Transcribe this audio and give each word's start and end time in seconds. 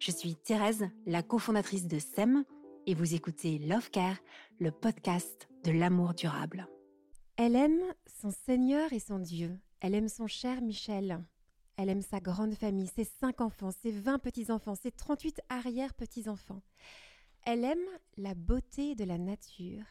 Je 0.00 0.10
suis 0.10 0.34
Thérèse, 0.34 0.88
la 1.06 1.22
cofondatrice 1.22 1.86
de 1.86 1.98
SEM, 1.98 2.44
et 2.86 2.94
vous 2.94 3.14
écoutez 3.14 3.58
Love 3.58 3.90
Care, 3.90 4.16
le 4.58 4.70
podcast 4.70 5.46
de 5.62 5.72
l'amour 5.72 6.14
durable. 6.14 6.66
Elle 7.36 7.54
aime 7.54 7.82
son 8.06 8.30
Seigneur 8.30 8.92
et 8.94 8.98
son 8.98 9.18
Dieu. 9.18 9.60
Elle 9.80 9.94
aime 9.94 10.08
son 10.08 10.26
cher 10.26 10.62
Michel. 10.62 11.22
Elle 11.76 11.90
aime 11.90 12.00
sa 12.00 12.18
grande 12.18 12.54
famille, 12.54 12.88
ses 12.88 13.04
cinq 13.04 13.42
enfants, 13.42 13.70
ses 13.70 13.92
vingt 13.92 14.18
petits-enfants, 14.18 14.74
ses 14.74 14.90
38 14.90 15.42
arrière-petits-enfants. 15.50 16.62
Elle 17.44 17.64
aime 17.64 17.78
la 18.16 18.34
beauté 18.34 18.94
de 18.94 19.04
la 19.04 19.18
nature. 19.18 19.84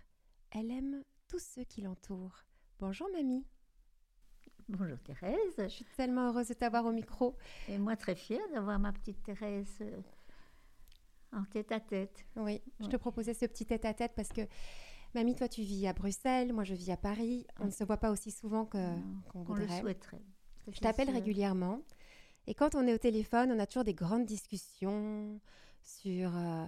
Elle 0.49 0.71
aime 0.71 1.03
tous 1.27 1.39
ceux 1.39 1.63
qui 1.63 1.81
l'entourent. 1.81 2.45
Bonjour 2.79 3.07
mamie. 3.11 3.45
Bonjour 4.69 4.99
Thérèse. 4.99 5.35
Je 5.57 5.67
suis 5.67 5.85
tellement 5.97 6.27
heureuse 6.29 6.47
de 6.47 6.53
t'avoir 6.53 6.85
au 6.85 6.91
micro. 6.91 7.35
Et 7.67 7.77
moi 7.79 7.95
très 7.95 8.15
fière 8.15 8.41
d'avoir 8.53 8.77
ma 8.77 8.91
petite 8.93 9.21
Thérèse 9.23 9.77
euh, 9.81 9.99
en 11.33 11.43
tête 11.45 11.71
à 11.71 11.79
tête. 11.79 12.23
Oui, 12.35 12.61
je 12.79 12.85
te 12.87 12.95
proposais 12.95 13.33
ce 13.33 13.45
petit 13.47 13.65
tête 13.65 13.85
à 13.85 13.95
tête 13.95 14.13
parce 14.15 14.29
que 14.29 14.41
mamie, 15.15 15.35
toi 15.35 15.47
tu 15.47 15.61
vis 15.63 15.87
à 15.87 15.93
Bruxelles, 15.93 16.53
moi 16.53 16.63
je 16.63 16.75
vis 16.75 16.91
à 16.91 16.97
Paris. 16.97 17.47
On 17.59 17.65
ne 17.65 17.71
se 17.71 17.83
voit 17.83 17.97
pas 17.97 18.11
aussi 18.11 18.29
souvent 18.29 18.65
qu'on 18.65 19.01
On 19.33 19.39
le 19.39 19.43
voudrait. 19.45 19.79
souhaiterait. 19.81 20.21
Je 20.71 20.79
t'appelle 20.79 21.09
régulièrement. 21.09 21.81
Et 22.45 22.53
quand 22.53 22.75
on 22.75 22.85
est 22.85 22.93
au 22.93 22.97
téléphone, 22.99 23.51
on 23.51 23.57
a 23.59 23.65
toujours 23.65 23.83
des 23.83 23.95
grandes 23.95 24.25
discussions 24.25 25.39
sur, 25.81 26.35
euh, 26.35 26.65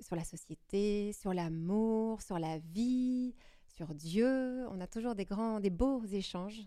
sur 0.00 0.16
la 0.16 0.24
société, 0.24 1.14
sur 1.14 1.32
l'amour, 1.32 2.20
sur 2.20 2.38
la 2.38 2.58
vie, 2.58 3.34
sur 3.68 3.94
Dieu. 3.94 4.66
On 4.70 4.80
a 4.82 4.86
toujours 4.86 5.14
des 5.14 5.24
grands, 5.24 5.60
des 5.60 5.70
beaux 5.70 6.04
échanges. 6.04 6.60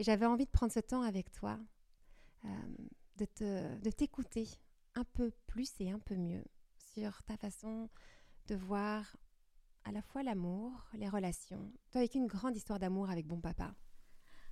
Et 0.00 0.02
j'avais 0.02 0.24
envie 0.24 0.46
de 0.46 0.50
prendre 0.50 0.72
ce 0.72 0.80
temps 0.80 1.02
avec 1.02 1.30
toi, 1.30 1.58
euh, 2.46 2.48
de, 3.16 3.26
te, 3.26 3.76
de 3.80 3.90
t'écouter 3.90 4.48
un 4.94 5.04
peu 5.04 5.30
plus 5.46 5.70
et 5.78 5.90
un 5.90 5.98
peu 5.98 6.16
mieux 6.16 6.42
sur 6.78 7.22
ta 7.24 7.36
façon 7.36 7.90
de 8.46 8.54
voir 8.54 9.14
à 9.84 9.92
la 9.92 10.00
fois 10.00 10.22
l'amour, 10.22 10.72
les 10.94 11.06
relations. 11.06 11.70
Toi 11.90 12.00
avec 12.00 12.14
une 12.14 12.28
grande 12.28 12.56
histoire 12.56 12.78
d'amour 12.78 13.10
avec 13.10 13.26
bon 13.26 13.42
papa, 13.42 13.74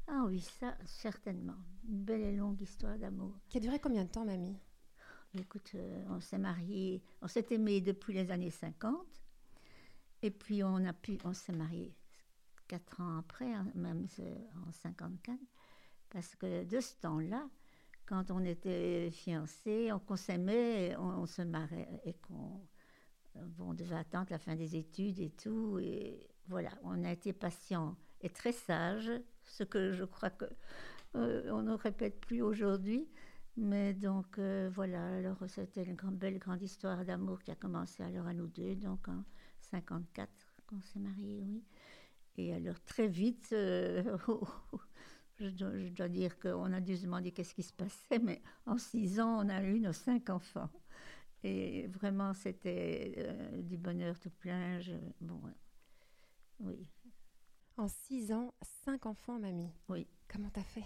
Ah 0.07 0.25
oui, 0.27 0.41
ça 0.41 0.77
certainement. 0.85 1.57
Une 1.89 2.05
belle 2.05 2.25
et 2.25 2.37
longue 2.37 2.61
histoire 2.61 2.99
d'amour. 2.99 3.35
qui 3.49 3.57
a 3.57 3.61
duré 3.61 3.79
combien 3.79 4.05
de 4.05 4.11
temps, 4.11 4.27
mamie? 4.27 4.59
Écoute, 5.33 5.71
euh, 5.77 6.05
on 6.11 6.21
s'est 6.21 6.37
mariés, 6.37 7.03
on 7.23 7.27
s'est 7.27 7.47
aimés 7.53 7.81
depuis 7.81 8.13
les 8.13 8.31
années 8.31 8.51
50. 8.51 8.95
Et 10.21 10.31
puis 10.31 10.63
on 10.63 10.85
a 10.85 10.93
pu, 10.93 11.17
on 11.25 11.33
s'est 11.33 11.53
mariés 11.53 11.97
quatre 12.69 13.01
ans 13.01 13.19
après, 13.19 13.53
hein, 13.53 13.67
même 13.75 14.07
en 14.67 14.73
54. 14.73 15.37
Parce 16.11 16.37
que 16.37 16.65
de 16.65 16.81
ce 16.81 16.95
temps-là, 17.01 17.49
quand 18.07 18.31
on 18.31 18.45
était 18.45 19.11
fiancés, 19.11 19.91
on, 19.93 20.17
s'aimait, 20.17 20.97
on, 20.97 21.27
se 21.27 21.43
mariait 21.43 22.01
et 22.05 22.15
qu'on 22.15 22.63
bon, 23.35 23.71
on 23.71 23.75
devait 23.75 23.97
attendre 23.97 24.29
la 24.31 24.39
fin 24.39 24.57
des 24.57 24.77
études 24.77 25.19
et 25.21 25.31
tout. 25.31 25.79
Et 25.81 26.29
voilà, 26.47 26.71
on 26.85 27.05
a 27.05 27.13
été 27.13 27.33
patient 27.33 27.97
et 28.21 28.31
très 28.31 28.53
sage, 28.53 29.11
ce 29.45 29.65
que 29.65 29.93
je 29.93 30.05
crois 30.05 30.31
que 30.31 30.47
euh, 31.17 31.51
on 31.51 31.63
ne 31.63 31.73
répète 31.73 32.21
plus 32.21 32.43
aujourd'hui. 32.43 33.09
Mais 33.57 33.93
donc 33.93 34.39
euh, 34.39 34.71
voilà, 34.73 35.17
alors 35.17 35.39
c'était 35.49 35.83
une 35.83 35.97
grande, 35.97 36.17
belle 36.17 36.39
grande 36.39 36.63
histoire 36.63 37.05
d'amour 37.05 37.43
qui 37.43 37.51
a 37.51 37.57
commencé 37.57 38.03
alors 38.03 38.27
à 38.27 38.33
nous 38.33 38.47
deux, 38.47 38.77
donc 38.77 39.09
en 39.09 39.25
54 39.71 40.31
qu'on 40.67 40.81
s'est 40.81 41.01
mariés, 41.01 41.43
oui. 41.47 41.65
Et 42.39 42.55
alors 42.55 42.81
très 42.85 43.09
vite, 43.09 43.51
euh, 43.53 44.17
je, 45.41 45.49
dois, 45.51 45.77
je 45.79 45.89
dois 45.91 46.09
dire 46.09 46.39
qu'on 46.39 46.73
a 46.73 46.81
dû 46.81 46.97
se 46.97 47.03
demander 47.05 47.33
qu'est-ce 47.33 47.55
qui 47.55 47.63
se 47.65 47.73
passait, 47.75 48.19
mais 48.21 48.43
en 48.67 48.79
six 48.79 49.21
ans, 49.21 49.45
on 49.45 49.49
a 49.51 49.63
eu 49.63 49.81
nos 49.81 49.93
cinq 49.93 50.31
enfants. 50.31 50.71
Et 51.45 51.89
vraiment, 51.89 52.35
c'était 52.35 53.15
euh, 53.19 53.63
du 53.63 53.79
bonheur 53.79 54.19
tout 54.21 54.31
plein. 54.31 54.81
Je- 54.81 54.95
bon, 55.21 55.41
oui, 56.61 56.87
En 57.79 57.89
six 57.89 58.31
ans, 58.33 58.53
cinq 58.63 59.07
enfants, 59.07 59.39
mamie. 59.39 59.73
oui. 59.89 60.07
Comment 60.29 60.51
t'as 60.51 60.63
fait? 60.63 60.85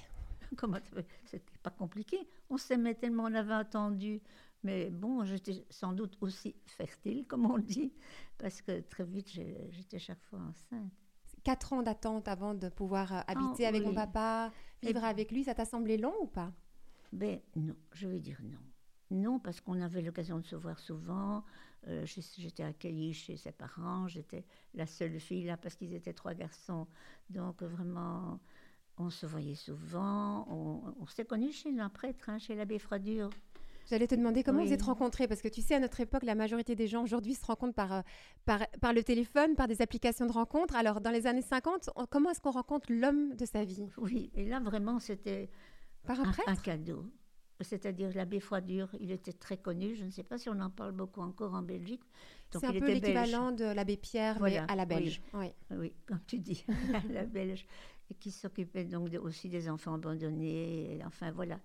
Comment 0.56 0.78
veux 0.92 1.04
C'était 1.24 1.58
pas 1.62 1.70
compliqué. 1.70 2.28
On 2.50 2.56
s'aimait 2.56 2.94
tellement, 2.94 3.24
on 3.24 3.34
avait 3.34 3.54
attendu. 3.54 4.20
Mais 4.62 4.90
bon, 4.90 5.24
j'étais 5.24 5.64
sans 5.70 5.92
doute 5.92 6.16
aussi 6.20 6.54
fertile, 6.66 7.26
comme 7.26 7.46
on 7.46 7.58
dit, 7.58 7.92
parce 8.38 8.62
que 8.62 8.80
très 8.80 9.04
vite, 9.04 9.28
j'étais 9.70 9.98
chaque 9.98 10.22
fois 10.22 10.38
enceinte. 10.40 10.92
Quatre 11.44 11.72
ans 11.72 11.82
d'attente 11.82 12.28
avant 12.28 12.54
de 12.54 12.68
pouvoir 12.68 13.12
euh, 13.12 13.20
habiter 13.26 13.64
Ah, 13.66 13.68
avec 13.68 13.84
mon 13.84 13.94
papa, 13.94 14.52
vivre 14.82 15.02
Et- 15.02 15.06
avec 15.06 15.30
lui, 15.32 15.44
ça 15.44 15.54
t'a 15.54 15.64
semblé 15.64 15.96
long 15.98 16.14
ou 16.22 16.26
pas? 16.26 16.52
Ben 17.12 17.40
non, 17.56 17.74
je 17.92 18.08
vais 18.08 18.20
dire 18.20 18.40
non. 18.42 18.58
Non, 19.10 19.38
parce 19.38 19.60
qu'on 19.60 19.80
avait 19.82 20.00
l'occasion 20.02 20.38
de 20.38 20.46
se 20.46 20.56
voir 20.56 20.78
souvent. 20.78 21.44
Euh, 21.88 22.06
j'étais 22.06 22.62
accueillie 22.62 23.12
chez 23.12 23.36
ses 23.36 23.52
parents. 23.52 24.08
J'étais 24.08 24.44
la 24.74 24.86
seule 24.86 25.18
fille 25.20 25.44
là 25.44 25.56
parce 25.56 25.74
qu'ils 25.74 25.92
étaient 25.94 26.14
trois 26.14 26.32
garçons. 26.32 26.86
Donc 27.28 27.60
euh, 27.62 27.66
vraiment, 27.66 28.38
on 28.96 29.10
se 29.10 29.26
voyait 29.26 29.56
souvent. 29.56 30.46
On, 30.48 30.94
on 31.00 31.06
s'est 31.06 31.26
connus 31.26 31.52
chez 31.52 31.78
un 31.78 31.90
prêtre, 31.90 32.30
hein, 32.30 32.38
chez 32.38 32.54
l'abbé 32.54 32.78
Fradure. 32.78 33.28
J'allais 33.90 34.06
te 34.06 34.14
demander 34.14 34.42
comment 34.42 34.60
Oui. 34.60 34.68
vous 34.68 34.72
êtes 34.72 34.82
rencontrés, 34.82 35.28
parce 35.28 35.42
que 35.42 35.48
tu 35.48 35.60
sais, 35.62 35.74
à 35.74 35.80
notre 35.80 36.00
époque, 36.00 36.22
la 36.24 36.34
majorité 36.34 36.74
des 36.74 36.86
gens 36.86 37.02
aujourd'hui 37.02 37.34
se 37.34 37.44
rencontrent 37.44 37.74
par, 37.74 37.92
euh, 37.92 38.00
par, 38.44 38.66
par 38.80 38.92
le 38.92 39.02
téléphone, 39.02 39.54
par 39.54 39.68
des 39.68 39.82
applications 39.82 40.26
de 40.26 40.32
rencontres. 40.32 40.76
Alors, 40.76 41.00
dans 41.00 41.10
les 41.10 41.26
années 41.26 41.42
50, 41.42 41.90
on- 41.96 42.06
comment 42.06 42.30
est-ce 42.30 42.40
qu'on 42.40 42.50
rencontre 42.52 42.86
l'homme 42.92 43.34
de 43.34 43.44
sa 43.44 43.64
vie? 43.64 43.86
Oui, 43.98 44.30
et 44.34 44.44
là 44.46 44.60
vraiment, 44.60 44.98
c'était 44.98 45.50
Par 46.06 46.20
un 46.20 46.24
un, 46.28 46.32
prêtre? 46.32 46.48
un 46.48 46.56
cadeau. 46.56 47.04
C'est-à-dire 47.60 48.10
l'abbé 48.14 48.40
Froidure, 48.40 48.88
il 48.98 49.12
était 49.12 49.32
très 49.32 49.56
connu. 49.56 49.94
Je 49.94 50.04
ne 50.04 50.10
sais 50.10 50.24
pas 50.24 50.36
si 50.36 50.48
on 50.48 50.58
en 50.58 50.70
parle 50.70 50.92
beaucoup 50.92 51.20
encore 51.20 51.54
en 51.54 51.62
Belgique. 51.62 52.02
C'est 52.50 52.64
un 52.64 52.72
peu 52.72 52.86
l'équivalent 52.86 53.52
de 53.52 53.64
l'abbé 53.64 53.96
Pierre, 53.96 54.36
Voilà, 54.38 54.62
mais 54.66 54.72
à 54.72 54.74
la 54.74 54.84
belge. 54.84 55.22
Oui. 55.34 55.46
Oui, 55.70 55.92
comme 56.06 56.18
tu 56.26 56.38
dis, 56.40 56.64
la 57.10 57.24
belge, 57.24 57.64
et 58.10 58.14
qui 58.14 58.32
s'occupait 58.32 58.84
donc 58.84 59.10
de- 59.10 59.18
aussi 59.18 59.48
des 59.48 59.68
enfants 59.70 59.94
abandonnés. 59.94 60.96
et 60.96 61.04
enfin 61.04 61.30
voilà. 61.30 61.60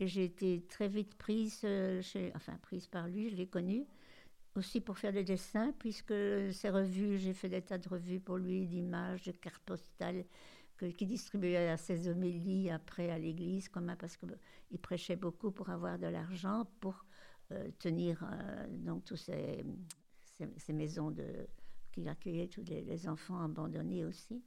Et 0.00 0.08
j'ai 0.08 0.24
été 0.24 0.62
très 0.68 0.88
vite 0.88 1.14
prise, 1.16 1.60
euh, 1.64 2.02
enfin 2.34 2.56
prise 2.62 2.86
par 2.88 3.06
lui, 3.08 3.30
je 3.30 3.36
l'ai 3.36 3.46
connu 3.46 3.86
aussi 4.56 4.80
pour 4.80 4.98
faire 4.98 5.12
des 5.12 5.24
dessins, 5.24 5.72
puisque 5.78 6.14
ses 6.52 6.70
revues, 6.70 7.18
j'ai 7.18 7.34
fait 7.34 7.48
des 7.48 7.62
tas 7.62 7.78
de 7.78 7.88
revues 7.88 8.20
pour 8.20 8.38
lui, 8.38 8.66
d'images, 8.66 9.24
de 9.24 9.32
cartes 9.32 9.62
postales 9.64 10.24
que- 10.78 10.86
qu'il 10.86 11.08
distribuait 11.08 11.68
à 11.68 11.76
ses 11.76 12.08
homélies 12.08 12.70
après 12.70 13.10
à 13.10 13.18
l'église, 13.18 13.68
parce 13.98 14.16
qu'il 14.16 14.78
prêchait 14.80 15.16
beaucoup 15.16 15.50
pour 15.52 15.70
avoir 15.70 15.98
de 15.98 16.06
l'argent 16.06 16.66
pour 16.80 17.04
euh, 17.52 17.70
tenir 17.78 18.24
euh, 18.24 18.66
donc 18.70 19.04
ces, 19.16 19.64
ces, 20.22 20.48
ces 20.56 20.72
maisons 20.72 21.10
de 21.10 21.26
qui 21.92 22.08
accueillait 22.08 22.48
tous 22.48 22.62
les, 22.64 22.82
les 22.82 23.08
enfants 23.08 23.42
abandonnés 23.42 24.04
aussi. 24.04 24.42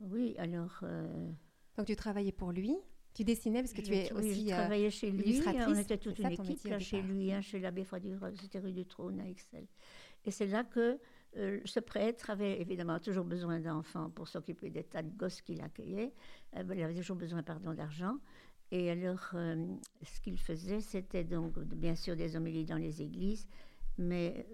Oui, 0.00 0.34
alors. 0.38 0.80
euh, 0.82 1.30
Donc 1.76 1.86
tu 1.86 1.96
travaillais 1.96 2.32
pour 2.32 2.52
lui, 2.52 2.76
tu 3.14 3.24
dessinais 3.24 3.60
parce 3.60 3.72
que 3.72 3.80
tu 3.80 3.92
es 3.92 4.12
oui, 4.12 4.18
aussi. 4.30 4.48
je 4.48 4.52
euh, 4.52 4.56
travaillais 4.56 4.90
chez 4.90 5.10
lui. 5.10 5.22
illustratrice, 5.24 5.66
On 5.68 5.78
était 5.78 5.98
toute 5.98 6.18
une 6.18 6.24
ça 6.24 6.32
équipe 6.32 6.64
là, 6.64 6.78
chez 6.78 7.02
lui, 7.02 7.32
hein, 7.32 7.40
chez 7.40 7.58
l'abbé 7.58 7.84
Froidure, 7.84 8.18
c'était 8.40 8.60
rue 8.60 8.72
du 8.72 8.86
Trône 8.86 9.20
à 9.20 9.28
Excel. 9.28 9.66
Et 10.24 10.30
c'est 10.30 10.46
là 10.46 10.64
que 10.64 10.98
euh, 11.36 11.60
ce 11.64 11.78
prêtre 11.78 12.30
avait 12.30 12.60
évidemment 12.60 12.98
toujours 12.98 13.24
besoin 13.24 13.60
d'enfants 13.60 14.10
pour 14.10 14.26
s'occuper 14.26 14.70
des 14.70 14.82
tas 14.82 15.02
de 15.02 15.16
gosses 15.16 15.40
qu'il 15.40 15.60
accueillait. 15.62 16.12
Euh, 16.56 16.64
il 16.74 16.82
avait 16.82 16.94
toujours 16.94 17.16
besoin, 17.16 17.42
pardon, 17.42 17.72
d'argent. 17.72 18.16
Et 18.72 18.90
alors, 18.90 19.30
euh, 19.34 19.66
ce 20.02 20.20
qu'il 20.20 20.38
faisait, 20.38 20.80
c'était 20.80 21.24
donc 21.24 21.58
bien 21.58 21.94
sûr 21.94 22.16
des 22.16 22.36
homélies 22.36 22.64
dans 22.64 22.76
les 22.76 23.02
églises, 23.02 23.46
mais 23.98 24.46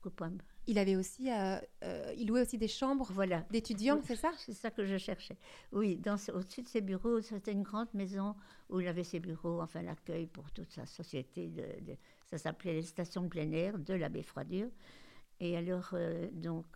coupable. 0.00 0.42
Il 0.66 0.78
avait 0.78 0.94
aussi, 0.96 1.30
euh, 1.30 1.58
euh, 1.82 2.12
il 2.16 2.28
louait 2.28 2.42
aussi 2.42 2.58
des 2.58 2.68
chambres 2.68 3.08
Voilà. 3.12 3.40
d'étudiants, 3.50 3.96
Oui, 3.96 4.02
c'est 4.06 4.16
ça? 4.16 4.30
C'est 4.36 4.52
ça 4.52 4.70
que 4.70 4.84
je 4.84 4.98
cherchais. 4.98 5.36
Oui, 5.72 5.96
dans 5.96 6.16
au-dessus 6.34 6.62
de 6.62 6.68
ses 6.68 6.80
bureaux, 6.80 7.20
c'était 7.22 7.52
une 7.52 7.62
grande 7.62 7.92
maison 7.94 8.36
où 8.68 8.78
il 8.80 8.86
avait 8.86 9.02
ses 9.04 9.18
bureaux, 9.20 9.60
enfin 9.62 9.82
l'accueil 9.82 10.26
pour 10.26 10.50
toute 10.52 10.70
sa 10.70 10.86
société. 10.86 11.48
De, 11.48 11.62
de- 11.84 11.96
ça 12.26 12.38
s'appelait 12.38 12.74
les 12.74 12.82
stations 12.82 13.22
de 13.22 13.28
plein 13.28 13.50
air 13.52 13.78
de 13.78 13.94
l'abbé 13.94 14.22
Froidure. 14.22 14.68
Et 15.40 15.56
alors, 15.56 15.90
euh, 15.94 16.28
donc, 16.32 16.66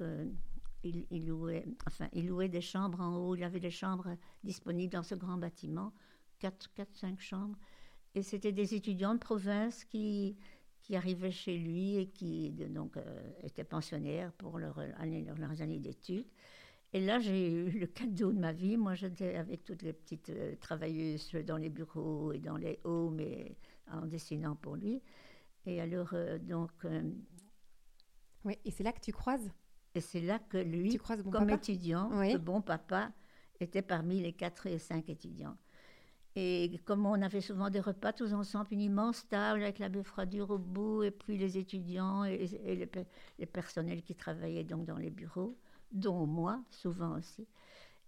il, 0.82 1.06
il 1.10 1.28
louait, 1.28 1.64
enfin, 1.86 2.08
il 2.12 2.26
louait 2.28 2.48
des 2.48 2.62
chambres 2.62 3.00
en 3.00 3.14
haut. 3.16 3.36
Il 3.36 3.44
avait 3.44 3.60
des 3.60 3.70
chambres 3.70 4.16
disponibles 4.42 4.92
dans 4.92 5.02
ce 5.02 5.14
grand 5.14 5.36
bâtiment, 5.36 5.92
4, 6.40 6.72
4 6.74 6.96
5 6.96 7.20
chambres. 7.20 7.58
Et 8.14 8.22
c'était 8.22 8.52
des 8.52 8.74
étudiants 8.74 9.14
de 9.14 9.18
province 9.20 9.84
qui, 9.84 10.36
qui 10.84 10.96
arrivaient 10.96 11.30
chez 11.32 11.56
lui 11.56 11.96
et 11.96 12.06
qui 12.08 12.50
donc, 12.50 12.98
euh, 12.98 13.02
étaient 13.42 13.64
pensionnaires 13.64 14.30
pour 14.34 14.58
leur 14.58 14.78
année- 14.98 15.24
leurs 15.38 15.62
années 15.62 15.80
d'études. 15.80 16.26
Et 16.92 17.00
là, 17.00 17.18
j'ai 17.18 17.50
eu 17.50 17.70
le 17.70 17.86
cadeau 17.86 18.30
de 18.32 18.38
ma 18.38 18.52
vie. 18.52 18.76
Moi, 18.76 18.94
j'étais 18.94 19.34
avec 19.36 19.64
toutes 19.64 19.80
les 19.82 19.94
petites 19.94 20.28
euh, 20.28 20.54
travailleuses 20.60 21.32
dans 21.46 21.56
les 21.56 21.70
bureaux 21.70 22.32
et 22.32 22.38
dans 22.38 22.58
les 22.58 22.78
hauts, 22.84 23.08
mais 23.10 23.56
en 23.90 24.02
dessinant 24.06 24.56
pour 24.56 24.76
lui. 24.76 25.00
Et 25.64 25.80
alors, 25.80 26.10
euh, 26.12 26.38
donc, 26.38 26.70
euh, 26.84 27.02
Oui, 28.44 28.58
et 28.66 28.70
c'est 28.70 28.84
là 28.84 28.92
que 28.92 29.00
tu 29.00 29.12
croises. 29.12 29.50
et 29.94 30.00
c'est 30.02 30.20
là 30.20 30.38
que 30.38 30.58
lui, 30.58 30.90
Tu 30.90 30.98
croises 30.98 31.22
bon 31.22 31.30
comme 31.30 31.46
papa? 31.48 31.54
étudiant, 31.54 32.10
Oui. 32.12 32.32
le 32.32 32.38
bon 32.38 32.60
papa 32.60 33.10
était 33.58 33.80
parmi 33.82 34.20
les 34.20 34.34
quatre 34.34 34.66
et 34.66 34.78
cinq 34.78 35.08
étudiants. 35.08 35.56
Et 36.36 36.80
comme 36.84 37.06
on 37.06 37.22
avait 37.22 37.40
souvent 37.40 37.70
des 37.70 37.80
repas 37.80 38.12
tous 38.12 38.32
ensemble, 38.32 38.66
une 38.72 38.80
immense 38.80 39.28
table 39.28 39.62
avec 39.62 39.78
l'abbé 39.78 40.02
Froidure 40.02 40.50
au 40.50 40.58
bout, 40.58 41.04
et 41.04 41.12
puis 41.12 41.38
les 41.38 41.58
étudiants 41.58 42.24
et, 42.24 42.48
et 42.64 42.74
les, 42.74 42.86
pe- 42.86 43.06
les 43.38 43.46
personnels 43.46 44.02
qui 44.02 44.16
travaillaient 44.16 44.64
donc 44.64 44.84
dans 44.84 44.96
les 44.98 45.10
bureaux, 45.10 45.56
dont 45.92 46.26
moi, 46.26 46.60
souvent 46.70 47.16
aussi. 47.18 47.46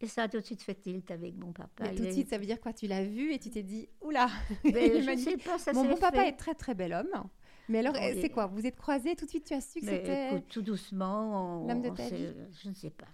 Et 0.00 0.08
ça 0.08 0.24
a 0.24 0.28
tout 0.28 0.38
de 0.38 0.42
suite 0.44 0.62
fait 0.62 0.74
tilt 0.74 1.10
avec 1.10 1.36
mon 1.36 1.52
papa. 1.52 1.84
Mais 1.84 1.94
tout 1.94 2.02
de 2.04 2.10
suite, 2.10 2.28
ça 2.28 2.36
veut 2.38 2.46
dire 2.46 2.60
quoi? 2.60 2.72
Tu 2.72 2.86
l'as 2.86 3.04
vu 3.04 3.32
et 3.32 3.38
tu 3.38 3.50
t'es 3.50 3.62
dit, 3.62 3.88
oula, 4.02 4.28
Ben, 4.64 4.92
je 4.92 4.98
ne 4.98 5.04
magnifique. 5.06 5.30
sais 5.30 5.36
pas, 5.50 5.58
ça 5.58 5.72
Mon 5.72 5.84
bon 5.84 5.96
papa 5.96 6.22
fait. 6.22 6.28
est 6.30 6.36
très 6.36 6.54
très 6.54 6.74
bel 6.74 6.92
homme. 6.92 7.28
Mais 7.68 7.78
alors, 7.78 7.94
il 7.96 8.20
c'est 8.20 8.26
est- 8.26 8.30
quoi? 8.30 8.46
Vous 8.46 8.66
êtes 8.66 8.76
croisés 8.76 9.16
tout 9.16 9.24
de 9.24 9.30
suite 9.30 9.44
Tu 9.46 9.54
as 9.54 9.60
su 9.60 9.80
que 9.80 9.86
Mais 9.86 9.98
c'était. 10.04 10.40
tout 10.42 10.62
doucement, 10.62 11.66
l'homme 11.66 11.82
de 11.82 11.90
ta 11.90 12.08
vie? 12.08 12.26
Je 12.62 12.68
ne 12.68 12.74
sais 12.74 12.90
pas. 12.90 13.08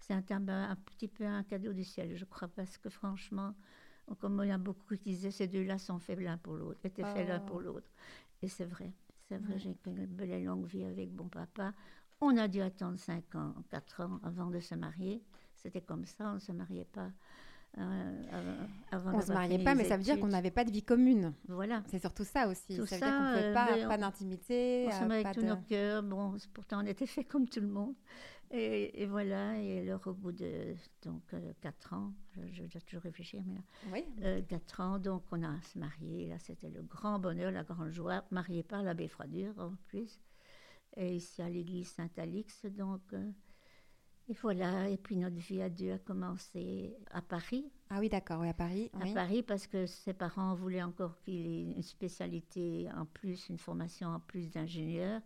C'est 0.00 0.14
un, 0.14 0.22
un 0.48 0.76
petit 0.76 1.08
peu 1.08 1.24
un 1.26 1.42
cadeau 1.42 1.72
du 1.72 1.84
ciel, 1.84 2.16
je 2.16 2.24
crois, 2.24 2.48
parce 2.48 2.78
que 2.78 2.88
franchement, 2.88 3.54
comme 4.14 4.40
il 4.44 4.48
y 4.48 4.52
a 4.52 4.58
beaucoup 4.58 4.96
qui 4.96 5.10
disaient, 5.10 5.30
ces 5.30 5.46
deux-là 5.48 5.78
sont 5.78 5.98
faits 5.98 6.18
l'un 6.20 6.36
pour 6.38 6.54
l'autre, 6.54 6.80
étaient 6.84 7.02
faits 7.04 7.28
l'un 7.28 7.40
pour 7.40 7.60
l'autre. 7.60 7.88
Et 8.42 8.48
c'est 8.48 8.64
vrai, 8.64 8.92
c'est 9.28 9.38
vrai, 9.38 9.58
j'ai 9.58 9.74
connu 9.74 10.00
une 10.04 10.06
belle 10.06 10.30
et 10.30 10.44
longue 10.44 10.66
vie 10.66 10.84
avec 10.84 11.10
bon 11.14 11.28
papa. 11.28 11.72
On 12.20 12.36
a 12.36 12.48
dû 12.48 12.60
attendre 12.60 12.98
5 12.98 13.34
ans, 13.36 13.54
4 13.70 14.00
ans 14.02 14.20
avant 14.24 14.46
de 14.50 14.60
se 14.60 14.74
marier. 14.74 15.22
C'était 15.54 15.80
comme 15.80 16.04
ça, 16.04 16.30
on 16.30 16.34
ne 16.34 16.38
se 16.38 16.52
mariait 16.52 16.84
pas. 16.84 17.10
euh, 17.76 18.22
avant- 18.90 19.10
On 19.14 19.20
se 19.20 19.26
d'avoir 19.28 19.38
mariait 19.48 19.62
pas, 19.62 19.74
mais 19.74 19.84
ça 19.84 19.96
veut 19.96 20.02
dire 20.02 20.18
qu'on 20.18 20.28
n'avait 20.28 20.50
pas 20.50 20.64
de 20.64 20.70
vie 20.70 20.82
commune. 20.82 21.34
Voilà. 21.48 21.82
C'est 21.88 21.98
surtout 22.00 22.24
ça 22.24 22.48
aussi. 22.48 22.76
Tout 22.76 22.86
ça 22.86 22.96
veut 22.96 23.00
ça, 23.00 23.06
dire 23.10 23.18
qu'on 23.18 23.24
ne 23.24 23.30
pouvait 23.34 23.44
euh, 23.44 23.82
pas, 23.82 23.88
pas 23.88 23.98
d'intimité. 23.98 24.84
On 24.86 24.88
euh, 24.88 24.92
s'aimait 24.92 25.22
pas 25.22 25.28
avec 25.28 25.38
tous 25.38 25.42
de- 25.44 25.50
nos 25.50 25.56
cœurs. 25.58 26.02
Bon, 26.02 26.34
pourtant, 26.54 26.82
on 26.82 26.86
était 26.86 27.06
fait 27.06 27.24
comme 27.24 27.46
tout 27.48 27.60
le 27.60 27.68
monde. 27.68 27.94
Et, 28.50 29.02
et 29.02 29.06
voilà. 29.06 29.60
Et 29.60 29.80
alors, 29.80 30.06
au 30.06 30.14
bout 30.14 30.32
de 30.32 30.74
donc, 31.04 31.22
euh, 31.34 31.52
quatre 31.60 31.92
ans, 31.92 32.12
je, 32.32 32.40
je 32.52 32.62
dois 32.64 32.80
toujours 32.80 33.02
réfléchir, 33.02 33.42
mais 33.46 33.54
là, 33.54 33.60
Oui. 33.92 34.04
euh, 34.22 34.40
quatre 34.42 34.80
ans, 34.80 34.98
donc 34.98 35.24
on 35.32 35.42
a 35.42 35.60
se 35.62 35.78
marié. 35.78 36.26
Là, 36.28 36.38
c'était 36.38 36.70
le 36.70 36.82
grand 36.82 37.18
bonheur, 37.18 37.50
la 37.52 37.64
grande 37.64 37.90
joie. 37.90 38.24
Marié 38.30 38.62
par 38.62 38.82
l'abbé 38.82 39.06
Froidure, 39.08 39.54
en 39.58 39.74
plus. 39.88 40.18
Et 40.96 41.16
ici, 41.16 41.42
à 41.42 41.48
l'église 41.50 41.88
Saint-Alix. 41.88 42.64
Donc, 42.66 43.02
euh, 43.12 43.30
et 44.30 44.34
voilà. 44.34 44.88
Et 44.88 44.96
puis, 44.96 45.16
notre 45.16 45.36
vie 45.36 45.60
à 45.62 45.68
deux 45.68 45.92
a 45.92 45.98
commencé 45.98 46.96
à 47.10 47.20
Paris. 47.22 47.70
Ah 47.90 48.00
oui, 48.00 48.08
d'accord, 48.08 48.40
oui, 48.40 48.48
à 48.48 48.54
Paris. 48.54 48.90
À. 48.94 49.12
Paris, 49.12 49.42
parce 49.42 49.66
que 49.66 49.86
ses 49.86 50.14
parents 50.14 50.54
voulaient 50.54 50.82
encore 50.82 51.18
qu'il 51.20 51.46
ait 51.46 51.62
une 51.72 51.82
spécialité 51.82 52.88
en 52.96 53.04
plus, 53.06 53.48
une 53.50 53.58
formation 53.58 54.08
en 54.08 54.20
plus 54.20 54.50
d'ingénieur. 54.50 55.20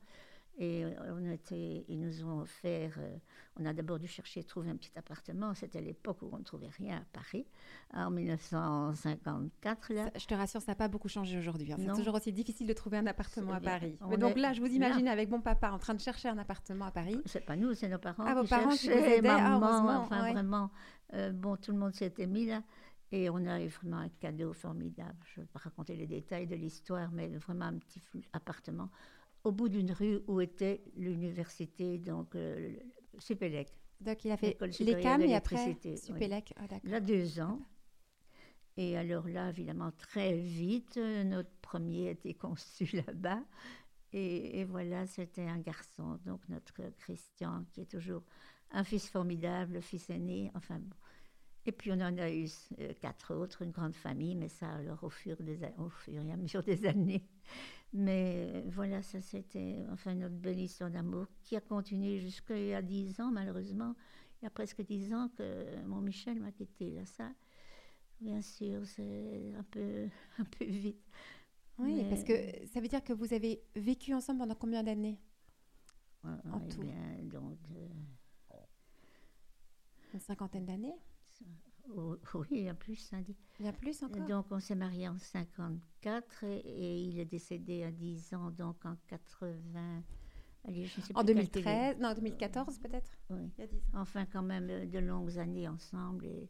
Et 0.59 0.85
on 1.09 1.31
était, 1.31 1.85
ils 1.89 1.99
nous 1.99 2.25
ont 2.25 2.41
offert, 2.43 2.95
euh, 2.99 3.17
on 3.59 3.65
a 3.65 3.73
d'abord 3.73 3.99
dû 3.99 4.07
chercher, 4.07 4.45
trouver 4.45 4.69
un 4.71 4.77
petit 4.77 4.93
appartement. 4.97 5.55
C'était 5.55 5.81
l'époque 5.81 6.21
où 6.23 6.29
on 6.33 6.39
ne 6.39 6.45
trouvait 6.45 6.69
rien 6.79 6.99
à 6.99 7.05
Paris, 7.13 7.47
en 7.95 8.11
1954. 8.11 9.93
Là. 9.93 10.05
Ça, 10.07 10.19
Je 10.19 10.27
te 10.27 10.35
rassure, 10.35 10.61
ça 10.61 10.73
n'a 10.73 10.77
pas 10.77 10.89
beaucoup 10.89 11.09
changé 11.09 11.39
aujourd'hui. 11.39 11.73
hein. 11.73 11.77
C'est 11.79 11.95
toujours 11.95 12.15
aussi 12.15 12.33
difficile 12.33 12.67
de 12.67 12.73
trouver 12.73 12.99
un 12.99 13.07
appartement 13.07 13.55
à. 13.55 13.61
Paris. 13.61 13.97
On 14.01 14.09
Mais 14.09 14.17
donc 14.19 14.37
là, 14.37 14.53
je 14.53 14.61
vous 14.61 14.67
là. 14.67 14.73
imagine 14.73 15.09
avec 15.09 15.31
mon 15.31 15.41
papa 15.41 15.71
en 15.71 15.79
train 15.79 15.95
de 15.95 16.01
chercher 16.01 16.29
un 16.29 16.39
appartement 16.39 16.87
à 16.87 16.91
Paris. 16.91 17.21
C'est 17.27 17.45
pas 17.45 17.57
nous, 17.57 17.75
c'est 17.75 17.89
nos 17.89 17.99
parents 17.99 18.25
Ah, 18.27 18.35
vos 18.35 18.45
parents 18.45 18.71
qui 18.77 18.91
aidaient, 18.91 19.29
ah, 19.29 19.59
maman, 19.59 20.01
enfin 20.03 20.23
ouais. 20.23 20.33
vraiment. 20.33 20.71
euh, 21.15 21.33
bon, 21.33 21.57
tout 21.57 21.73
le 21.73 21.79
monde 21.79 21.95
s'était 21.95 22.27
mis 22.27 22.47
là. 22.47 22.63
Et 23.11 23.29
on 23.29 23.45
a 23.47 23.61
eu 23.63 23.69
vraiment 23.69 23.99
un 23.99 24.09
cadeau 24.09 24.53
formidable. 24.55 25.17
Je 25.35 25.41
ne 25.41 25.45
vais 25.45 25.51
pas 25.53 25.59
raconter 25.59 25.97
les 25.97 26.07
détails 26.07 26.47
de 26.47 26.55
l'histoire, 26.57 27.11
mais 27.13 27.29
vraiment 27.29 27.67
un 27.67 27.79
petit 27.79 28.01
appartement 28.33 28.89
au 29.45 29.53
bout 29.53 29.69
d'une 29.69 29.93
rue 29.93 30.21
où 30.27 30.41
était 30.41 30.83
l'université, 30.97 31.99
donc 31.99 32.35
euh, 32.35 32.71
le- 32.71 33.21
Supélec. 33.21 33.69
Donc 34.01 34.25
il 34.25 34.31
a 34.31 34.37
fait 34.37 34.59
L'école 34.59 34.71
les 34.81 35.01
CAM 35.03 35.21
et 35.23 35.35
après 35.35 35.57
d'électricité, 35.57 35.91
oui. 35.91 35.99
Supélec. 36.15 36.53
Ah, 36.57 36.67
d'accord. 36.67 36.91
Là, 36.91 37.01
deux 37.01 37.41
ans. 37.41 37.61
Et 38.77 38.97
alors 38.97 39.29
là, 39.29 39.51
évidemment, 39.51 39.93
très 39.93 40.35
vite, 40.37 40.97
notre 40.97 41.51
premier 41.61 42.09
a 42.09 42.11
été 42.13 42.35
conçu 42.35 42.85
là-bas. 43.07 43.43
Et, 44.15 44.61
et 44.61 44.65
voilà, 44.65 45.07
c'était 45.07 45.47
un 45.47 45.59
garçon, 45.59 46.19
donc 46.25 46.41
notre 46.49 46.75
Christian, 46.99 47.65
qui 47.73 47.83
est 47.83 47.91
toujours 47.91 48.23
un 48.71 48.85
fils 48.85 49.09
formidable, 49.09 49.75
le 49.75 49.81
fils 49.81 50.09
aîné. 50.11 50.51
Enfin 50.55 50.79
bon. 50.79 50.97
Et 51.65 51.73
puis 51.73 51.93
on 51.93 52.01
en 52.01 52.19
a 52.19 52.31
eu 52.31 52.49
euh, 52.81 52.93
quatre 53.01 53.35
autres, 53.35 53.63
une 53.63 53.71
grande 53.71 53.95
famille, 53.95 54.35
mais 54.35 54.49
ça 54.49 54.69
alors 54.71 55.05
au 55.05 55.11
fur, 55.11 55.37
des, 55.41 55.63
a- 55.65 55.73
au 55.79 55.89
fur 55.91 56.23
et 56.23 56.33
à 56.33 56.37
mesure 56.37 56.63
des 56.63 56.87
années. 56.87 57.25
Mais 57.95 58.51
euh, 58.55 58.71
voilà, 58.71 59.03
ça 59.03 59.21
c'était 59.21 59.85
enfin 59.91 60.15
notre 60.15 60.35
belle 60.35 60.59
histoire 60.61 60.91
d'amour 60.91 61.27
qui 61.43 61.57
a 61.57 61.61
continué 61.61 62.21
jusqu'à 62.21 62.57
il 62.59 62.69
y 62.69 62.75
a 62.75 62.81
dix 62.83 63.21
ans, 63.21 63.31
malheureusement. 63.31 63.95
Il 64.41 64.45
y 64.45 64.49
a 64.49 64.51
presque 64.51 64.83
dix 64.83 65.13
ans 65.13 65.29
que 65.37 65.81
mon 65.87 66.01
Michel 66.01 66.41
m'a 66.41 66.53
quitté. 66.53 66.91
Là, 66.91 67.05
ça, 67.07 67.31
bien 68.21 68.43
sûr, 68.43 68.87
c'est 68.87 69.53
un 69.57 69.65
peu, 69.65 70.09
un 70.39 70.45
peu 70.45 70.65
vite. 70.65 71.03
Oui, 71.79 71.97
Mais- 71.97 72.09
parce 72.09 72.25
que 72.25 72.67
ça 72.67 72.81
veut 72.81 72.89
dire 72.89 73.05
que 73.05 73.13
vous 73.13 73.35
avez 73.35 73.63
vécu 73.77 74.15
ensemble 74.15 74.41
pendant 74.41 74.55
combien 74.55 74.83
d'années 74.83 75.19
Ouais, 76.25 76.31
En 76.53 76.61
eh 76.61 76.73
tout? 76.73 76.81
bien, 76.83 77.19
donc, 77.25 77.59
euh, 77.73 77.89
Une 80.15 80.21
cinquantaine 80.21 80.65
d'années 80.67 80.95
oh, 81.97 82.17
oui, 82.35 82.47
il 82.51 82.63
y 82.65 82.69
a 82.69 82.75
plus, 82.75 82.97
ça 82.97 83.21
dit. 83.21 83.37
Bien 83.59 83.73
plus 83.73 84.03
encore? 84.03 84.27
Donc, 84.27 84.47
on 84.51 84.61
s'est 84.61 84.75
mariés 84.75 85.09
en 85.09 85.19
54 85.19 86.45
et, 86.45 86.59
et 86.59 87.01
il 87.03 87.19
est 87.19 87.25
décédé 87.25 87.85
à 87.85 87.91
10 87.91 88.35
ans, 88.35 88.51
donc 88.51 88.85
en 88.85 88.97
80. 89.09 90.03
Allez, 90.65 90.87
je 90.87 91.01
ne 91.01 91.05
sais 91.05 91.17
En 91.17 91.25
plus 91.25 91.35
calculer. 91.35 91.65
2013, 91.65 91.99
non, 91.99 92.15
2014 92.15 92.79
peut-être? 92.79 93.11
Oui. 93.31 93.51
Il 93.59 93.61
y 93.61 93.65
a 93.65 93.67
10 93.67 93.77
ans. 93.77 94.01
Enfin, 94.01 94.27
quand 94.27 94.43
même, 94.43 94.69
euh, 94.71 94.87
de 94.87 94.99
longues 94.99 95.39
années 95.39 95.69
ensemble. 95.69 96.25
Et, 96.27 96.49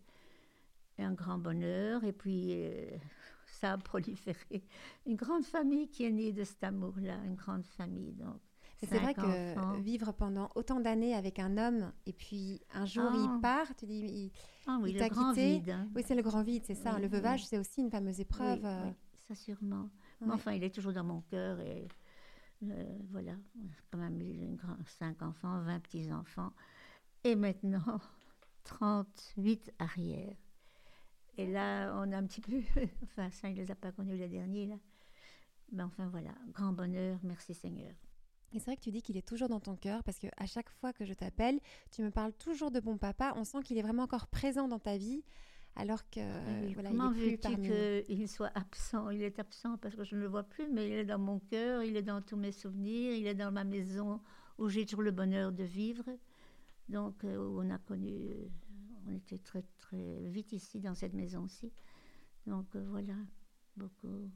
et 0.99 1.03
un 1.03 1.15
grand 1.15 1.39
bonheur. 1.39 2.05
Et 2.05 2.13
puis, 2.13 2.53
euh, 2.53 2.91
ça 3.47 3.73
a 3.73 3.79
proliféré. 3.79 4.65
Une 5.07 5.17
grande 5.17 5.45
famille 5.45 5.89
qui 5.89 6.05
est 6.05 6.11
née 6.11 6.33
de 6.33 6.45
cet 6.45 6.63
amour-là, 6.65 7.17
une 7.25 7.37
grande 7.37 7.65
famille. 7.65 8.13
Donc, 8.13 8.41
c'est 8.87 8.99
vrai 8.99 9.15
que 9.15 9.81
vivre 9.81 10.13
pendant 10.13 10.49
autant 10.55 10.81
d'années 10.81 11.15
avec 11.15 11.39
un 11.39 11.57
homme 11.57 11.93
et 12.07 12.13
puis 12.13 12.61
un 12.75 12.85
jour 12.85 13.11
il 13.15 13.29
Ah. 13.31 13.39
part, 13.41 13.75
tu 13.77 13.87
dis 13.87 13.99
il, 14.01 14.31
ah 14.67 14.79
oui, 14.83 14.91
il 14.91 14.95
le 14.95 14.99
t'a 15.01 15.09
quitté. 15.11 15.59
vide. 15.59 15.71
hein. 15.71 15.89
Oui, 15.95 16.03
c'est 16.07 16.15
le 16.15 16.23
grand 16.23 16.43
vide, 16.43 16.65
c'est 16.67 16.75
ça. 16.75 16.95
Oui, 16.95 17.01
le 17.03 17.07
oui. 17.07 17.13
veuvage, 17.13 17.47
c'est 17.47 17.59
aussi 17.59 17.81
une 17.81 17.91
fameuse 17.91 18.21
épreuve. 18.21 18.61
Oui, 18.61 18.67
euh, 18.69 18.91
ça 19.29 19.35
sûrement. 19.35 19.89
Mais 20.21 20.33
enfin, 20.33 20.53
il 20.53 20.63
est 20.65 20.75
toujours 20.75 20.93
dans 20.93 21.05
mon 21.05 21.21
cœur 21.23 21.59
et 21.61 21.89
euh, 22.65 22.99
voilà, 23.11 23.33
quand 23.91 23.99
même 23.99 24.21
une 24.21 24.55
grand- 24.57 24.77
cinq 24.87 25.21
enfants, 25.23 25.61
20 25.63 25.81
petits-enfants 25.81 26.53
et 27.25 27.35
maintenant 27.35 28.01
38 28.65 29.73
arrières. 29.79 30.37
Et 31.39 31.47
là, 31.51 31.93
on 31.97 32.13
a 32.13 32.19
un 32.19 32.27
petit 32.27 32.41
peu, 32.41 32.61
enfin, 33.05 33.31
ça, 33.31 33.49
il 33.49 33.55
ne 33.57 33.63
les 33.63 33.71
a 33.71 33.75
pas 33.75 33.91
connus 33.93 34.17
les 34.17 34.29
derniers, 34.29 34.67
là. 34.67 34.77
Mais 35.73 35.83
enfin, 35.83 36.07
voilà, 36.09 36.33
grand 36.53 36.73
bonheur, 36.73 37.19
merci 37.23 37.55
Seigneur. 37.55 37.93
Et 38.55 38.59
c'est 38.59 38.67
vrai 38.67 38.77
que 38.77 38.83
tu 38.83 38.91
dis 38.91 39.03
qu'il 39.03 39.17
est 39.17 39.27
toujours 39.27 39.49
dans 39.49 39.61
ton 39.61 39.77
cœur 39.77 40.03
parce 40.05 40.19
que 40.19 40.27
à 40.37 40.47
chaque 40.47 40.69
fois 40.69 40.93
que 40.93 41.05
je 41.05 41.15
t'appelle, 41.15 41.59
tu 41.91 42.03
me 42.03 42.11
parles 42.11 42.33
toujours 42.35 42.71
de 42.71 42.81
bon 42.81 42.99
papa. 42.99 43.33
On 43.37 43.45
sent 43.45 43.63
qu'il 43.65 43.79
est 43.79 43.83
vraiment 43.83 44.03
encore 44.03 44.27
présent 44.27 44.69
dans 44.69 44.79
ta 44.79 44.97
vie, 44.97 45.23
alors 45.75 46.09
que 46.11 46.21
Ah 46.21 46.61
oui, 46.63 46.75
voilà, 46.75 46.91
Comment 46.91 47.13
il 47.13 47.23
est 47.25 47.37
plus 47.39 47.57
veux-tu 47.57 48.05
qu'il 48.07 48.29
soit 48.29 48.51
absent? 48.55 49.11
Il 49.11 49.23
est 49.23 49.39
absent 49.39 49.79
parce 49.79 49.95
que 49.95 50.05
je 50.05 50.15
ne 50.15 50.21
le 50.21 50.27
vois 50.27 50.43
plus, 50.43 50.69
mais 50.69 50.89
il 50.89 50.95
est 50.95 51.05
dans 51.05 51.19
mon 51.19 51.39
cœur, 51.39 51.83
il 51.83 51.97
est 51.97 52.03
dans 52.03 52.21
tous 52.21 52.37
mes 52.37 52.53
souvenirs, 52.53 53.15
il 53.15 53.27
est 53.27 53.35
dans 53.35 53.53
ma 53.53 53.65
maison 53.65 54.21
où 54.59 54.69
j'ai 54.69 54.85
toujours 54.85 55.03
le 55.03 55.13
bonheur 55.13 55.51
de 55.51 55.65
vivre. 55.65 56.05
Donc, 56.89 57.25
euh, 57.25 57.39
on 57.39 57.71
a 57.71 57.79
connu, 57.79 58.13
euh, 58.13 58.49
on 59.09 59.13
était 59.13 59.39
très 59.39 59.65
très 59.79 60.29
vite 60.29 60.53
ici 60.53 60.81
dans 60.81 60.95
cette 60.95 61.15
maison-ci. 61.15 61.73
Donc 62.47 62.67
euh, 62.75 62.85
voilà, 62.91 63.15
beaucoup. 63.77 64.31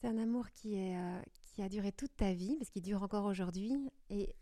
C'est 0.00 0.08
un 0.08 0.18
amour 0.18 0.50
qui, 0.50 0.74
est, 0.76 0.96
euh, 0.96 1.20
qui 1.44 1.62
a 1.62 1.68
duré 1.68 1.92
toute 1.92 2.16
ta 2.16 2.32
vie, 2.32 2.56
parce 2.56 2.70
qu'il 2.70 2.82
dure 2.82 3.02
encore 3.02 3.26
aujourd'hui. 3.26 3.74
Et 4.08 4.34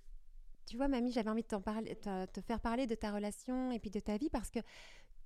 tu 0.67 0.77
vois, 0.77 0.87
mamie, 0.89 1.11
j'avais 1.11 1.31
envie 1.31 1.43
de 1.43 1.49
t'en 1.49 1.61
parler, 1.61 1.97
te, 1.97 2.27
te 2.27 2.41
faire 2.41 2.61
parler 2.61 2.87
de 2.87 2.95
ta 2.95 3.13
relation 3.13 3.73
et 3.73 3.79
puis 3.81 3.91
de 3.91 4.01
ta 4.01 4.17
vie, 4.19 4.31
parce 4.31 4.51
que 4.51 4.61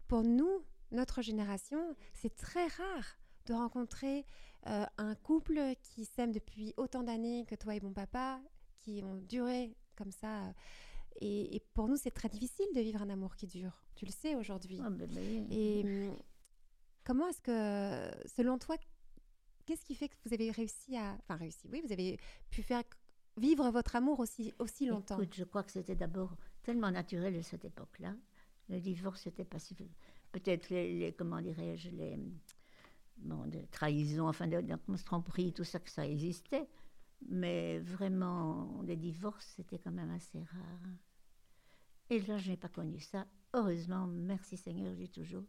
pour 0.08 0.22
nous, 0.22 0.64
notre 0.90 1.20
génération, 1.22 1.96
c'est 2.14 2.34
très 2.34 2.66
rare 2.66 3.18
de 3.46 3.54
rencontrer 3.54 4.24
euh, 4.68 4.84
un 4.98 5.14
couple 5.16 5.60
qui 5.82 6.04
s'aime 6.04 6.32
depuis 6.32 6.72
autant 6.76 7.02
d'années 7.02 7.44
que 7.46 7.54
toi 7.54 7.74
et 7.74 7.80
mon 7.80 7.92
papa, 7.92 8.40
qui 8.80 9.02
ont 9.04 9.16
duré 9.16 9.76
comme 9.96 10.12
ça. 10.12 10.54
Et, 11.20 11.56
et 11.56 11.60
pour 11.74 11.88
nous, 11.88 11.96
c'est 11.96 12.10
très 12.10 12.28
difficile 12.28 12.66
de 12.74 12.80
vivre 12.80 13.02
un 13.02 13.10
amour 13.10 13.36
qui 13.36 13.46
dure. 13.46 13.84
Tu 13.96 14.06
le 14.06 14.12
sais 14.12 14.34
aujourd'hui. 14.34 14.80
Ah, 14.82 14.88
Et 15.50 16.08
comment 17.04 17.28
est-ce 17.28 17.42
que, 17.42 18.28
selon 18.28 18.58
toi, 18.58 18.76
qu'est-ce 19.64 19.85
qui 19.85 19.95
fait 19.95 20.09
que 20.09 20.14
vous 20.25 20.35
avez 20.35 20.50
réussi 20.50 20.97
à... 20.97 21.16
Enfin, 21.21 21.37
réussi, 21.37 21.69
oui, 21.71 21.83
vous 21.85 21.92
avez 21.92 22.19
pu 22.50 22.62
faire 22.62 22.83
vivre 23.37 23.71
votre 23.71 23.97
amour 23.97 24.21
aussi, 24.21 24.52
aussi 24.59 24.87
longtemps? 24.87 25.16
Écoute, 25.16 25.35
je 25.35 25.45
crois 25.45 25.62
que 25.62 25.73
c'était 25.73 25.95
d'abord 25.95 26.37
tellement 26.62 26.90
naturel 26.90 27.37
à 27.37 27.42
cette 27.42 27.64
époque-là. 27.64 28.14
Le 28.69 28.81
divorce, 28.81 29.23
c'était 29.23 29.45
pas 29.45 29.59
si. 29.59 29.76
Peut-être 30.31 30.71
les, 30.71 31.14
comment 31.16 31.40
dirais-je, 31.40 31.90
les. 31.90 32.19
Bon, 33.19 33.47
de 33.47 33.61
trahison, 33.71 34.28
enfin, 34.28 34.49
de, 34.49 34.61
de 34.61 35.02
tromperie, 35.04 35.52
tout 35.52 35.64
ça, 35.64 35.78
que 35.78 35.90
ça 35.90 36.07
existait. 36.07 36.69
Mais 37.28 37.78
vraiment, 37.78 38.83
les 38.83 38.97
divorces, 38.97 39.52
c'était 39.57 39.78
quand 39.78 39.92
même 39.92 40.11
assez 40.11 40.38
rare. 40.38 40.88
Et 42.11 42.21
là, 42.21 42.37
je 42.38 42.50
n'ai 42.50 42.57
pas 42.57 42.69
connu 42.69 42.99
ça. 42.99 43.26
Heureusement, 43.54 44.07
merci 44.07 44.57
Seigneur, 44.57 44.95
j'ai 44.95 45.09
toujours. 45.09 45.45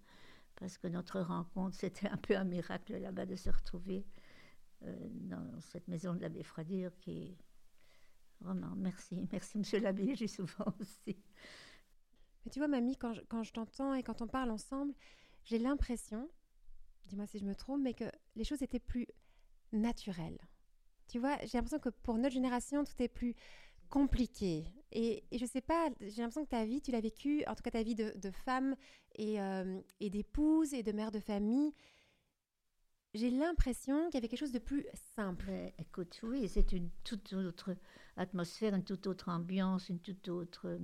Parce 0.63 0.77
que 0.77 0.87
notre 0.87 1.19
rencontre, 1.19 1.75
c'était 1.77 2.07
un 2.07 2.15
peu 2.15 2.37
un 2.37 2.45
miracle 2.45 2.95
là-bas 2.95 3.25
de 3.25 3.35
se 3.35 3.49
retrouver 3.49 4.05
euh, 4.83 4.95
dans 5.11 5.59
cette 5.59 5.89
maison 5.89 6.13
de 6.13 6.21
l'abbé 6.21 6.41
Froidure 6.41 6.95
qui 6.99 7.35
Vraiment, 8.39 8.73
merci. 8.77 9.27
Merci, 9.31 9.57
monsieur 9.57 9.79
l'abbé, 9.79 10.15
j'ai 10.15 10.27
souvent 10.27 10.73
aussi. 10.79 11.17
Mais 12.45 12.51
tu 12.51 12.59
vois, 12.59 12.69
mamie, 12.69 12.95
quand 12.95 13.13
je, 13.13 13.21
quand 13.27 13.43
je 13.43 13.51
t'entends 13.51 13.93
et 13.93 14.03
quand 14.03 14.21
on 14.21 14.27
parle 14.27 14.51
ensemble, 14.51 14.93
j'ai 15.43 15.59
l'impression, 15.59 16.29
dis-moi 17.07 17.25
si 17.25 17.39
je 17.39 17.45
me 17.45 17.55
trompe, 17.55 17.81
mais 17.81 17.93
que 17.93 18.05
les 18.37 18.45
choses 18.45 18.61
étaient 18.61 18.79
plus 18.79 19.07
naturelles. 19.73 20.39
Tu 21.09 21.19
vois, 21.19 21.37
j'ai 21.39 21.57
l'impression 21.57 21.79
que 21.79 21.89
pour 21.89 22.17
notre 22.17 22.33
génération, 22.33 22.85
tout 22.85 23.01
est 23.03 23.09
plus 23.09 23.35
compliqué. 23.89 24.65
Et, 24.93 25.23
et 25.31 25.39
je 25.39 25.45
sais 25.45 25.61
pas, 25.61 25.89
j'ai 25.99 26.21
l'impression 26.21 26.45
que 26.45 26.51
ta 26.51 26.65
vie, 26.65 26.79
tu 26.79 26.91
l'as 26.91 27.01
vécue, 27.01 27.43
en 27.47 27.55
tout 27.55 27.63
cas 27.63 27.71
ta 27.71 27.81
vie 27.81 27.95
de, 27.95 28.31
femme 28.31 28.75
et, 29.15 29.41
euh, 29.41 29.81
et 29.99 30.11
d'épouse 30.11 30.73
et 30.73 30.83
de 30.83 30.91
mère 30.91 31.11
de 31.11 31.19
famille. 31.19 31.73
J'ai 33.15 33.31
l'impression 33.31 34.05
qu'il 34.05 34.15
y 34.15 34.17
avait 34.17 34.27
quelque 34.27 34.39
chose 34.39 34.51
de 34.51 34.59
plus 34.59 34.85
simple. 35.15 35.51
Écoute, 35.79 36.19
oui, 36.23 36.47
c'est 36.47 36.71
une 36.71 36.89
toute 37.03 37.33
autre 37.33 37.75
atmosphère, 38.17 38.75
une 38.75 38.83
toute 38.83 39.07
autre 39.07 39.29
ambiance, 39.29 39.89
une 39.89 39.99
toute 39.99 40.29
autre 40.29 40.67
euh, 40.67 40.79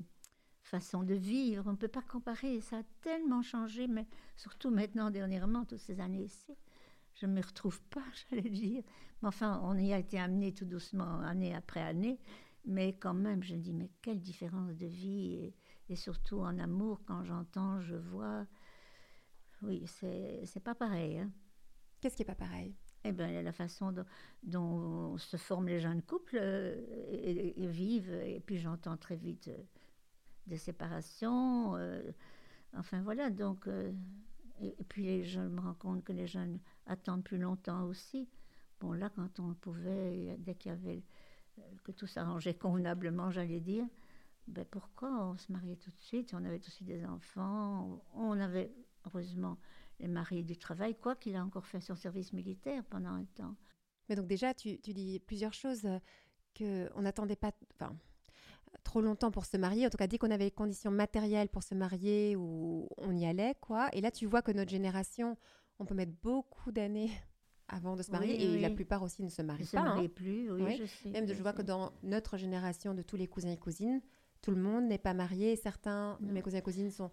façon 0.63 1.03
de 1.03 1.13
vivre. 1.13 1.63
On 1.67 1.71
ne 1.71 1.77
peut 1.77 1.87
pas 1.87 2.01
comparer. 2.01 2.61
Ça 2.61 2.77
a 2.77 2.83
tellement 3.01 3.43
changé, 3.43 3.87
mais 3.87 4.07
surtout 4.35 4.71
maintenant, 4.71 5.11
dernièrement, 5.11 5.65
toutes 5.65 5.79
ces 5.79 5.99
années-ci. 5.99 6.55
Je 7.15 7.27
ne 7.27 7.33
me 7.33 7.41
retrouve 7.41 7.81
pas, 7.89 8.03
j'allais 8.29 8.49
dire. 8.49 8.83
Mais 9.21 9.27
enfin, 9.27 9.59
on 9.63 9.77
y 9.77 9.93
a 9.93 9.99
été 9.99 10.19
amené 10.19 10.53
tout 10.53 10.65
doucement, 10.65 11.19
année 11.21 11.53
après 11.53 11.81
année. 11.81 12.19
Mais 12.71 12.93
quand 12.93 13.15
même, 13.15 13.41
je 13.41 13.55
me 13.55 13.61
dis, 13.61 13.73
mais 13.73 13.89
quelle 14.03 14.21
différence 14.21 14.75
de 14.75 14.85
vie. 14.85 15.33
Et, 15.33 15.55
et 15.89 15.95
surtout 15.95 16.41
en 16.41 16.59
amour, 16.59 17.01
quand 17.07 17.23
j'entends, 17.23 17.81
je 17.81 17.95
vois. 17.95 18.45
Oui, 19.63 19.83
c'est 19.88 20.63
pas 20.63 20.75
pareil. 20.75 21.17
Hein. 21.17 21.31
Qu'est-ce 21.99 22.15
qui 22.15 22.21
est 22.21 22.25
pas 22.25 22.35
pareil? 22.35 22.75
Eh 23.03 23.11
bien, 23.11 23.41
la 23.41 23.51
façon 23.51 23.91
dont, 23.91 24.05
dont 24.43 25.17
se 25.17 25.35
forment 25.35 25.67
les 25.67 25.79
jeunes 25.79 26.03
couples 26.03 26.38
euh, 26.39 26.75
et, 27.09 27.63
et 27.63 27.67
vivent. 27.67 28.13
Et 28.13 28.39
puis, 28.39 28.59
j'entends 28.59 28.97
très 28.97 29.15
vite 29.15 29.47
euh, 29.47 29.63
des 30.45 30.57
séparations. 30.57 31.75
euh, 31.75 32.03
enfin, 32.75 33.01
voilà. 33.01 33.31
Donc, 33.31 33.67
et, 34.61 34.75
et 34.79 34.83
puis, 34.83 35.23
je 35.23 35.41
me 35.41 35.59
rends 35.59 35.73
compte 35.73 36.03
que 36.03 36.13
les 36.13 36.27
jeunes 36.27 36.59
attendent 36.85 37.23
plus 37.23 37.39
longtemps 37.39 37.85
aussi. 37.85 38.29
Bon, 38.79 38.93
là, 38.93 39.09
quand 39.09 39.39
on 39.39 39.55
pouvait, 39.55 40.38
dès 40.38 40.53
qu'il 40.53 40.71
y 40.71 40.75
avait. 40.75 41.03
Euh, 41.59 41.75
que 41.83 41.91
tout 41.91 42.07
s'arrangeait 42.07 42.53
convenablement, 42.53 43.31
j'allais 43.31 43.59
dire. 43.59 43.85
Ben 44.47 44.65
pourquoi 44.65 45.09
on 45.09 45.37
se 45.37 45.51
mariait 45.51 45.75
tout 45.75 45.91
de 45.91 45.99
suite? 45.99 46.33
On 46.33 46.43
avait 46.43 46.59
aussi 46.59 46.83
des 46.83 47.05
enfants. 47.05 48.03
On 48.15 48.39
avait, 48.39 48.73
heureusement, 49.05 49.57
les 49.99 50.07
maris 50.07 50.43
du 50.43 50.57
travail, 50.57 50.95
quoi 50.95 51.15
qu'il 51.15 51.35
a 51.35 51.43
encore 51.43 51.65
fait 51.65 51.81
son 51.81 51.95
service 51.95 52.33
militaire 52.33 52.83
pendant 52.85 53.11
un 53.11 53.25
temps. 53.25 53.55
Mais 54.07 54.15
donc 54.15 54.27
déjà, 54.27 54.53
tu, 54.53 54.79
tu 54.79 54.93
dis 54.93 55.19
plusieurs 55.19 55.53
choses 55.53 55.85
euh, 55.85 55.99
que 56.55 56.89
on 56.95 57.03
n'attendait 57.03 57.35
pas, 57.35 57.51
enfin, 57.75 57.95
trop 58.83 59.01
longtemps 59.01 59.29
pour 59.29 59.45
se 59.45 59.57
marier. 59.57 59.85
En 59.85 59.89
tout 59.89 59.97
cas, 59.97 60.07
dès 60.07 60.17
qu'on 60.17 60.31
avait 60.31 60.45
les 60.45 60.51
conditions 60.51 60.91
matérielles 60.91 61.49
pour 61.49 61.63
se 61.63 61.75
marier, 61.75 62.35
ou 62.35 62.87
on 62.97 63.15
y 63.15 63.25
allait, 63.25 63.55
quoi. 63.61 63.89
Et 63.93 64.01
là, 64.01 64.09
tu 64.09 64.25
vois 64.25 64.41
que 64.41 64.51
notre 64.51 64.71
génération, 64.71 65.37
on 65.77 65.85
peut 65.85 65.95
mettre 65.95 66.13
beaucoup 66.23 66.71
d'années 66.71 67.11
avant 67.69 67.95
de 67.95 68.01
se 68.03 68.11
marier, 68.11 68.35
Oui, 68.38 68.43
et 68.43 68.51
oui. 68.55 68.61
la 68.61 68.69
plupart 68.69 69.01
aussi 69.03 69.23
ne 69.23 69.29
se 69.29 69.41
marient 69.41 69.61
ne 69.61 69.67
se 69.67 69.75
pas. 69.75 69.81
hein. 69.81 69.95
mariait 69.95 70.09
plus, 70.09 70.51
oui, 70.51 70.61
Oui. 70.63 70.75
je 70.77 70.85
sais. 70.85 71.09
Même, 71.09 71.27
je 71.27 71.41
vois 71.41 71.53
que 71.53 71.61
dans 71.61 71.91
notre 72.03 72.38
génération 72.38 72.93
de 72.93 73.01
tous 73.01 73.15
les 73.15 73.27
cousins 73.27 73.51
et 73.51 73.57
cousines, 73.57 74.01
tout 74.41 74.51
le 74.51 74.57
monde 74.61 74.85
n'est 74.85 74.97
pas 74.97 75.13
marié. 75.13 75.55
Certains 75.55 76.17
de 76.21 76.31
mes 76.31 76.41
cousins 76.41 76.57
et 76.57 76.61
cousines 76.61 76.91
sont 76.91 77.11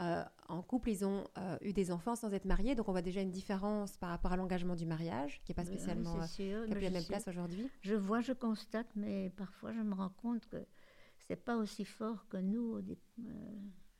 euh, 0.00 0.24
en 0.48 0.60
couple, 0.60 0.90
ils 0.90 1.04
ont 1.04 1.24
euh, 1.38 1.56
eu 1.62 1.72
des 1.72 1.92
enfants 1.92 2.16
sans 2.16 2.32
être 2.34 2.46
mariés. 2.46 2.74
Donc, 2.74 2.88
on 2.88 2.92
voit 2.92 3.00
déjà 3.02 3.20
une 3.20 3.30
différence 3.30 3.96
par 3.96 4.10
rapport 4.10 4.32
à 4.32 4.36
l'engagement 4.36 4.74
du 4.74 4.86
mariage, 4.86 5.40
qui 5.44 5.52
n'est 5.52 5.54
pas 5.54 5.62
Ben 5.62 5.68
oui, 5.70 5.76
spécialement, 5.76 6.16
euh, 6.16 6.22
c'est 6.22 6.42
sûr, 6.50 6.64
qui 6.64 6.70
mais 6.70 6.76
plus 6.76 6.84
la 6.84 6.90
même 6.90 7.02
sais. 7.02 7.08
place 7.08 7.28
aujourd'hui. 7.28 7.70
Je 7.80 7.94
vois, 7.94 8.20
je 8.20 8.32
constate, 8.32 8.88
mais 8.96 9.30
parfois 9.36 9.72
je 9.72 9.80
me 9.80 9.94
rends 9.94 10.10
compte 10.20 10.46
que 10.48 10.56
c'est 11.28 11.36
pas 11.36 11.56
aussi 11.56 11.84
fort 11.84 12.26
que 12.28 12.36
nous, 12.38 12.76
euh, 12.76 12.82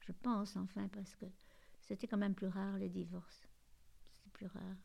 je 0.01 0.11
pense 0.13 0.57
enfin, 0.57 0.89
parce 0.89 1.15
que 1.15 1.27
c'était 1.81 2.09
quand 2.09 2.19
même 2.19 2.35
plus 2.35 2.49
rare 2.49 2.77
les 2.77 2.89
divorces. 2.89 3.47
C'était 4.17 4.31
plus 4.31 4.47
rare. 4.47 4.77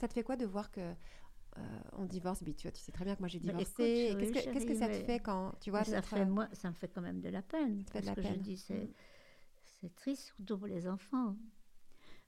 Ça 0.00 0.08
te 0.08 0.12
fait 0.14 0.22
quoi 0.22 0.36
de 0.36 0.46
voir 0.46 0.70
que 0.70 0.80
euh, 0.80 1.62
on 1.92 2.04
divorce? 2.04 2.42
Puis 2.42 2.54
tu, 2.54 2.66
vois, 2.68 2.72
tu 2.72 2.80
sais 2.80 2.92
très 2.92 3.04
bien 3.04 3.14
que 3.16 3.20
moi 3.20 3.28
j'ai 3.28 3.40
Bah, 3.40 3.52
divorcé. 3.52 4.16
Qu'est-ce 4.18 4.32
oui, 4.32 4.66
que, 4.66 4.74
ça 4.74 4.86
te 4.88 4.92
fait 4.94 5.06
mais- 5.08 5.20
quand 5.20 5.52
tu 5.60 5.70
vois 5.70 5.80
Mais 5.80 5.84
ça, 5.86 6.02
fait, 6.02 6.20
euh, 6.20 6.26
moi, 6.26 6.48
ça 6.52 6.68
me 6.70 6.74
fait 6.74 6.88
quand 6.88 7.00
même 7.02 7.20
de 7.20 7.28
la 7.28 7.42
peine. 7.42 7.84
Ça 7.86 7.92
fait 7.94 8.00
de 8.02 8.06
la 8.06 8.14
que 8.14 8.20
peine. 8.20 8.34
je 8.34 8.40
dis, 8.40 8.56
c'est, 8.56 8.84
Mm. 8.84 8.92
c'est 9.80 9.94
triste, 9.96 10.22
surtout 10.36 10.58
pour 10.58 10.66
les 10.68 10.86
enfants. 10.86 11.36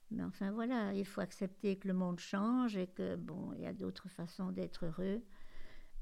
Mais 0.09 0.23
enfin, 0.23 0.51
voilà, 0.51 0.93
il 0.93 1.05
faut 1.05 1.21
accepter 1.21 1.77
que 1.77 1.87
le 1.87 1.93
monde 1.93 2.19
change 2.19 2.75
et 2.75 2.87
que, 2.87 3.15
bon, 3.15 3.53
il 3.53 3.61
y 3.61 3.65
a 3.65 3.73
d'autres 3.73 4.09
façons 4.09 4.51
d'être 4.51 4.85
heureux. 4.85 5.21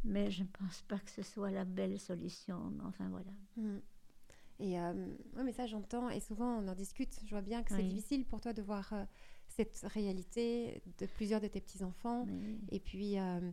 Mais 0.03 0.31
je 0.31 0.43
ne 0.43 0.47
pense 0.47 0.81
pas 0.83 0.97
que 0.97 1.11
ce 1.11 1.21
soit 1.21 1.51
la 1.51 1.65
belle 1.65 1.99
solution. 1.99 2.71
Mais 2.71 2.83
enfin, 2.85 3.07
voilà. 3.09 3.31
Mm. 3.57 3.79
Et 4.61 4.79
euh, 4.79 4.93
ouais, 5.35 5.43
mais 5.43 5.53
ça 5.53 5.67
j'entends 5.67 6.09
et 6.09 6.19
souvent 6.19 6.57
on 6.57 6.67
en 6.67 6.75
discute. 6.75 7.19
Je 7.25 7.29
vois 7.29 7.41
bien 7.41 7.63
que 7.63 7.69
c'est 7.71 7.77
Oui. 7.83 7.89
difficile 7.89 8.25
pour 8.25 8.41
toi 8.41 8.51
de 8.53 8.61
voir 8.61 8.91
euh, 8.93 9.05
cette 9.49 9.79
réalité 9.93 10.81
de 10.99 11.05
plusieurs 11.05 11.41
de 11.41 11.47
tes 11.47 11.61
petits 11.61 11.83
enfants. 11.83 12.25
Mais- 12.25 12.57
Et 12.71 12.79
puis, 12.79 13.19
euh, 13.19 13.51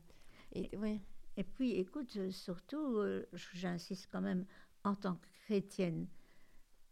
et, 0.53 0.77
ouais. 0.77 1.01
Et 1.37 1.45
puis, 1.45 1.73
écoute, 1.73 2.17
euh, 2.17 2.31
surtout, 2.31 2.97
euh, 2.99 3.27
j'insiste 3.53 4.09
quand 4.11 4.21
même 4.23 4.47
en 4.85 4.95
tant 4.95 5.17
que 5.17 5.27
chrétienne, 5.45 6.07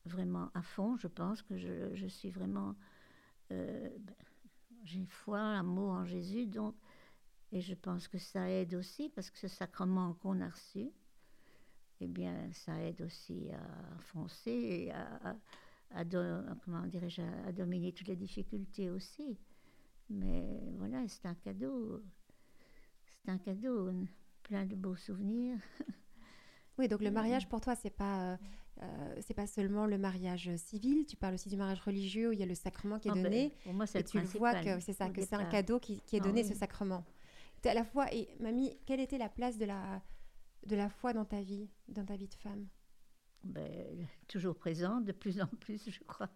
vraiment 0.04 0.50
à 0.54 0.62
fond, 0.62 0.96
je 0.98 1.06
pense 1.06 1.40
que 1.42 1.56
je, 1.56 1.94
je 1.94 2.06
suis 2.06 2.30
vraiment 2.30 2.74
euh, 3.52 3.88
ben, 4.00 4.14
j'ai 4.84 5.06
foi, 5.06 5.40
amour 5.40 5.90
en 5.92 6.04
Jésus, 6.04 6.46
donc, 6.46 6.74
et 7.52 7.60
je 7.60 7.74
pense 7.74 8.08
que 8.08 8.18
ça 8.18 8.50
aide 8.50 8.74
aussi, 8.74 9.08
parce 9.08 9.30
que 9.30 9.38
ce 9.38 9.48
sacrement 9.48 10.14
qu'on 10.14 10.40
a 10.40 10.48
reçu, 10.48 10.90
eh 12.00 12.06
bien, 12.08 12.52
ça 12.52 12.82
aide 12.82 13.00
aussi 13.00 13.50
à 13.52 13.98
foncer 14.00 14.50
et 14.50 14.92
à, 14.92 15.30
à, 15.30 15.36
comment 16.64 16.82
à 17.46 17.52
dominer 17.52 17.92
toutes 17.92 18.08
les 18.08 18.16
difficultés 18.16 18.90
aussi. 18.90 19.38
Mais 20.10 20.60
voilà, 20.76 21.06
c'est 21.08 21.26
un 21.26 21.34
cadeau. 21.34 22.02
C'est 23.24 23.30
un 23.30 23.38
cadeau, 23.38 23.90
plein 24.42 24.66
de 24.66 24.74
beaux 24.74 24.96
souvenirs. 24.96 25.58
Oui, 26.78 26.88
donc 26.88 27.02
le 27.02 27.10
mariage 27.10 27.48
pour 27.48 27.60
toi, 27.60 27.76
c'est 27.76 27.90
pas 27.90 28.32
euh, 28.32 28.36
euh, 28.82 29.14
c'est 29.20 29.34
pas 29.34 29.46
seulement 29.46 29.86
le 29.86 29.96
mariage 29.96 30.50
civil. 30.56 31.06
Tu 31.06 31.16
parles 31.16 31.34
aussi 31.34 31.48
du 31.48 31.56
mariage 31.56 31.80
religieux 31.80 32.30
où 32.30 32.32
il 32.32 32.40
y 32.40 32.42
a 32.42 32.46
le 32.46 32.54
sacrement 32.54 32.98
qui 32.98 33.08
est 33.08 33.12
ah 33.12 33.14
ben, 33.14 33.22
donné. 33.22 33.52
pour 33.62 33.74
moi, 33.74 33.86
c'est 33.86 34.02
tu 34.02 34.18
le 34.18 34.24
vois 34.24 34.54
que 34.54 34.80
c'est 34.80 34.92
ça, 34.92 35.08
que 35.08 35.22
c'est 35.22 35.34
un 35.34 35.44
cadeau 35.44 35.78
qui, 35.78 36.00
qui 36.00 36.16
est 36.16 36.20
ah 36.20 36.26
donné, 36.26 36.42
ce 36.42 36.54
sacrement. 36.54 37.04
À 37.64 37.74
la 37.74 37.84
fois 37.84 38.12
et 38.12 38.28
mamie, 38.40 38.76
quelle 38.84 39.00
était 39.00 39.18
la 39.18 39.28
place 39.28 39.56
de 39.56 39.64
la 39.64 40.02
de 40.66 40.76
la 40.76 40.88
foi 40.88 41.12
dans 41.12 41.24
ta 41.24 41.40
vie, 41.40 41.70
dans 41.88 42.04
ta 42.04 42.16
vie 42.16 42.28
de 42.28 42.34
femme? 42.34 42.66
Ben, 43.44 44.06
toujours 44.28 44.56
présente, 44.56 45.04
de 45.04 45.12
plus 45.12 45.40
en 45.40 45.46
plus, 45.46 45.90
je 45.90 46.00
crois. 46.04 46.30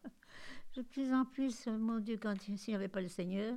De 0.75 0.83
plus 0.83 1.13
en 1.13 1.25
plus, 1.25 1.67
mon 1.67 1.99
Dieu, 1.99 2.19
quand 2.21 2.39
s'il 2.41 2.73
n'y 2.73 2.75
avait 2.75 2.89
pas 2.89 3.01
le 3.01 3.09
Seigneur, 3.09 3.57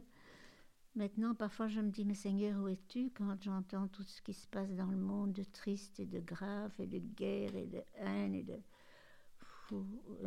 Maintenant, 0.96 1.34
parfois, 1.34 1.70
je 1.70 1.80
me 1.80 1.90
dis, 1.90 2.04
mais 2.04 2.16
Seigneur, 2.16 2.62
où 2.62 2.68
es-tu 2.68 3.12
quand 3.12 3.42
j'entends 3.42 3.88
tout 3.88 4.04
ce 4.04 4.22
qui 4.22 4.34
se 4.34 4.46
passe 4.48 4.76
dans 4.76 4.88
le 4.88 4.98
monde 4.98 5.32
de 5.32 5.44
triste 5.44 6.02
et 6.02 6.06
de 6.06 6.20
grave 6.20 6.74
et 6.80 6.88
de 6.88 7.00
guerre 7.00 7.56
et 7.56 7.66
de 7.66 7.82
haine 7.96 8.36
et 8.36 8.44
de... 8.44 8.60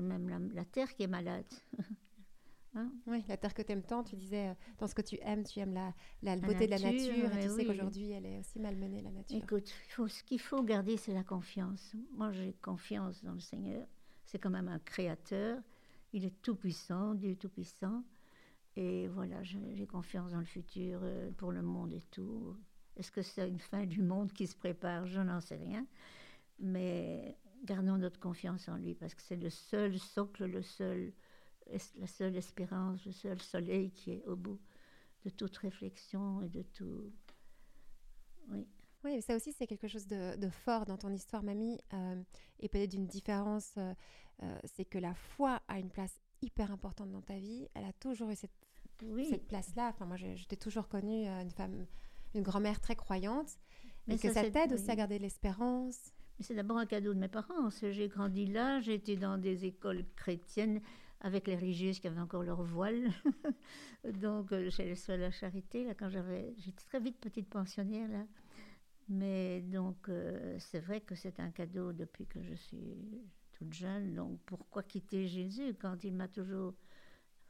même 0.00 0.50
la, 0.54 0.64
terre 0.64 0.94
qui 0.94 1.02
est 1.02 1.08
malade. 1.08 1.44
Hein? 2.76 2.90
oui, 3.06 3.24
la 3.28 3.36
terre 3.36 3.54
que 3.54 3.62
tu 3.62 3.72
aimes 3.72 3.82
tant, 3.84 4.02
tu 4.02 4.16
disais, 4.16 4.48
euh, 4.48 4.54
dans 4.78 4.86
ce 4.86 4.94
que 4.94 5.02
tu 5.02 5.16
aimes, 5.22 5.44
tu 5.44 5.60
aimes 5.60 5.74
la, 5.74 5.94
la, 6.22 6.36
beauté 6.36 6.66
de 6.66 6.72
la 6.72 6.78
nature, 6.78 7.32
et 7.32 7.40
tu 7.40 7.48
sais 7.48 7.64
qu'aujourd'hui, 7.64 8.10
elle 8.10 8.26
est 8.26 8.38
aussi 8.38 8.58
malmenée, 8.58 9.00
la 9.00 9.10
nature. 9.10 9.36
Écoute, 9.36 9.68
faut, 9.90 10.08
ce 10.08 10.22
qu'il 10.24 10.40
faut 10.40 10.62
garder, 10.62 10.96
c'est 10.96 11.14
la 11.14 11.22
confiance. 11.22 11.94
Moi, 12.12 12.32
j'ai 12.32 12.52
confiance 12.54 13.22
dans 13.22 13.34
le 13.34 13.40
Seigneur. 13.40 13.86
C'est 14.24 14.38
quand 14.38 14.50
même 14.50 14.68
un 14.68 14.80
créateur. 14.80 15.60
Il 16.12 16.24
est 16.24 16.42
tout-puissant, 16.42 17.14
Dieu 17.14 17.36
tout-puissant. 17.36 18.02
Et 18.76 19.06
voilà, 19.08 19.42
j'ai 19.42 19.86
confiance 19.86 20.32
dans 20.32 20.40
le 20.40 20.44
futur 20.44 21.00
euh, 21.02 21.30
pour 21.36 21.52
le 21.52 21.62
monde 21.62 21.92
et 21.92 22.02
tout. 22.10 22.56
Est-ce 22.96 23.12
que 23.12 23.22
c'est 23.22 23.48
une 23.48 23.60
fin 23.60 23.86
du 23.86 24.02
monde 24.02 24.32
qui 24.32 24.46
se 24.46 24.56
prépare? 24.56 25.06
Je 25.06 25.20
n'en 25.20 25.40
sais 25.40 25.56
rien. 25.56 25.86
Mais 26.58 27.36
gardons 27.64 27.98
notre 27.98 28.20
confiance 28.20 28.68
en 28.68 28.76
lui 28.76 28.94
parce 28.94 29.14
que 29.14 29.22
c'est 29.22 29.36
le 29.36 29.50
seul 29.50 29.98
socle, 29.98 30.44
le 30.46 30.62
seul, 30.62 31.12
la 31.96 32.06
seule 32.06 32.36
espérance, 32.36 33.04
le 33.04 33.12
seul 33.12 33.40
soleil 33.40 33.90
qui 33.90 34.12
est 34.12 34.24
au 34.26 34.36
bout 34.36 34.60
de 35.24 35.30
toute 35.30 35.56
réflexion 35.56 36.42
et 36.42 36.48
de 36.48 36.62
tout. 36.62 37.12
Oui. 38.48 38.66
Oui, 39.04 39.20
ça 39.20 39.36
aussi, 39.36 39.52
c'est 39.52 39.66
quelque 39.66 39.86
chose 39.86 40.06
de, 40.06 40.48
fort 40.48 40.86
dans 40.86 40.96
ton 40.96 41.12
histoire, 41.12 41.42
mamie, 41.42 41.78
euh, 41.92 42.22
et 42.58 42.70
peut-être 42.70 42.92
d'une 42.92 43.06
différence, 43.06 43.74
euh, 43.76 44.58
c'est 44.64 44.86
que 44.86 44.98
la 44.98 45.14
foi 45.14 45.60
a 45.68 45.78
une 45.78 45.90
place 45.90 46.18
hyper 46.40 46.70
importante 46.70 47.10
dans 47.10 47.20
ta 47.20 47.38
vie. 47.38 47.68
Elle 47.74 47.84
a 47.84 47.92
toujours 47.92 48.30
eu 48.30 48.36
cette, 48.36 48.54
cette 49.28 49.46
place-là. 49.46 49.90
Enfin, 49.90 50.06
moi, 50.06 50.16
je, 50.16 50.44
t'ai 50.46 50.56
toujours 50.56 50.88
connue 50.88 51.26
euh, 51.26 51.42
une 51.42 51.50
femme, 51.50 51.86
une 52.34 52.42
grand-mère 52.42 52.80
très 52.80 52.96
croyante. 52.96 53.58
Mais 54.06 54.18
que 54.18 54.32
ça, 54.32 54.50
t'aide 54.50 54.72
aussi 54.72 54.90
à 54.90 54.96
garder 54.96 55.18
l'espérance. 55.18 55.98
Mais 56.38 56.44
c'est 56.44 56.54
d'abord 56.54 56.78
un 56.78 56.86
cadeau 56.86 57.14
de 57.14 57.18
mes 57.18 57.28
parents. 57.28 57.70
J'ai 57.70 58.08
grandi 58.08 58.46
là, 58.46 58.80
j'étais 58.80 59.16
dans 59.16 59.38
des 59.38 59.66
écoles 59.66 60.04
chrétiennes 60.16 60.80
avec 61.24 61.48
les 61.48 61.56
religieuses 61.56 61.98
qui 61.98 62.06
avaient 62.06 62.20
encore 62.20 62.44
leur 62.44 62.62
voile. 62.62 63.10
Donc, 64.04 64.52
euh, 64.52 64.70
j'allais 64.70 64.94
sur 64.94 65.16
la 65.16 65.32
charité, 65.32 65.84
là, 65.84 65.94
quand 65.94 66.08
j'avais... 66.08 66.54
J'étais 66.58 66.84
très 66.84 67.00
vite 67.00 67.18
petite 67.18 67.48
pensionnaire, 67.48 68.08
là. 68.08 68.24
Mais 69.08 69.60
donc, 69.60 70.08
euh, 70.08 70.56
c'est 70.58 70.80
vrai 70.80 71.00
que 71.00 71.14
c'est 71.14 71.38
un 71.40 71.50
cadeau 71.50 71.92
depuis 71.92 72.26
que 72.26 72.42
je 72.42 72.54
suis 72.54 72.96
toute 73.52 73.72
jeune. 73.72 74.14
Donc 74.14 74.40
pourquoi 74.46 74.82
quitter 74.82 75.26
Jésus 75.26 75.74
quand 75.74 76.04
il 76.04 76.14
m'a 76.14 76.28
toujours 76.28 76.74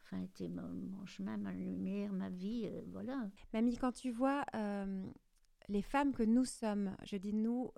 enfin, 0.03 0.21
été 0.21 0.49
mon, 0.49 1.07
chemin, 1.07 1.37
ma 1.37 1.53
lumière, 1.53 2.13
ma 2.13 2.29
vie, 2.29 2.67
euh, 2.67 2.83
voilà. 2.89 3.31
Mamie, 3.53 3.77
quand 3.77 3.93
tu 3.93 4.11
vois 4.11 4.45
euh, 4.55 5.07
les 5.69 5.83
femmes 5.83 6.13
que 6.13 6.25
nous 6.25 6.45
sommes, 6.45 6.97
je 7.05 7.17
dis 7.17 7.33
nous, 7.33 7.71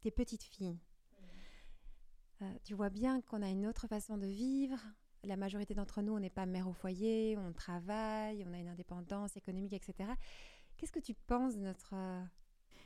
tes 0.00 0.10
petites 0.10 0.44
filles, 0.44 0.78
tu 2.62 2.74
vois 2.74 2.90
bien 2.90 3.20
qu'on 3.22 3.42
a 3.42 3.48
une 3.48 3.66
autre 3.66 3.88
façon 3.88 4.16
de 4.18 4.26
vivre. 4.26 4.78
La 5.24 5.36
majorité 5.36 5.74
d'entre 5.74 6.00
nous, 6.02 6.14
on 6.14 6.20
n'est 6.20 6.30
pas 6.30 6.46
mère 6.46 6.68
au 6.68 6.72
foyer, 6.72 7.36
on 7.38 7.52
travaille, 7.52 8.44
on 8.48 8.52
a 8.52 8.58
une 8.58 8.68
indépendance 8.68 9.36
économique, 9.36 9.72
etc. 9.72 10.10
Qu'est-ce 10.76 10.92
que 10.92 11.00
tu 11.00 11.14
penses 11.14 11.56
de 11.56 11.62
notre, 11.62 11.94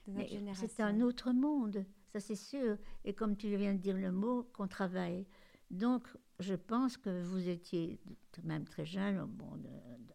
de 0.07 0.12
notre 0.12 0.29
génération 0.29 0.66
C'est 0.68 0.83
un 0.83 1.01
autre 1.01 1.33
monde 1.33 1.85
ça 2.12 2.21
c'est 2.21 2.37
sûr. 2.37 2.77
Et 3.05 3.14
comme 3.14 3.37
tu 3.37 3.55
viens 3.57 3.75
de 3.75 3.79
dire 3.79 3.97
le 3.97 4.12
mot, 4.12 4.45
qu'on 4.53 4.68
travaille. 4.68 5.27
Donc, 5.71 6.07
je 6.38 6.55
pense 6.55 6.99
que 6.99 7.23
vous 7.23 7.49
étiez 7.49 7.99
même 8.42 8.64
très 8.64 8.85
jeune, 8.85 9.25
bon, 9.25 9.59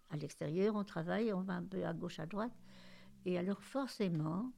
à 0.10 0.18
l'extérieur, 0.18 0.76
on 0.76 0.84
travaille, 0.84 1.34
on 1.34 1.42
va 1.42 1.54
un 1.54 1.64
peu 1.64 1.84
à 1.86 1.94
gauche, 1.94 2.20
à 2.20 2.28
droite. 2.28 2.54
Et 3.26 3.38
alors, 3.38 3.64
forcément, 3.64 4.52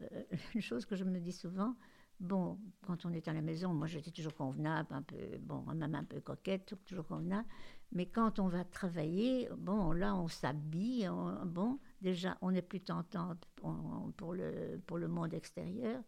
euh, 0.00 0.24
une 0.54 0.60
chose 0.60 0.84
que 0.84 0.96
je 0.96 1.04
me 1.04 1.18
dis 1.18 1.32
souvent, 1.32 1.76
bon, 2.20 2.58
quand 2.86 3.04
on 3.04 3.12
est 3.12 3.28
à 3.28 3.32
la 3.32 3.42
maison, 3.42 3.72
moi 3.72 3.86
j'étais 3.86 4.10
toujours 4.10 4.34
convenable, 4.34 4.88
un 4.90 5.02
peu, 5.02 5.16
bon, 5.40 5.62
même 5.74 5.94
un 5.94 6.04
peu 6.04 6.20
coquette, 6.20 6.74
toujours 6.84 7.06
convenable. 7.06 7.46
Mais 7.92 8.06
quand 8.06 8.38
on 8.38 8.48
va 8.48 8.64
travailler, 8.64 9.48
bon, 9.56 9.92
là, 9.92 10.14
on 10.14 10.28
s'habille, 10.28 11.10
bon, 11.46 11.78
déjà, 12.02 12.36
on 12.42 12.54
est 12.54 12.62
plus 12.62 12.80
tentante 12.80 13.46
pour, 14.16 14.34
le, 14.34 14.78
pour 14.86 14.98
le 14.98 15.08
monde 15.08 15.32
extérieur. 15.32 16.02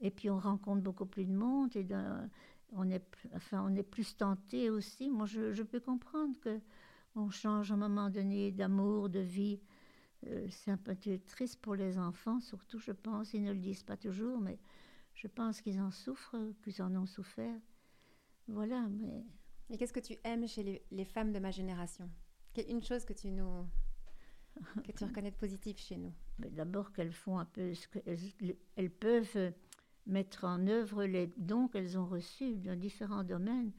Et 0.00 0.10
puis 0.10 0.30
on 0.30 0.38
rencontre 0.38 0.82
beaucoup 0.82 1.06
plus 1.06 1.24
de 1.24 1.32
monde 1.32 1.74
et 1.76 1.86
on, 2.72 2.90
est, 2.90 3.04
enfin, 3.34 3.64
on 3.66 3.74
est 3.74 3.82
plus 3.82 4.16
tenté 4.16 4.70
aussi. 4.70 5.10
Moi, 5.10 5.26
je, 5.26 5.62
peux 5.62 5.80
comprendre 5.80 6.38
que 6.40 6.60
on 7.16 7.30
change 7.30 7.70
à 7.70 7.74
un 7.74 7.78
moment 7.78 8.10
donné 8.10 8.52
d'amour, 8.52 9.08
de 9.08 9.20
vie. 9.20 9.60
Euh, 10.26 10.46
c'est 10.50 10.70
un 10.70 10.76
peu 10.76 10.96
triste 11.26 11.60
pour 11.60 11.74
les 11.74 11.98
enfants, 11.98 12.40
surtout, 12.40 12.78
je 12.78 12.92
pense. 12.92 13.34
Ils 13.34 13.42
ne 13.42 13.52
le 13.52 13.58
disent 13.58 13.82
pas 13.82 13.96
toujours, 13.96 14.40
mais 14.40 14.58
je 15.14 15.26
pense 15.28 15.60
qu'ils 15.60 15.80
en 15.80 15.90
souffrent, 15.90 16.36
qu'ils 16.62 16.82
en 16.82 16.94
ont 16.96 17.06
souffert. 17.06 17.58
Voilà, 18.48 18.88
mais... 18.90 19.24
Et 19.70 19.78
qu'est-ce 19.78 19.92
que 19.92 20.00
tu 20.00 20.16
aimes 20.24 20.46
chez 20.46 20.84
les, 20.90 21.04
femmes 21.04 21.32
de 21.32 21.38
ma 21.38 21.50
génération? 21.50 22.10
Une 22.68 22.82
chose 22.82 23.04
que 23.04 23.12
tu 23.12 23.30
nous... 23.30 23.66
que 24.84 24.92
tu 24.92 25.04
reconnais 25.04 25.30
de 25.30 25.36
positif 25.36 25.78
chez 25.78 25.96
nous 25.96 26.12
D'abord 26.38 26.92
qu'elles 26.92 27.12
font 27.12 27.38
un 27.38 27.44
peu 27.44 27.74
ce 27.74 27.88
qu'elles 27.88 28.56
elles 28.76 28.90
peuvent 28.90 29.52
mettre 30.06 30.44
en 30.44 30.66
œuvre 30.66 31.04
les 31.04 31.28
dons 31.38 31.68
qu'elles 31.68 31.96
ont 31.96 32.06
reçus 32.06 32.56
dans 32.56 32.78
différents 32.78 33.24
domaines. 33.24 33.72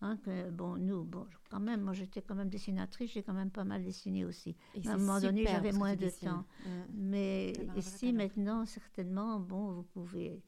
Hein, 0.00 0.16
que, 0.18 0.50
bon, 0.50 0.76
nous, 0.76 1.02
bon, 1.02 1.26
quand 1.50 1.58
même, 1.58 1.80
moi 1.80 1.92
j'étais 1.92 2.22
quand 2.22 2.36
même 2.36 2.48
dessinatrice, 2.48 3.10
j'ai 3.10 3.24
quand 3.24 3.32
même 3.32 3.50
pas 3.50 3.64
mal 3.64 3.82
dessiné 3.82 4.24
aussi. 4.24 4.56
à 4.86 4.92
un 4.92 4.96
moment 4.96 5.20
donné, 5.20 5.44
j'avais 5.44 5.72
moins 5.72 5.96
de 5.96 6.08
temps. 6.08 6.44
Mmh. 6.64 6.70
Mais 6.94 7.52
ici, 7.76 8.12
maintenant, 8.12 8.64
certainement, 8.64 9.40
bon, 9.40 9.72
vous 9.72 9.82
pouvez 9.82 10.40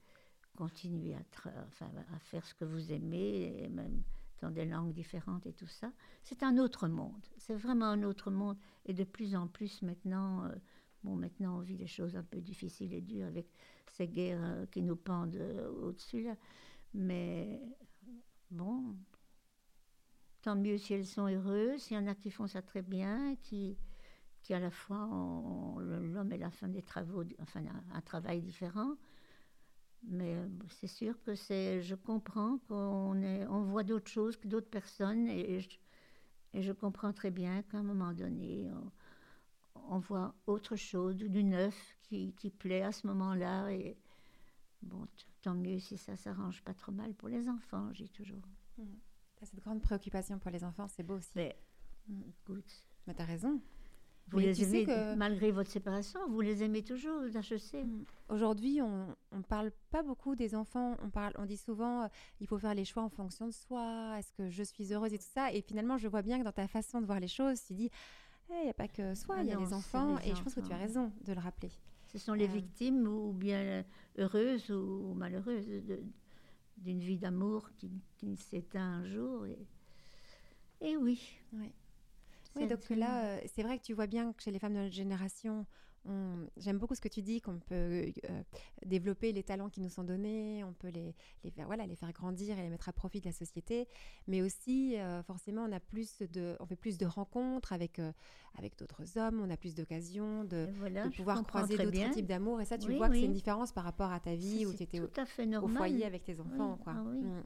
continuer 0.56 1.14
à, 1.14 2.18
faire 2.18 2.46
ce 2.46 2.54
que 2.54 2.64
vous 2.64 2.92
aimez, 2.92 3.68
même 3.70 4.02
dans 4.40 4.50
des 4.50 4.64
langues 4.64 4.92
différentes 4.92 5.46
et 5.46 5.52
tout 5.52 5.66
ça. 5.66 5.92
C'est 6.22 6.42
un 6.42 6.58
autre 6.58 6.88
monde. 6.88 7.26
C'est 7.36 7.54
vraiment 7.54 7.86
un 7.86 8.02
autre 8.02 8.30
monde. 8.30 8.56
Et 8.86 8.94
de 8.94 9.04
plus 9.04 9.34
en 9.36 9.46
plus 9.46 9.82
maintenant, 9.82 10.44
euh, 10.44 10.54
bon, 11.04 11.16
maintenant 11.16 11.58
on 11.58 11.60
vit 11.60 11.76
des 11.76 11.86
choses 11.86 12.16
un 12.16 12.22
peu 12.22 12.40
difficiles 12.40 12.92
et 12.92 13.00
dures 13.00 13.26
avec 13.26 13.46
ces 13.86 14.08
guerres 14.08 14.42
euh, 14.42 14.66
qui 14.66 14.82
nous 14.82 14.96
pendent 14.96 15.36
euh, 15.36 15.70
au-dessus 15.82 16.22
là. 16.22 16.36
Mais 16.94 17.60
bon, 18.50 18.96
tant 20.42 20.56
mieux 20.56 20.78
si 20.78 20.94
elles 20.94 21.06
sont 21.06 21.26
heureuses. 21.26 21.90
Il 21.90 21.94
y 21.94 21.98
en 21.98 22.06
a 22.06 22.14
qui 22.14 22.30
font 22.30 22.46
ça 22.46 22.62
très 22.62 22.82
bien, 22.82 23.36
qui, 23.36 23.76
qui 24.42 24.54
à 24.54 24.60
la 24.60 24.70
fois 24.70 25.08
l'homme 25.78 26.32
et 26.32 26.38
la 26.38 26.50
femme 26.50 26.72
des 26.72 26.82
travaux, 26.82 27.22
enfin 27.40 27.62
un, 27.92 28.00
travail 28.00 28.40
différent. 28.40 28.94
Mais 30.04 30.34
euh, 30.34 30.46
c'est 30.70 30.86
sûr 30.86 31.22
que 31.22 31.34
c'est, 31.34 31.82
je 31.82 31.94
comprends 31.94 32.58
qu'on 32.68 33.20
est, 33.22 33.46
on 33.46 33.62
voit 33.62 33.84
d'autres 33.84 34.10
choses 34.10 34.36
que 34.36 34.48
d'autres 34.48 34.70
personnes 34.70 35.28
et 35.28 35.60
je, 35.60 35.68
et 36.54 36.62
je 36.62 36.72
comprends 36.72 37.12
très 37.12 37.30
bien 37.30 37.62
qu'à 37.62 37.78
un 37.78 37.82
moment 37.82 38.12
donné, 38.12 38.70
on 39.88 39.98
voit 39.98 40.34
autre 40.46 40.76
chose, 40.76 41.16
du 41.16 41.44
neuf 41.44 41.96
qui, 42.02 42.32
qui 42.34 42.50
plaît 42.50 42.82
à 42.82 42.92
ce 42.92 43.06
moment-là. 43.06 43.70
Et 43.70 43.96
bon, 44.82 45.06
tant 45.42 45.54
mieux 45.54 45.78
si 45.78 45.98
ça 45.98 46.16
s'arrange 46.16 46.62
pas 46.62 46.74
trop 46.74 46.92
mal 46.92 47.14
pour 47.14 47.28
les 47.28 47.48
enfants, 47.48 47.92
j'ai 47.92 48.08
toujours. 48.08 48.42
Mmh. 48.78 48.84
cette 49.42 49.60
grande 49.60 49.82
préoccupation 49.82 50.38
pour 50.38 50.50
les 50.50 50.64
enfants, 50.64 50.88
c'est 50.88 51.02
beau 51.02 51.16
aussi. 51.16 51.30
Mais, 51.34 51.56
mmh. 52.08 52.22
écoute. 52.28 52.84
Mais 53.06 53.14
t'as 53.14 53.24
raison. 53.24 53.60
Vous 54.28 54.38
les 54.38 54.62
aimez, 54.62 54.86
malgré 55.16 55.50
votre 55.50 55.70
séparation, 55.70 56.20
vous 56.28 56.40
les 56.40 56.62
aimez 56.62 56.82
toujours, 56.82 57.22
je 57.28 57.56
sais. 57.56 57.84
Mm. 57.84 58.04
Aujourd'hui, 58.28 58.80
on 58.80 59.16
ne 59.32 59.42
parle 59.42 59.72
pas 59.90 60.02
beaucoup 60.02 60.36
des 60.36 60.54
enfants. 60.54 60.96
On, 61.02 61.10
parle, 61.10 61.32
on 61.36 61.46
dit 61.46 61.56
souvent, 61.56 62.04
euh, 62.04 62.08
il 62.40 62.46
faut 62.46 62.58
faire 62.58 62.74
les 62.74 62.84
choix 62.84 63.02
en 63.02 63.08
fonction 63.08 63.46
de 63.46 63.52
soi. 63.52 64.16
Est-ce 64.18 64.32
que 64.32 64.48
je 64.48 64.62
suis 64.62 64.92
heureuse 64.92 65.12
et 65.12 65.18
tout 65.18 65.24
ça? 65.34 65.52
Et 65.52 65.62
finalement, 65.62 65.98
je 65.98 66.06
vois 66.06 66.22
bien 66.22 66.38
que 66.38 66.44
dans 66.44 66.52
ta 66.52 66.68
façon 66.68 67.00
de 67.00 67.06
voir 67.06 67.18
les 67.18 67.28
choses, 67.28 67.60
tu 67.64 67.74
dis, 67.74 67.90
eh, 68.50 68.54
il 68.60 68.64
n'y 68.64 68.70
a 68.70 68.74
pas 68.74 68.88
que 68.88 69.14
soi, 69.14 69.36
ah 69.38 69.42
il 69.42 69.48
y 69.48 69.52
a 69.52 69.58
les 69.58 69.72
enfants. 69.72 70.18
et 70.18 70.34
je 70.34 70.42
pense 70.42 70.54
que 70.54 70.60
tu 70.60 70.72
as 70.72 70.76
raison 70.76 71.12
de 71.24 71.32
le 71.32 71.40
rappeler. 71.40 71.70
Ce 72.12 72.18
sont 72.18 72.34
les 72.34 72.48
euh. 72.48 72.52
victimes, 72.52 73.06
ou 73.06 73.32
bien 73.32 73.84
heureuses 74.18 74.70
ou 74.70 75.14
malheureuses, 75.14 75.66
d'une 76.76 77.00
vie 77.00 77.18
d'amour 77.18 77.70
qui, 77.78 77.90
qui 78.16 78.36
s'éteint 78.36 79.00
un 79.00 79.04
jour. 79.04 79.46
Et, 79.46 79.58
et 80.80 80.96
oui. 80.96 81.20
oui. 81.52 81.72
Oui, 82.56 82.66
donc 82.66 82.88
là, 82.90 83.24
euh, 83.24 83.40
c'est 83.54 83.62
vrai 83.62 83.78
que 83.78 83.84
tu 83.84 83.94
vois 83.94 84.06
bien 84.06 84.32
que 84.32 84.42
chez 84.42 84.50
les 84.50 84.58
femmes 84.58 84.74
de 84.74 84.80
notre 84.80 84.94
génération, 84.94 85.66
j'aime 86.56 86.78
beaucoup 86.78 86.94
ce 86.94 87.00
que 87.00 87.08
tu 87.08 87.22
dis, 87.22 87.40
qu'on 87.40 87.58
peut 87.58 87.74
euh, 87.74 88.42
développer 88.86 89.32
les 89.32 89.42
talents 89.42 89.68
qui 89.68 89.80
nous 89.80 89.90
sont 89.90 90.02
donnés, 90.02 90.64
on 90.64 90.72
peut 90.72 90.88
les, 90.88 91.14
les, 91.44 91.50
faire, 91.50 91.66
voilà, 91.66 91.86
les 91.86 91.94
faire 91.94 92.12
grandir 92.12 92.58
et 92.58 92.62
les 92.62 92.70
mettre 92.70 92.88
à 92.88 92.92
profit 92.92 93.20
de 93.20 93.26
la 93.26 93.32
société, 93.32 93.86
mais 94.26 94.40
aussi, 94.42 94.96
euh, 94.96 95.22
forcément, 95.22 95.64
on, 95.68 95.72
a 95.72 95.80
plus 95.80 96.22
de, 96.22 96.56
on 96.58 96.66
fait 96.66 96.76
plus 96.76 96.96
de 96.98 97.06
rencontres 97.06 97.72
avec, 97.72 98.00
avec 98.58 98.78
d'autres 98.78 99.18
hommes, 99.18 99.40
on 99.44 99.50
a 99.50 99.56
plus 99.56 99.74
d'occasions 99.74 100.44
de, 100.44 100.66
de, 100.66 101.16
pouvoir 101.16 101.44
croiser 101.44 101.76
d'autres 101.76 102.10
types 102.10 102.26
d'amour, 102.26 102.60
et 102.60 102.64
ça, 102.64 102.78
tu 102.78 102.94
vois 102.96 103.08
que 103.08 103.14
c'est 103.14 103.24
une 103.24 103.32
différence 103.32 103.72
par 103.72 103.84
rapport 103.84 104.10
à 104.10 104.20
ta 104.20 104.34
vie 104.34 104.66
où 104.66 104.72
tu 104.72 104.82
étais 104.82 105.00
au, 105.00 105.10
au, 105.62 105.68
foyer 105.68 106.04
avec 106.06 106.24
tes 106.24 106.40
enfants. 106.40 106.78
Quoi. 106.82 106.94
Ah 106.96 107.42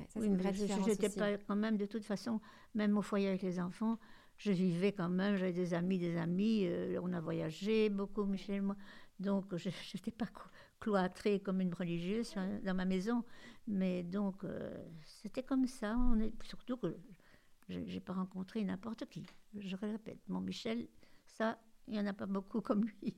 mm. 0.00 0.06
ça, 0.08 0.20
une 0.20 0.36
vraie 0.36 0.52
différence. 0.52 0.86
J'étais 0.86 1.10
pas 1.10 1.36
quand 1.38 1.56
même 1.56 1.76
de 1.76 1.86
toute 1.86 2.04
façon, 2.04 2.40
même 2.74 2.96
au 2.96 3.02
foyer 3.02 3.28
avec 3.28 3.42
les 3.42 3.60
enfants, 3.60 3.98
je 4.38 4.52
vivais 4.52 4.92
quand 4.92 5.08
même, 5.08 5.36
j'avais 5.36 5.52
des 5.52 5.74
amis, 5.74 5.98
des 5.98 6.16
amis, 6.16 6.66
euh, 6.66 7.00
on 7.02 7.12
a 7.12 7.20
voyagé 7.20 7.88
beaucoup, 7.88 8.24
Michel 8.24 8.56
et 8.56 8.60
moi. 8.60 8.76
Donc, 9.18 9.56
je 9.56 9.70
n'étais 9.94 10.10
pas 10.10 10.28
cloîtrée 10.78 11.40
comme 11.40 11.60
une 11.60 11.72
religieuse 11.72 12.34
dans 12.62 12.74
ma 12.74 12.84
maison. 12.84 13.24
Mais 13.66 14.02
donc, 14.02 14.44
euh, 14.44 14.76
c'était 15.02 15.42
comme 15.42 15.66
ça. 15.66 15.96
On 15.96 16.20
est, 16.20 16.32
surtout 16.42 16.76
que 16.76 16.96
je 17.68 17.78
n'ai 17.78 18.00
pas 18.00 18.12
rencontré 18.12 18.62
n'importe 18.62 19.06
qui. 19.06 19.24
Je 19.56 19.74
répète, 19.76 20.20
mon 20.28 20.40
Michel, 20.40 20.86
ça, 21.24 21.58
il 21.88 21.94
n'y 21.94 22.00
en 22.00 22.06
a 22.06 22.12
pas 22.12 22.26
beaucoup 22.26 22.60
comme 22.60 22.84
lui. 22.84 23.16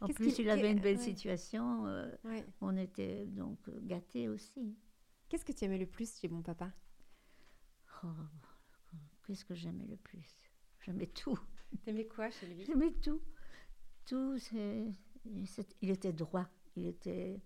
En 0.00 0.08
plus, 0.08 0.38
il 0.38 0.50
avait 0.50 0.70
une 0.70 0.80
belle 0.80 0.98
situation. 0.98 1.86
Euh, 1.86 2.10
on 2.60 2.76
était 2.76 3.26
donc 3.26 3.58
gâtés 3.82 4.28
aussi. 4.28 4.76
Qu'est-ce 5.32 5.46
que 5.46 5.52
tu 5.52 5.64
aimais 5.64 5.78
le 5.78 5.86
plus 5.86 6.18
chez 6.18 6.28
mon 6.28 6.42
papa? 6.42 6.70
Oh, 8.04 8.08
Qu'est-ce 9.26 9.46
que 9.46 9.54
j'aimais 9.54 9.86
le 9.86 9.96
plus? 9.96 10.36
J'aimais 10.84 11.06
tout. 11.06 11.38
T'aimais 11.86 12.04
quoi 12.04 12.28
chez 12.30 12.46
lui? 12.48 12.66
J'aimais 12.66 12.92
tout. 12.92 13.18
Tout, 14.04 14.36
c'est, 14.38 14.92
il 15.80 15.88
était 15.88 16.12
droit. 16.12 16.46
Il 16.76 16.84
était 16.86 17.40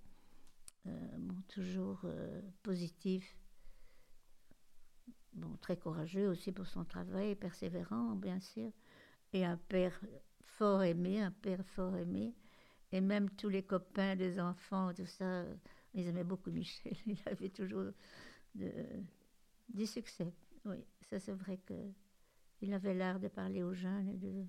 euh, 0.88 1.16
bon, 1.16 1.40
toujours 1.46 2.01
euh, 2.03 2.42
positif. 2.64 3.38
Bon, 5.35 5.57
très 5.59 5.77
courageux 5.77 6.27
aussi 6.27 6.51
pour 6.51 6.66
son 6.66 6.85
travail, 6.85 7.37
persévérant, 7.37 8.16
bien 8.16 8.40
sûr. 8.40 8.72
Et 9.33 9.44
un 9.44 9.59
père 9.59 10.01
fort 10.40 10.83
aimé, 10.83 11.22
un 11.22 11.31
père 11.31 11.64
fort 11.64 11.96
aimé. 11.96 12.35
Et 12.90 13.01
même 13.01 13.31
tous 13.31 13.49
les 13.49 13.62
copains 13.62 14.16
des 14.16 14.40
enfants, 14.40 14.92
tout 14.92 15.07
ça, 15.07 15.44
ils 15.96 16.06
aimaient 16.06 16.24
beaucoup 16.24 16.50
Michel. 16.50 16.94
Il 17.06 17.18
avait 17.26 17.48
toujours 17.48 17.90
de, 18.54 18.72
du 19.68 19.87
succès. 19.87 20.32
Oui, 20.64 20.85
ça 21.11 21.18
c'est 21.18 21.32
vrai 21.32 21.59
que 21.59 21.74
il 22.62 22.72
avait 22.72 22.94
l'art 22.94 23.20
de 23.20 23.28
parler 23.28 23.62
aux 23.62 23.74
jeunes 23.74 24.09
et 24.09 24.16
de. 24.16 24.44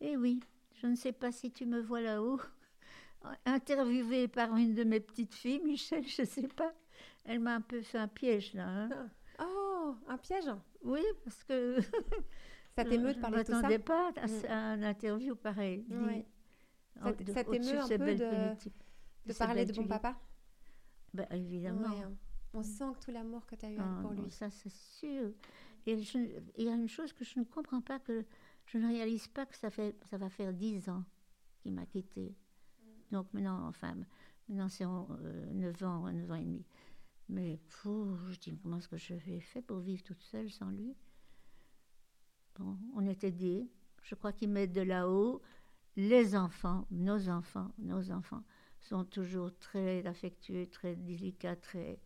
Eh 0.00 0.16
oui, 0.16 0.40
je 0.74 0.86
ne 0.86 0.94
sais 0.94 1.12
pas 1.12 1.32
si 1.32 1.50
tu 1.50 1.64
me 1.64 1.80
vois 1.80 2.00
là-haut, 2.00 2.40
interviewée 3.46 4.28
par 4.28 4.54
une 4.56 4.74
de 4.74 4.84
mes 4.84 5.00
petites 5.00 5.34
filles, 5.34 5.62
Michel, 5.64 6.06
je 6.06 6.22
ne 6.22 6.26
sais 6.26 6.48
pas. 6.48 6.72
Elle 7.24 7.40
m'a 7.40 7.56
un 7.56 7.60
peu 7.60 7.80
fait 7.80 7.98
un 7.98 8.08
piège 8.08 8.54
là. 8.54 8.68
Hein. 8.68 9.10
Oh, 9.40 9.94
un 10.06 10.18
piège 10.18 10.50
Oui, 10.82 11.02
parce 11.24 11.42
que. 11.44 11.78
ça 12.76 12.84
t'émeut 12.84 13.14
de 13.14 13.20
parler 13.20 13.38
de 13.38 13.44
tout 13.44 13.52
ça 13.52 13.68
Je 13.68 13.72
ne 13.72 13.78
pas 13.78 14.12
à, 14.16 14.26
mm. 14.26 14.50
un 14.50 14.82
interview 14.82 15.34
pareil. 15.34 15.84
Ça, 17.32 17.44
t'émeut 17.44 17.80
un 17.80 17.88
peu 17.88 18.14
de, 18.14 18.54
de, 19.26 19.32
parler 19.32 19.64
de 19.64 19.72
bon 19.72 19.86
papa 19.86 20.16
ben, 21.14 21.26
Évidemment. 21.30 21.88
Hein. 21.88 22.12
On 22.54 22.62
sent 22.62 22.84
que 22.98 23.04
tout 23.04 23.10
l'amour 23.10 23.44
que 23.46 23.54
tu 23.54 23.66
as 23.66 23.70
eu 23.70 23.78
ah, 23.78 23.98
pour 24.00 24.12
lui. 24.12 24.30
Ça, 24.30 24.50
c'est 24.50 24.72
sûr. 24.72 25.30
Et 25.86 25.92
il 26.58 26.64
y 26.64 26.68
a 26.68 26.74
une 26.74 26.88
chose 26.88 27.12
que 27.12 27.24
je 27.24 27.38
ne 27.38 27.44
comprends 27.44 27.80
pas, 27.80 27.98
que 27.98 28.24
je 28.66 28.78
ne 28.78 28.88
réalise 28.88 29.28
pas 29.28 29.46
que 29.46 29.56
ça, 29.56 29.70
fait, 29.70 29.94
ça 30.10 30.18
va 30.18 30.28
faire 30.28 30.52
dix 30.52 30.88
ans 30.88 31.04
qu'il 31.60 31.72
m'a 31.72 31.86
quitté. 31.86 32.34
Donc 33.12 33.32
maintenant, 33.32 33.68
enfin, 33.68 33.96
maintenant 34.48 34.68
c'est 34.68 34.84
euh, 34.84 35.52
9 35.52 35.82
ans, 35.84 36.10
9 36.10 36.30
ans 36.30 36.34
et 36.34 36.44
demi. 36.44 36.64
Mais 37.28 37.60
fou, 37.68 38.16
je 38.30 38.38
dis, 38.38 38.58
comment 38.58 38.78
est-ce 38.78 38.88
que 38.88 38.96
je 38.96 39.14
vais 39.14 39.40
faire 39.40 39.62
pour 39.62 39.78
vivre 39.78 40.02
toute 40.02 40.22
seule 40.22 40.50
sans 40.50 40.70
lui? 40.70 40.96
Bon, 42.58 42.76
on 42.94 43.06
est 43.06 43.22
aidés. 43.24 43.68
Je 44.02 44.14
crois 44.14 44.32
qu'il 44.32 44.50
m'aide 44.50 44.72
de 44.72 44.80
là-haut. 44.80 45.42
Les 45.96 46.36
enfants, 46.36 46.86
nos 46.90 47.28
enfants, 47.28 47.72
nos 47.78 48.10
enfants 48.10 48.42
sont 48.86 49.04
toujours 49.04 49.56
très 49.58 50.06
affectueux, 50.06 50.66
très 50.68 50.94
délicats, 50.94 51.56
très 51.56 51.98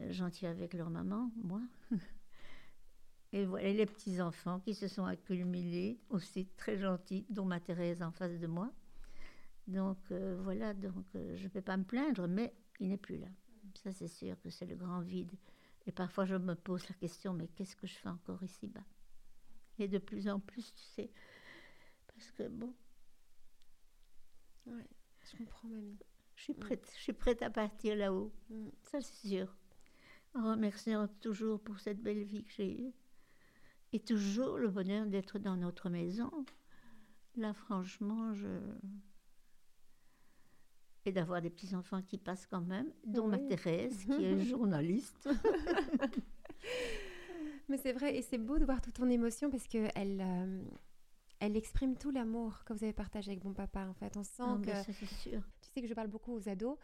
euh, 0.00 0.12
gentils 0.12 0.46
avec 0.46 0.74
leur 0.74 0.90
maman, 0.90 1.30
moi. 1.36 1.60
Et 3.32 3.46
voilà 3.46 3.72
les 3.72 3.86
petits-enfants 3.86 4.60
qui 4.60 4.74
se 4.74 4.88
sont 4.88 5.06
accumulés, 5.06 5.98
aussi 6.10 6.46
très 6.56 6.76
gentils, 6.76 7.24
dont 7.30 7.46
ma 7.46 7.60
Thérèse 7.60 8.02
en 8.02 8.10
face 8.10 8.38
de 8.38 8.46
moi. 8.46 8.70
Donc 9.66 9.98
euh, 10.10 10.38
voilà, 10.42 10.74
donc 10.74 11.06
euh, 11.14 11.36
je 11.36 11.44
ne 11.44 11.48
peux 11.48 11.62
pas 11.62 11.76
me 11.76 11.84
plaindre, 11.84 12.26
mais 12.28 12.52
il 12.80 12.88
n'est 12.88 12.98
plus 12.98 13.18
là. 13.18 13.28
Ça 13.74 13.92
c'est 13.92 14.08
sûr 14.08 14.38
que 14.42 14.50
c'est 14.50 14.66
le 14.66 14.76
grand 14.76 15.00
vide. 15.00 15.32
Et 15.86 15.92
parfois 15.92 16.26
je 16.26 16.34
me 16.34 16.54
pose 16.54 16.86
la 16.88 16.94
question, 16.96 17.32
mais 17.32 17.48
qu'est-ce 17.48 17.76
que 17.76 17.86
je 17.86 17.94
fais 17.94 18.08
encore 18.08 18.42
ici-bas? 18.42 18.84
Et 19.78 19.88
de 19.88 19.98
plus 19.98 20.28
en 20.28 20.38
plus, 20.38 20.74
tu 20.74 20.82
sais, 20.82 21.10
parce 22.06 22.30
que 22.32 22.48
bon. 22.48 22.74
Je 25.32 25.38
comprends, 25.38 25.68
mamie. 25.68 25.98
Je 26.36 26.44
suis 26.44 26.54
prête, 26.54 26.90
je 26.96 27.02
suis 27.02 27.12
prête 27.12 27.42
à 27.42 27.50
partir 27.50 27.96
là-haut. 27.96 28.32
Mm. 28.50 28.68
Ça 28.84 29.00
c'est 29.00 29.28
sûr 29.28 29.54
en 30.34 30.50
remerciant 30.50 31.08
toujours 31.20 31.60
pour 31.60 31.80
cette 31.80 32.00
belle 32.02 32.22
vie 32.22 32.44
que 32.44 32.52
j'ai 32.52 32.80
eue. 32.80 32.92
Et 33.92 34.00
toujours 34.00 34.58
le 34.58 34.68
bonheur 34.68 35.06
d'être 35.06 35.38
dans 35.38 35.56
notre 35.56 35.90
maison. 35.90 36.30
Là, 37.36 37.52
franchement, 37.52 38.32
je. 38.32 38.48
Et 41.04 41.12
d'avoir 41.12 41.42
des 41.42 41.50
petits-enfants 41.50 42.00
qui 42.00 42.16
passent 42.16 42.46
quand 42.46 42.60
même, 42.60 42.90
dont 43.04 43.26
ma 43.26 43.38
Thérèse, 43.38 44.04
qui 44.04 44.24
est 44.24 44.40
journaliste. 44.46 45.28
Mais 47.68 47.76
c'est 47.76 47.92
vrai, 47.92 48.16
et 48.16 48.22
c'est 48.22 48.38
beau 48.38 48.58
de 48.58 48.64
voir 48.64 48.80
toute 48.80 48.94
ton 48.94 49.10
émotion 49.10 49.50
parce 49.50 49.66
qu'elle 49.66 50.20
euh, 50.20 50.62
elle 51.42 51.56
exprime 51.56 51.96
tout 51.96 52.12
l'amour 52.12 52.62
que 52.64 52.72
vous 52.72 52.84
avez 52.84 52.92
partagé 52.92 53.32
avec 53.32 53.42
mon 53.42 53.52
papa. 53.52 53.88
En 53.88 53.94
fait, 53.94 54.16
on 54.16 54.22
sent 54.22 54.42
ah, 54.46 54.58
que. 54.62 54.92
c'est 54.92 55.06
sûr. 55.06 55.42
Tu 55.60 55.70
sais 55.70 55.82
que 55.82 55.88
je 55.88 55.94
parle 55.94 56.06
beaucoup 56.06 56.32
aux 56.32 56.48
ados 56.48 56.78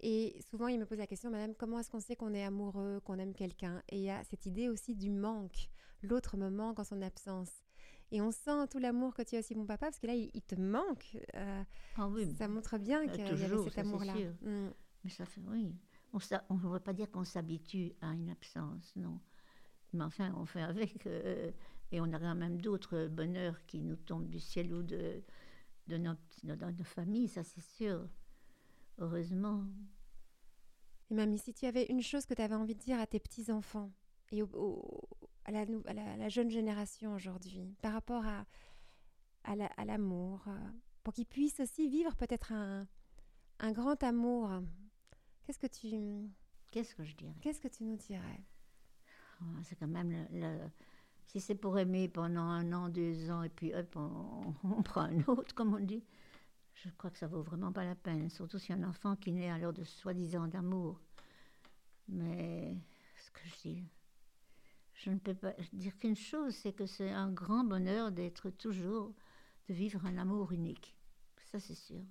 et 0.00 0.36
souvent, 0.50 0.68
il 0.68 0.78
me 0.78 0.84
pose 0.84 0.98
la 0.98 1.06
question, 1.06 1.30
Madame, 1.30 1.54
comment 1.54 1.78
est-ce 1.78 1.90
qu'on 1.90 2.00
sait 2.00 2.14
qu'on 2.14 2.34
est 2.34 2.44
amoureux, 2.44 3.00
qu'on 3.04 3.18
aime 3.18 3.32
quelqu'un? 3.32 3.82
Et 3.88 3.96
il 3.96 4.02
y 4.02 4.10
a 4.10 4.22
cette 4.24 4.44
idée 4.44 4.68
aussi 4.68 4.94
du 4.94 5.08
manque. 5.10 5.70
L'autre 6.02 6.36
me 6.36 6.50
manque 6.50 6.78
en 6.78 6.84
son 6.84 7.00
absence. 7.00 7.62
Et 8.10 8.20
on 8.20 8.32
sent 8.32 8.68
tout 8.70 8.78
l'amour 8.78 9.14
que 9.14 9.22
tu 9.22 9.36
as 9.36 9.38
aussi, 9.38 9.54
mon 9.54 9.64
papa, 9.64 9.86
parce 9.86 9.98
que 9.98 10.06
là, 10.06 10.14
il, 10.14 10.42
te 10.42 10.56
manque. 10.56 11.16
Euh, 11.34 11.62
ah 11.96 12.08
oui, 12.08 12.34
ça 12.36 12.48
montre 12.48 12.76
bien 12.76 13.06
qu'il 13.06 13.22
y 13.22 13.24
avait 13.24 13.64
cet 13.64 13.78
amour-là. 13.78 14.14
Mm. 14.42 14.72
Mais 15.04 15.10
ça 15.10 15.24
fait, 15.24 15.40
oui. 15.48 15.74
On 16.12 16.54
ne 16.54 16.68
veut 16.68 16.80
pas 16.80 16.92
dire 16.92 17.10
qu'on 17.10 17.24
s'habitue 17.24 17.94
à 18.02 18.08
une 18.08 18.28
absence, 18.28 18.92
non. 18.94 19.18
Mais 19.94 20.04
enfin, 20.04 20.34
on 20.36 20.44
fait 20.44 20.60
avec. 20.60 21.06
Euh, 21.06 21.50
et 21.92 22.00
on 22.00 22.12
a 22.12 22.18
quand 22.18 22.34
même 22.34 22.60
d'autres 22.60 23.06
bonheurs 23.06 23.64
qui 23.66 23.80
nous 23.80 23.96
tombent 23.96 24.28
du 24.28 24.40
ciel 24.40 24.72
ou 24.72 24.82
de, 24.82 25.22
de, 25.86 25.98
notre, 25.98 26.20
de 26.42 26.54
notre 26.54 26.84
famille, 26.84 27.28
ça 27.28 27.44
c'est 27.44 27.60
sûr. 27.60 28.08
Heureusement. 28.98 29.64
Et 31.10 31.14
mamie, 31.14 31.38
si 31.38 31.52
tu 31.52 31.66
avais 31.66 31.84
une 31.86 32.02
chose 32.02 32.24
que 32.24 32.34
tu 32.34 32.42
avais 32.42 32.54
envie 32.54 32.74
de 32.74 32.80
dire 32.80 32.98
à 32.98 33.06
tes 33.06 33.20
petits-enfants 33.20 33.92
et 34.30 34.42
à, 35.44 35.52
la, 35.52 36.28
jeune 36.30 36.50
génération 36.50 37.14
aujourd'hui, 37.14 37.74
par 37.82 37.92
rapport 37.92 38.24
à, 38.24 38.46
à 39.44 39.84
l'amour, 39.84 40.42
euh, 40.48 40.58
pour 41.02 41.12
qu'ils 41.12 41.26
puissent 41.26 41.60
aussi 41.60 41.88
vivre 41.88 42.16
peut-être 42.16 42.52
un, 42.52 42.86
un 43.58 43.72
grand 43.72 44.02
amour, 44.02 44.50
qu'est-ce 45.44 45.58
que 45.58 45.66
tu... 45.66 46.30
Qu'est-ce 46.70 46.94
que 46.94 47.04
je 47.04 47.14
dirais? 47.14 47.34
Qu'est-ce 47.42 47.60
que 47.60 47.68
tu 47.68 47.84
nous 47.84 47.96
dirais? 47.96 48.42
Oh, 49.42 49.44
C'est 49.62 49.76
quand 49.76 49.88
même 49.88 50.26
le, 50.30 50.58
Si 51.26 51.40
c'est 51.40 51.54
pour 51.54 51.78
aimer 51.78 52.08
pendant 52.08 52.42
un 52.42 52.72
an, 52.72 52.88
deux 52.88 53.30
ans, 53.30 53.42
et 53.42 53.48
puis 53.48 53.74
hop, 53.74 53.96
on, 54.64 54.82
prend 54.82 55.02
un 55.02 55.20
autre, 55.24 55.54
comme 55.54 55.74
on 55.74 55.80
dit, 55.80 56.04
je 56.74 56.88
crois 56.90 57.10
que 57.10 57.18
ça 57.18 57.26
vaut 57.26 57.42
vraiment 57.42 57.72
pas 57.72 57.84
la 57.84 57.94
peine, 57.94 58.28
surtout 58.28 58.58
si 58.58 58.72
un 58.72 58.82
enfant 58.82 59.16
qui 59.16 59.32
naît 59.32 59.50
alors 59.50 59.72
de 59.72 59.84
soi-disant 59.84 60.48
d'amour. 60.48 61.00
Mais 62.08 62.76
ce 63.16 63.30
que 63.30 63.40
je 63.46 63.68
dis, 63.68 63.84
je 64.94 65.10
ne 65.10 65.18
peux 65.18 65.34
pas 65.34 65.54
dire 65.72 65.96
qu'une 65.98 66.16
chose, 66.16 66.54
c'est 66.54 66.72
que 66.72 66.86
c'est 66.86 67.10
un 67.10 67.30
grand 67.30 67.64
bonheur 67.64 68.12
d'être 68.12 68.50
toujours, 68.50 69.14
de 69.68 69.74
vivre 69.74 70.04
un 70.06 70.18
amour 70.18 70.52
unique. 70.52 70.96
Ça, 71.44 71.58
c'est 71.58 71.74
sûr. 71.74 72.02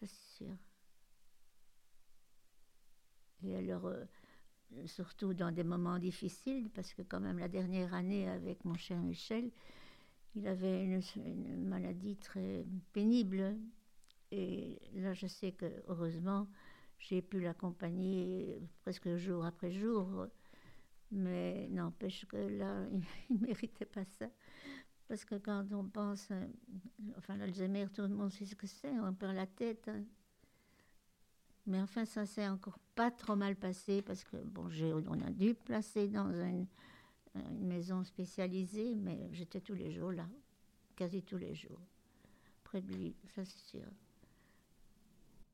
Ça, 0.00 0.06
c'est 0.06 0.36
sûr. 0.36 0.56
Et 3.44 3.56
alors, 3.56 3.86
euh, 3.86 4.04
surtout 4.86 5.34
dans 5.34 5.52
des 5.52 5.64
moments 5.64 5.98
difficiles, 5.98 6.70
parce 6.70 6.92
que 6.94 7.02
quand 7.02 7.20
même 7.20 7.38
la 7.38 7.48
dernière 7.48 7.94
année 7.94 8.28
avec 8.28 8.64
mon 8.64 8.74
cher 8.74 9.00
Michel, 9.00 9.50
il 10.34 10.46
avait 10.46 10.84
une, 10.84 11.64
maladie 11.66 12.16
très 12.16 12.64
pénible. 12.92 13.56
Et 14.30 14.80
là, 14.94 15.12
je 15.12 15.26
sais 15.26 15.52
que 15.52 15.66
heureusement, 15.88 16.48
j'ai 16.98 17.20
pu 17.20 17.40
l'accompagner 17.40 18.60
presque 18.82 19.14
jour 19.16 19.44
après 19.44 19.70
jour. 19.70 20.26
Mais 21.10 21.68
n'empêche 21.68 22.24
que 22.26 22.36
là, 22.36 22.86
il 23.30 23.36
ne 23.36 23.46
méritait 23.46 23.84
pas 23.84 24.04
ça. 24.04 24.26
Parce 25.08 25.26
que 25.26 25.34
quand 25.34 25.70
on 25.72 25.84
pense, 25.84 26.28
euh, 26.30 26.46
enfin 27.18 27.36
l'Alzheimer, 27.36 27.88
tout 27.92 28.02
le 28.02 28.08
monde 28.08 28.32
sait 28.32 28.46
ce 28.46 28.54
que 28.54 28.66
c'est, 28.66 28.98
on 28.98 29.12
perd 29.12 29.34
la 29.34 29.46
tête. 29.46 29.88
hein. 29.88 30.04
Mais 31.66 31.80
enfin, 31.80 32.04
ça 32.04 32.26
s'est 32.26 32.48
encore 32.48 32.78
pas 32.94 33.10
trop 33.10 33.36
mal 33.36 33.56
passé 33.56 34.02
parce 34.02 34.24
que, 34.24 34.36
bon, 34.36 34.68
on 35.08 35.20
a 35.20 35.30
dû 35.30 35.54
placer 35.54 36.08
dans 36.08 36.32
une, 36.32 36.66
une 37.34 37.66
maison 37.66 38.04
spécialisée, 38.04 38.94
mais 38.96 39.28
j'étais 39.32 39.60
tous 39.60 39.74
les 39.74 39.92
jours 39.92 40.12
là, 40.12 40.28
quasi 40.96 41.22
tous 41.22 41.38
les 41.38 41.54
jours, 41.54 41.80
près 42.64 42.80
de 42.80 42.92
lui, 42.92 43.14
ça 43.34 43.44
c'est 43.44 43.78
sûr. 43.78 43.86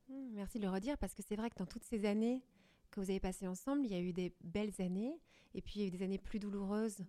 Mmh, 0.09 0.15
Merci 0.33 0.59
de 0.59 0.65
le 0.65 0.71
redire 0.71 0.97
parce 0.97 1.15
que 1.15 1.23
c'est 1.23 1.37
vrai 1.37 1.51
que 1.51 1.59
dans 1.59 1.67
toutes 1.67 1.85
ces 1.85 2.07
années 2.07 2.43
que 2.91 3.01
vous 3.01 3.11
avez 3.11 3.21
passées 3.21 3.47
ensemble, 3.47 3.85
il 3.85 3.93
y 3.93 3.95
a 3.95 4.01
eu 4.01 4.13
des 4.13 4.33
belles 4.43 4.81
années 4.81 5.21
et 5.55 5.61
puis 5.61 5.75
il 5.77 5.83
y 5.83 5.85
a 5.85 5.89
eu 5.89 5.91
des 5.91 6.03
années 6.03 6.19
plus 6.19 6.39
douloureuses 6.39 7.05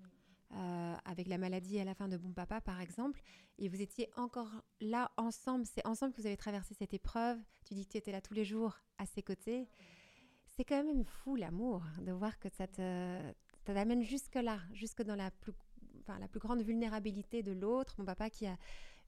euh, 0.54 0.96
avec 1.06 1.28
la 1.28 1.38
maladie 1.38 1.80
à 1.80 1.84
la 1.84 1.94
fin 1.94 2.08
de 2.08 2.18
Bon 2.18 2.32
Papa 2.34 2.62
par 2.62 2.82
exemple. 2.82 3.22
Et 3.58 3.70
vous 3.70 3.82
étiez 3.82 4.10
encore 4.16 4.52
là 4.82 5.12
ensemble. 5.18 5.66
C'est 5.66 5.86
ensemble 5.86 6.14
que 6.14 6.22
vous 6.22 6.28
avez 6.28 6.38
traversé 6.38 6.74
cette 6.74 6.94
épreuve. 6.94 7.38
Tu 7.66 7.74
dis 7.74 7.86
que 7.86 7.92
tu 7.92 7.98
étais 7.98 8.12
là 8.12 8.22
tous 8.22 8.34
les 8.34 8.46
jours 8.46 8.78
à 8.98 9.06
ses 9.06 9.22
côtés. 9.22 9.68
C'est 10.48 10.64
quand 10.64 10.84
même 10.84 11.06
fou 11.06 11.36
l'amour 11.36 11.84
de 12.02 12.12
voir 12.12 12.40
que 12.40 12.50
ça 12.50 12.68
te 12.68 13.20
t'amène 13.64 14.04
jusque 14.04 14.36
là, 14.36 14.60
jusque 14.74 15.04
dans 15.04 15.16
la 15.16 15.32
plus, 15.32 15.54
enfin, 16.02 16.20
la 16.20 16.28
plus 16.28 16.40
grande 16.40 16.62
vulnérabilité 16.62 17.44
de 17.44 17.52
l'autre. 17.52 17.96
Mon 17.98 18.06
papa 18.06 18.30
qui 18.30 18.48
a 18.48 18.58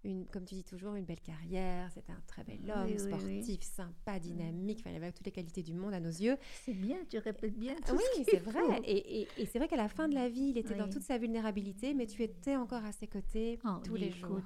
une, 0.04 0.26
comme 0.28 0.46
tu 0.46 0.56
dis 0.56 0.64
toujours, 0.64 0.96
une 0.96 1.06
belle 1.06 1.22
carrière. 1.22 1.92
C'était 1.92 2.12
un 2.12 2.22
très 2.28 2.44
bel 2.44 2.60
homme, 2.72 2.86
Oui, 2.92 3.00
sportif, 3.00 3.48
oui. 3.48 3.60
sympa, 3.62 4.20
dynamique. 4.20 4.80
Enfin, 4.80 4.90
il 4.92 4.96
avait 4.96 5.12
toutes 5.12 5.26
les 5.26 5.32
qualités 5.32 5.62
du 5.64 5.74
monde 5.74 5.94
à 5.94 6.00
nos 6.00 6.10
yeux. 6.10 6.38
C'est 6.66 6.74
bien, 6.74 6.98
tu 7.10 7.18
répètes 7.20 7.58
bien. 7.58 7.76
tout 7.86 7.96
Oui, 7.96 8.24
ce 8.26 8.32
c'est 8.32 8.40
vrai. 8.40 8.62
faut. 8.62 8.84
Et, 8.86 9.22
et- 9.22 9.28
et 9.38 9.46
c'est 9.46 9.60
vrai 9.60 9.68
qu'à 9.68 9.76
la 9.78 9.90
fin 9.90 10.08
de 10.10 10.16
la 10.16 10.28
vie, 10.30 10.50
il 10.50 10.58
était 10.58 10.76
dans 10.76 10.90
toute 10.90 11.04
sa 11.04 11.18
vulnérabilité, 11.18 11.94
mais 11.94 12.08
tu 12.08 12.24
étais 12.24 12.56
encore 12.56 12.84
à 12.84 12.92
ses 12.92 13.08
côtés 13.08 13.60
Oh, 13.64 13.78
tous 13.84 13.96
les 13.96 14.12
jours. 14.12 14.40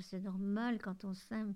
c'est 0.00 0.20
normal 0.20 0.78
quand 0.82 1.04
on 1.04 1.14
s'aime. 1.14 1.54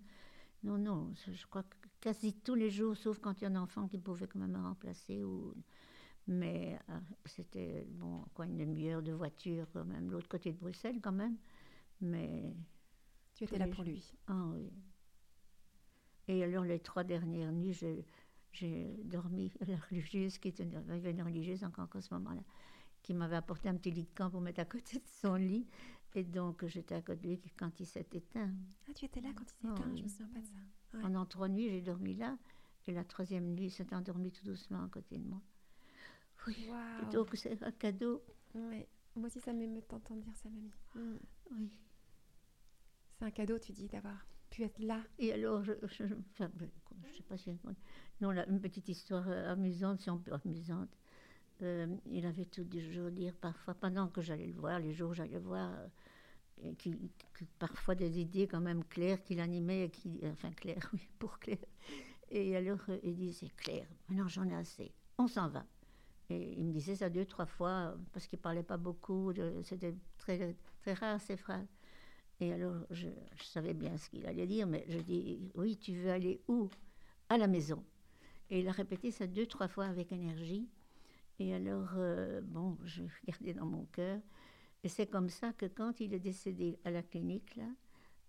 Non, 0.62 0.76
non, 0.78 1.12
je 1.26 1.32
je 1.32 1.46
crois 1.46 1.62
que 1.62 1.76
quasi 2.00 2.34
tous 2.34 2.54
les 2.54 2.70
jours, 2.70 2.96
sauf 2.96 3.18
quand 3.18 3.40
il 3.40 3.44
y 3.44 3.46
a 3.46 3.50
un 3.50 3.56
enfant 3.56 3.88
qui 3.88 3.98
pouvait 3.98 4.26
quand 4.26 4.38
même 4.38 4.52
me 4.52 4.62
remplacer. 4.62 5.22
Ou... 5.24 5.54
Mais 6.26 6.78
euh, 6.90 6.98
c'était, 7.24 7.86
bon, 7.92 8.24
quoi, 8.34 8.46
une 8.46 8.56
demi-heure 8.58 9.02
de 9.02 9.12
voiture 9.12 9.66
quand 9.72 9.84
même, 9.84 10.10
l'autre 10.10 10.28
côté 10.28 10.52
de 10.52 10.58
Bruxelles 10.58 11.00
quand 11.02 11.12
même. 11.12 11.36
Mais, 12.02 12.54
Tu 13.40 13.44
étais 13.44 13.58
là 13.58 13.68
pour 13.68 13.84
lui. 13.84 14.04
ah 14.26 14.44
oui. 14.52 14.70
Et 16.28 16.44
alors, 16.44 16.62
les 16.62 16.78
trois 16.78 17.04
dernières 17.04 17.52
nuits, 17.52 17.72
j'ai, 18.52 18.98
dormi 19.04 19.50
la 19.66 19.76
religieuse, 19.88 20.36
qui 20.36 20.48
était 20.48 20.64
une, 20.64 21.22
religieuse 21.22 21.64
encore 21.64 21.88
à 21.94 22.02
ce 22.02 22.12
moment-là, 22.12 22.42
qui 23.02 23.14
m'avait 23.14 23.36
apporté 23.36 23.70
un 23.70 23.76
petit 23.76 23.92
lit 23.92 24.04
de 24.04 24.10
camp 24.14 24.28
pour 24.30 24.42
mettre 24.42 24.60
à 24.60 24.66
côté 24.66 24.98
de 24.98 25.06
son 25.06 25.36
lit. 25.36 25.66
Et 26.14 26.22
donc, 26.22 26.66
j'étais 26.66 26.96
à 26.96 27.00
côté 27.00 27.36
de 27.36 27.42
lui 27.42 27.52
quand 27.58 27.80
il 27.80 27.86
s'est 27.86 28.06
éteint. 28.12 28.52
Ah, 28.90 28.92
tu 28.94 29.06
étais 29.06 29.22
là 29.22 29.30
quand 29.34 29.44
il 29.44 29.54
s'est 29.54 29.68
Ah 29.68 29.74
éteint, 29.74 29.90
oui. 29.90 29.96
je 29.96 30.02
me 30.02 30.08
souviens 30.08 30.28
pas 30.34 30.40
de 30.40 30.44
ça. 30.46 30.52
Ouais. 30.92 31.00
Pendant 31.00 31.24
trois 31.24 31.48
nuits, 31.48 31.70
j'ai 31.70 31.80
dormi 31.80 32.14
là. 32.14 32.36
Et 32.88 32.92
la 32.92 33.04
troisième 33.04 33.54
nuit, 33.54 33.66
il 33.66 33.70
s'est 33.70 33.94
endormi 33.94 34.30
tout 34.32 34.44
doucement 34.44 34.84
à 34.84 34.88
côté 34.88 35.16
de 35.16 35.24
moi. 35.24 35.40
Oui, 36.46 36.68
Waouh. 36.68 37.10
donc 37.10 37.30
c'est 37.34 37.62
un 37.62 37.72
cadeau. 37.72 38.22
Ouais. 38.54 38.86
Moi 39.16 39.28
aussi, 39.28 39.40
ça 39.40 39.54
m'émeut 39.54 39.80
de 39.80 39.86
t'entendre 39.86 40.20
dire 40.20 40.36
ça, 40.36 40.50
mamie. 40.50 40.72
Mm. 40.94 41.18
Oui. 41.52 41.70
C'est 43.20 43.26
un 43.26 43.30
cadeau, 43.30 43.58
tu 43.58 43.72
dis, 43.72 43.86
d'avoir 43.86 44.26
pu 44.48 44.62
être 44.62 44.78
là. 44.78 45.02
Et 45.18 45.30
alors, 45.30 45.62
je, 45.62 45.72
enfin, 46.32 46.50
ben, 46.54 46.70
sais 47.14 47.22
pas 47.22 47.36
si... 47.36 47.50
Non, 48.22 48.30
là, 48.30 48.48
une 48.48 48.60
petite 48.62 48.88
histoire 48.88 49.28
euh, 49.28 49.52
amusante, 49.52 50.00
si 50.00 50.08
on 50.08 50.16
peut, 50.16 50.32
amusante. 50.32 50.88
Euh, 51.60 51.94
il 52.06 52.24
avait 52.24 52.46
tout 52.46 52.64
du 52.64 52.80
jour 52.80 53.10
dire, 53.10 53.34
parfois, 53.34 53.74
pendant 53.74 54.08
que 54.08 54.22
j'allais 54.22 54.46
le 54.46 54.54
voir, 54.54 54.78
les 54.78 54.94
jours 54.94 55.10
où 55.10 55.14
j'allais 55.14 55.38
le 55.38 55.44
voir, 55.44 55.70
euh, 56.64 56.72
parfois 57.58 57.94
des 57.94 58.20
idées 58.20 58.46
quand 58.46 58.62
même 58.62 58.84
claires 58.84 59.22
qu'il 59.22 59.40
animait, 59.40 59.90
enfin 60.24 60.50
claires, 60.52 60.88
oui, 60.94 61.06
pour 61.18 61.38
Claire. 61.38 61.58
Et 62.30 62.56
alors, 62.56 62.80
il 63.02 63.16
disait, 63.16 63.50
Claire, 63.54 63.86
maintenant 64.08 64.28
j'en 64.28 64.48
ai 64.48 64.54
assez, 64.54 64.94
on 65.18 65.26
s'en 65.26 65.48
va. 65.48 65.66
Et 66.30 66.54
il 66.56 66.64
me 66.64 66.72
disait 66.72 66.96
ça 66.96 67.10
deux, 67.10 67.26
trois 67.26 67.44
fois, 67.44 67.94
parce 68.14 68.26
qu'il 68.26 68.38
parlait 68.38 68.62
pas 68.62 68.78
beaucoup, 68.78 69.30
c'était 69.62 69.94
très, 70.16 70.56
très 70.80 70.94
rare 70.94 71.20
ces 71.20 71.36
phrases. 71.36 71.68
Et 72.40 72.52
alors, 72.52 72.74
je, 72.90 73.08
savais 73.42 73.74
bien 73.74 73.96
ce 73.98 74.08
qu'il 74.08 74.26
allait 74.26 74.46
dire, 74.46 74.66
mais 74.66 74.84
je 74.88 74.98
dis, 74.98 75.50
oui, 75.54 75.76
tu 75.76 75.94
veux 75.94 76.10
aller 76.10 76.40
où? 76.48 76.68
À 77.28 77.36
la 77.36 77.46
maison. 77.46 77.84
Et 78.48 78.60
il 78.60 78.68
a 78.68 78.72
répété 78.72 79.10
ça 79.10 79.26
deux, 79.26 79.46
trois 79.46 79.68
fois 79.68 79.84
avec 79.84 80.10
énergie. 80.10 80.68
Et 81.38 81.54
alors, 81.54 81.90
euh, 81.96 82.40
bon, 82.42 82.76
je 82.84 83.02
regardais 83.22 83.54
dans 83.54 83.66
mon 83.66 83.84
cœur. 83.86 84.20
Et 84.82 84.88
c'est 84.88 85.06
comme 85.06 85.28
ça 85.28 85.52
que 85.52 85.66
quand 85.66 86.00
il 86.00 86.14
est 86.14 86.18
décédé 86.20 86.78
à 86.84 86.90
la 86.90 87.02
clinique, 87.02 87.54
là, 87.56 87.68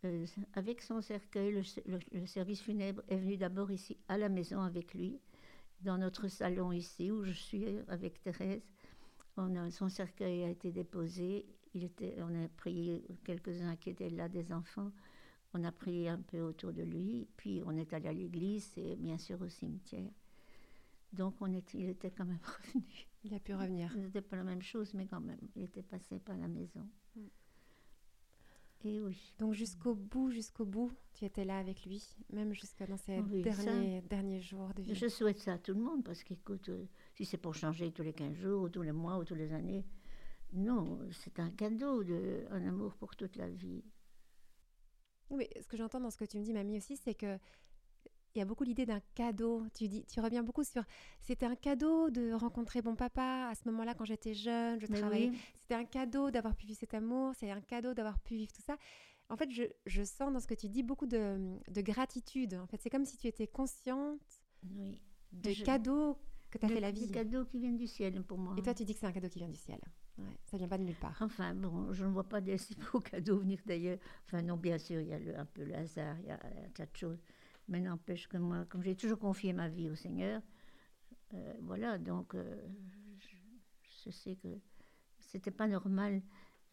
euh, 0.04 0.26
avec 0.54 0.82
son 0.82 1.02
cercueil, 1.02 1.64
le, 2.12 2.26
service 2.26 2.62
funèbre 2.62 3.04
est 3.08 3.18
venu 3.18 3.38
d'abord 3.38 3.72
ici, 3.72 3.98
à 4.08 4.18
la 4.18 4.30
maison 4.30 4.62
avec 4.62 4.94
lui, 4.94 5.20
dans 5.82 5.98
notre 5.98 6.28
salon 6.28 6.72
ici, 6.72 7.12
où 7.12 7.24
je 7.24 7.32
suis 7.32 7.66
avec 7.88 8.22
Thérèse. 8.22 8.68
Son 9.72 9.90
cercueil 9.90 10.44
a 10.44 10.50
été 10.50 10.72
déposé. 10.72 11.46
Il 11.74 11.84
était, 11.84 12.18
on 12.20 12.44
a 12.44 12.48
prié 12.50 13.04
quelques-uns 13.24 13.76
qui 13.76 13.92
étaient 13.92 14.10
là, 14.10 14.28
des 14.28 14.52
enfants. 14.52 14.92
On 15.54 15.64
a 15.64 15.72
prié 15.72 16.10
un 16.10 16.20
peu 16.20 16.42
autour 16.42 16.74
de 16.74 16.84
lui. 16.84 17.28
Puis 17.38 17.62
on 17.66 17.78
est 17.78 17.94
allé 17.94 18.08
à 18.08 18.14
l'église 18.14 18.78
et 18.78 18.96
bien 18.96 19.18
sûr 19.18 19.42
au 19.42 19.50
cimetière. 19.50 20.12
Donc 21.14 21.36
on 21.42 21.52
est, 21.52 21.74
il 21.74 21.90
était 21.90 22.12
quand 22.12 22.26
même 22.26 22.40
revenu. 22.44 23.08
Il 23.24 23.34
a 23.34 23.40
pu 23.40 23.54
revenir. 23.54 23.92
Ce 23.92 23.98
n'était 23.98 24.22
pas 24.22 24.38
la 24.38 24.44
même 24.44 24.62
chose, 24.62 24.94
mais 24.94 25.06
quand 25.06 25.22
même, 25.22 25.40
il 25.56 25.64
était 25.64 25.84
passé 25.84 26.20
par 26.20 26.38
la 26.38 26.48
maison. 26.48 26.88
Mm. 27.16 27.22
Et 28.84 29.00
oui. 29.00 29.34
Donc 29.38 29.54
jusqu'au 29.54 29.94
bout, 29.94 30.32
jusqu'au 30.32 30.66
bout, 30.66 30.92
tu 31.14 31.26
étais 31.26 31.46
là 31.46 31.60
avec 31.60 31.86
lui, 31.86 32.04
même 32.32 32.52
jusqu'à 32.54 32.88
dans 32.88 32.98
ces 32.98 33.20
Oui, 33.20 33.44
ça. 33.44 33.64
derniers, 33.64 34.02
derniers 34.02 34.42
jours 34.42 34.74
de 34.74 34.82
vie. 34.82 34.96
Je 34.96 35.08
souhaite 35.08 35.38
ça 35.40 35.54
à 35.54 35.58
tout 35.60 35.74
le 35.74 35.82
monde 35.82 36.04
parce 36.04 36.24
qu'écoute, 36.24 36.70
euh, 36.70 36.86
si 37.14 37.26
c'est 37.26 37.38
pour 37.38 37.54
changer 37.54 37.92
tous 37.92 38.02
les 38.02 38.14
15 38.14 38.34
jours, 38.34 38.64
ou 38.64 38.70
tous 38.70 38.82
les 38.82 38.92
mois, 38.92 39.20
ou 39.20 39.24
tous 39.24 39.36
les 39.36 39.54
années, 39.54 39.86
non, 40.54 41.00
c'est 41.12 41.40
un 41.40 41.50
cadeau, 41.52 42.04
de, 42.04 42.46
un 42.50 42.66
amour 42.68 42.94
pour 42.96 43.16
toute 43.16 43.36
la 43.38 43.50
vie. 43.50 43.84
Oui, 45.30 45.48
ce 45.62 45.68
que 45.68 45.78
j'entends 45.78 46.00
dans 46.02 46.12
ce 46.12 46.18
que 46.18 46.26
tu 46.26 46.38
me 46.38 46.44
dis, 46.44 46.54
mamie, 46.54 46.78
aussi, 46.78 46.98
c'est 46.98 47.14
que 47.16 47.38
il 48.34 48.40
y 48.40 48.42
a 48.42 48.46
beaucoup 48.46 48.64
l'idée 48.64 48.86
d'un 48.86 49.02
cadeau. 49.14 49.66
Tu 49.74 49.90
dis, 49.90 50.06
tu 50.06 50.22
reviens 50.22 50.42
beaucoup 50.42 50.64
sur. 50.64 50.84
C'était 51.20 51.46
un 51.46 51.56
cadeau 51.56 52.10
de 52.10 52.32
rencontrer 52.32 52.82
bon 52.82 52.96
papa 52.96 53.50
à 53.52 53.56
ce 53.56 53.68
moment-là 53.70 53.94
quand 53.94 54.06
j'étais 54.06 54.34
jeune, 54.34 54.80
je 54.80 54.88
Mais 54.90 55.00
travaillais. 55.00 55.30
oui, 55.32 55.38
C'était 55.62 55.76
un 55.76 55.84
cadeau 55.84 56.32
d'avoir 56.32 56.56
pu 56.56 56.66
vivre 56.66 56.80
cet 56.80 56.94
amour. 56.94 57.34
C'est 57.36 57.52
un 57.52 57.60
cadeau 57.60 57.94
d'avoir 57.94 58.20
pu 58.20 58.36
vivre 58.36 58.54
tout 58.54 58.62
ça. 58.62 58.78
En 59.30 59.36
fait, 59.36 59.52
je, 59.52 59.64
je 59.86 60.04
sens 60.04 60.32
dans 60.32 60.40
ce 60.40 60.48
que 60.48 60.54
tu 60.54 60.70
dis 60.70 60.82
beaucoup 60.82 61.08
de, 61.08 61.58
de 61.70 61.82
gratitude. 61.82 62.54
En 62.54 62.68
fait, 62.68 62.82
c'est 62.82 62.90
comme 62.90 63.04
si 63.06 63.18
tu 63.18 63.28
étais 63.28 63.48
consciente 63.48 64.22
oui. 64.64 65.02
des 65.34 65.54
Je- 65.54 65.66
cadeaux 65.66 66.18
que 66.50 66.58
t'as 66.58 66.68
Des- 66.68 66.76
fait 66.76 66.80
la 66.82 66.92
Des 66.94 67.02
vie. 67.02 67.12
cadeaux 67.12 67.44
qui 67.44 67.60
viennent 67.60 67.78
du 67.78 67.88
ciel 67.88 68.24
pour 68.24 68.38
moi. 68.38 68.56
Et 68.58 68.62
toi, 68.62 68.74
tu 68.74 68.86
dis 68.86 68.94
que 68.94 69.00
c'est 69.02 69.06
un 69.08 69.12
cadeau 69.14 69.28
qui 69.30 69.40
vient 69.40 69.50
du 69.50 69.58
ciel. 69.60 69.80
Ouais, 70.22 70.38
ça 70.46 70.58
vient 70.58 70.68
pas 70.68 70.78
de 70.78 70.84
nulle 70.84 70.96
part. 70.96 71.18
Enfin, 71.22 71.56
bon, 71.56 71.92
je 71.94 72.06
ne 72.06 72.12
vois 72.12 72.28
pas 72.28 72.42
des 72.42 72.58
beaux 72.94 73.00
cadeaux 73.00 73.40
venir 73.40 73.60
d'ailleurs. 73.66 74.00
Enfin, 74.26 74.42
non, 74.42 74.58
bien 74.58 74.78
sûr, 74.78 75.00
il 75.02 75.08
y 75.08 75.14
a 75.14 75.20
le- 75.20 75.38
un 75.38 75.46
peu 75.46 75.64
le 75.64 75.76
hasard, 75.76 76.20
il 76.20 76.26
y 76.28 76.32
a 76.32 76.36
un 76.36 76.70
tas 76.74 76.86
de 76.86 76.96
choses. 76.96 77.22
Mais 77.68 77.80
n'empêche 77.80 78.28
que 78.28 78.38
moi, 78.38 78.66
comme 78.66 78.84
j'ai 78.84 78.96
toujours 78.96 79.20
confié 79.20 79.54
ma 79.54 79.70
vie 79.70 79.90
au 79.90 79.96
Seigneur, 79.96 80.42
euh, 81.34 81.54
voilà, 81.62 81.98
donc 82.00 82.36
euh, 82.36 82.56
je, 83.20 83.38
je 84.06 84.12
sais 84.12 84.36
que 84.38 84.50
c'était 85.20 85.52
pas 85.52 85.68
normal 85.68 86.22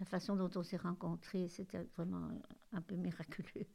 la 0.00 0.06
façon 0.06 0.36
dont 0.36 0.50
on 0.56 0.62
s'est 0.64 0.76
rencontrés. 0.78 1.48
C'était 1.48 1.82
vraiment 1.96 2.30
un 2.72 2.82
peu 2.82 2.96
miraculeux. 2.96 3.66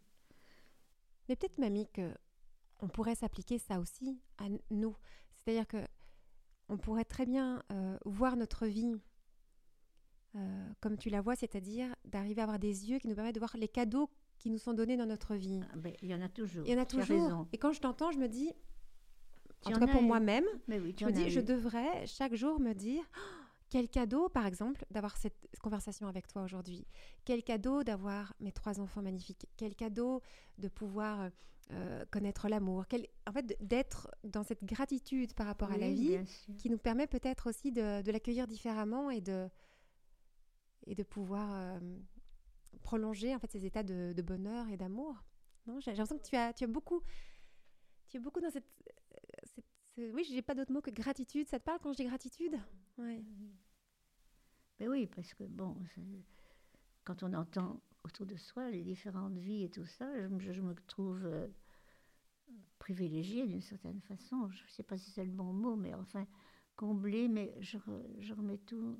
Mais 1.30 1.36
peut-être, 1.36 1.58
mamie, 1.58 1.88
que 1.92 2.14
on 2.82 2.90
pourrait 2.90 3.16
s'appliquer 3.16 3.60
ça 3.60 3.80
aussi 3.80 4.20
à 4.38 4.46
nous. 4.72 4.98
C'est-à-dire 5.38 5.68
que 5.68 5.86
on 6.70 6.78
pourrait 6.78 7.06
très 7.06 7.26
bien 7.26 7.64
euh, 7.72 7.98
voir 8.06 8.36
notre 8.38 8.68
vie 8.68 8.96
euh, 10.36 10.70
comme 10.82 10.98
tu 10.98 11.10
la 11.10 11.22
vois, 11.22 11.36
c'est-à-dire 11.36 11.94
d'arriver 12.06 12.42
à 12.42 12.44
avoir 12.44 12.60
des 12.60 12.90
yeux 12.90 13.00
qui 13.00 13.08
nous 13.08 13.16
permettent 13.16 13.36
de 13.36 13.40
voir 13.40 13.56
les 13.58 13.68
cadeaux 13.68 14.10
qui 14.40 14.50
nous 14.50 14.58
sont 14.58 14.74
donnés 14.74 14.98
dans 14.98 15.06
notre 15.06 15.36
vie. 15.36 15.62
Ah, 15.72 15.78
ben, 15.78 15.94
il 16.02 16.10
y 16.10 16.16
en 16.16 16.22
a 16.22 16.30
toujours. 16.30 16.66
Il 16.66 16.72
y 16.72 16.76
en 16.76 16.82
a 16.82 16.86
toujours. 16.86 17.48
Et 17.54 17.58
quand 17.58 17.72
je 17.72 17.82
t'entends, 17.82 18.12
je 18.12 18.20
me 18.20 18.28
dis, 18.28 18.50
en 19.66 19.70
Tu 19.70 19.72
tout 19.72 19.78
en 19.78 19.86
cas 19.86 19.92
as 19.92 19.94
pour 19.94 20.02
moi-même, 20.02 20.46
oui, 20.68 20.96
je 21.00 21.06
me 21.06 21.12
dis, 21.12 21.30
je 21.30 21.40
devrais 21.40 22.06
chaque 22.08 22.36
jour 22.36 22.60
me 22.60 22.74
dire, 22.74 23.04
Oh, 23.16 23.20
quel 23.70 23.90
cadeau, 23.90 24.30
par 24.30 24.46
exemple, 24.46 24.86
d'avoir 24.92 25.18
cette 25.18 25.48
conversation 25.62 26.08
avec 26.08 26.28
toi 26.28 26.44
aujourd'hui. 26.44 26.86
Quel 27.26 27.44
cadeau 27.44 27.84
d'avoir 27.84 28.34
mes 28.40 28.52
trois 28.52 28.80
enfants 28.80 29.02
magnifiques. 29.02 29.48
Quel 29.58 29.76
cadeau 29.76 30.22
de 30.58 30.68
pouvoir 30.68 31.30
euh, 31.72 32.04
connaître 32.12 32.50
l'amour. 32.50 32.86
En 33.26 33.32
fait, 33.32 33.58
d'être 33.62 34.12
dans 34.26 34.44
cette 34.44 34.64
gratitude 34.66 35.34
par 35.34 35.48
rapport 35.48 35.72
à 35.72 35.78
la 35.78 35.90
vie 35.90 36.20
qui 36.58 36.70
nous 36.70 36.78
permet 36.78 37.08
peut-être 37.08 37.50
aussi 37.50 37.72
de, 37.72 38.12
l'accueillir 38.12 38.48
différemment 38.48 39.10
et 39.10 39.22
de, 39.22 39.48
et 40.86 40.96
de 40.96 41.04
pouvoir 41.04 41.50
euh, 41.54 41.80
prolonger 42.82 43.36
en 43.36 43.40
fait 43.40 43.52
ces 43.52 43.66
états 43.66 43.84
de, 43.84 44.22
bonheur 44.22 44.68
et 44.70 44.78
d'amour. 44.78 45.16
Non, 45.68 45.80
j'ai 45.80 45.92
l'impression 45.92 46.18
que 46.18 46.28
tu 46.28 46.36
as, 46.36 46.54
tu 46.54 46.64
as 46.66 46.68
beaucoup, 46.68 47.02
tu 48.10 48.18
es 48.18 48.20
beaucoup 48.20 48.42
dans 48.42 48.50
cette, 48.50 48.68
cette 49.46 49.66
oui, 49.98 50.24
j'ai 50.24 50.42
pas 50.42 50.56
d'autre 50.56 50.72
mot 50.72 50.82
que 50.82 50.90
gratitude. 50.90 51.48
Ça 51.48 51.60
te 51.60 51.64
parle 51.64 51.80
quand 51.80 51.94
je 51.94 51.98
dis 51.98 52.06
gratitude? 52.06 52.60
Ouais. 52.98 53.24
Mais 54.80 54.88
oui, 54.88 55.08
parce 55.08 55.34
que 55.34 55.44
bon, 55.44 55.76
quand 57.04 57.24
on 57.24 57.34
entend 57.34 57.82
autour 58.04 58.26
de 58.26 58.36
soi 58.36 58.70
les 58.72 58.84
différentes 58.84 59.38
vies 59.38 59.64
et 59.64 59.70
tout 59.70 59.86
ça, 59.86 60.10
je, 60.40 60.62
me 60.62 60.74
trouve 60.88 61.24
euh, 61.26 61.48
privilégiée 62.80 63.46
d'une 63.46 63.62
certaine 63.62 64.02
façon. 64.02 64.50
Je 64.50 64.64
ne 64.64 64.70
sais 64.70 64.84
pas 64.84 64.98
si 64.98 65.12
c'est 65.12 65.26
le 65.26 65.32
bon 65.32 65.54
mot, 65.54 65.76
mais 65.76 65.94
enfin, 65.94 66.26
comblée, 66.76 67.28
mais 67.28 67.56
je 67.62 68.34
remets 68.34 68.58
tout. 68.58 68.98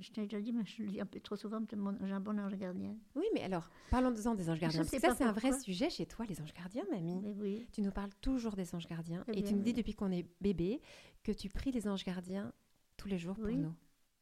Je, 0.00 0.10
t'ai 0.10 0.22
déjà 0.22 0.40
dit, 0.40 0.52
mais 0.52 0.64
je 0.64 0.82
le 0.82 0.88
dis 0.88 1.00
un 1.00 1.06
peu 1.06 1.18
trop 1.20 1.36
souvent, 1.36 1.60
j'ai 1.68 2.12
un 2.12 2.20
bon 2.20 2.38
ange 2.38 2.54
gardien. 2.54 2.96
Oui, 3.14 3.24
mais 3.34 3.42
alors, 3.42 3.68
parlons-en 3.90 4.34
des 4.34 4.48
anges 4.48 4.60
gardiens. 4.60 4.80
Parce 4.80 4.90
que 4.90 5.00
ça, 5.00 5.14
c'est 5.14 5.24
un 5.24 5.32
vrai 5.32 5.52
sujet 5.58 5.90
chez 5.90 6.06
toi, 6.06 6.24
les 6.26 6.40
anges 6.40 6.54
gardiens, 6.54 6.84
mamie. 6.90 7.20
Mais 7.22 7.32
oui. 7.32 7.66
Tu 7.72 7.82
nous 7.82 7.90
parles 7.90 8.12
toujours 8.20 8.54
des 8.54 8.74
anges 8.74 8.86
gardiens. 8.86 9.24
Eh 9.28 9.38
et 9.38 9.42
tu 9.42 9.54
me 9.54 9.62
dis, 9.62 9.72
depuis 9.72 9.94
qu'on 9.94 10.12
est 10.12 10.26
bébé, 10.40 10.80
que 11.22 11.32
tu 11.32 11.48
pries 11.48 11.72
les 11.72 11.88
anges 11.88 12.04
gardiens 12.04 12.52
tous 12.96 13.08
les 13.08 13.18
jours 13.18 13.36
pour 13.36 13.48
nous. 13.48 13.74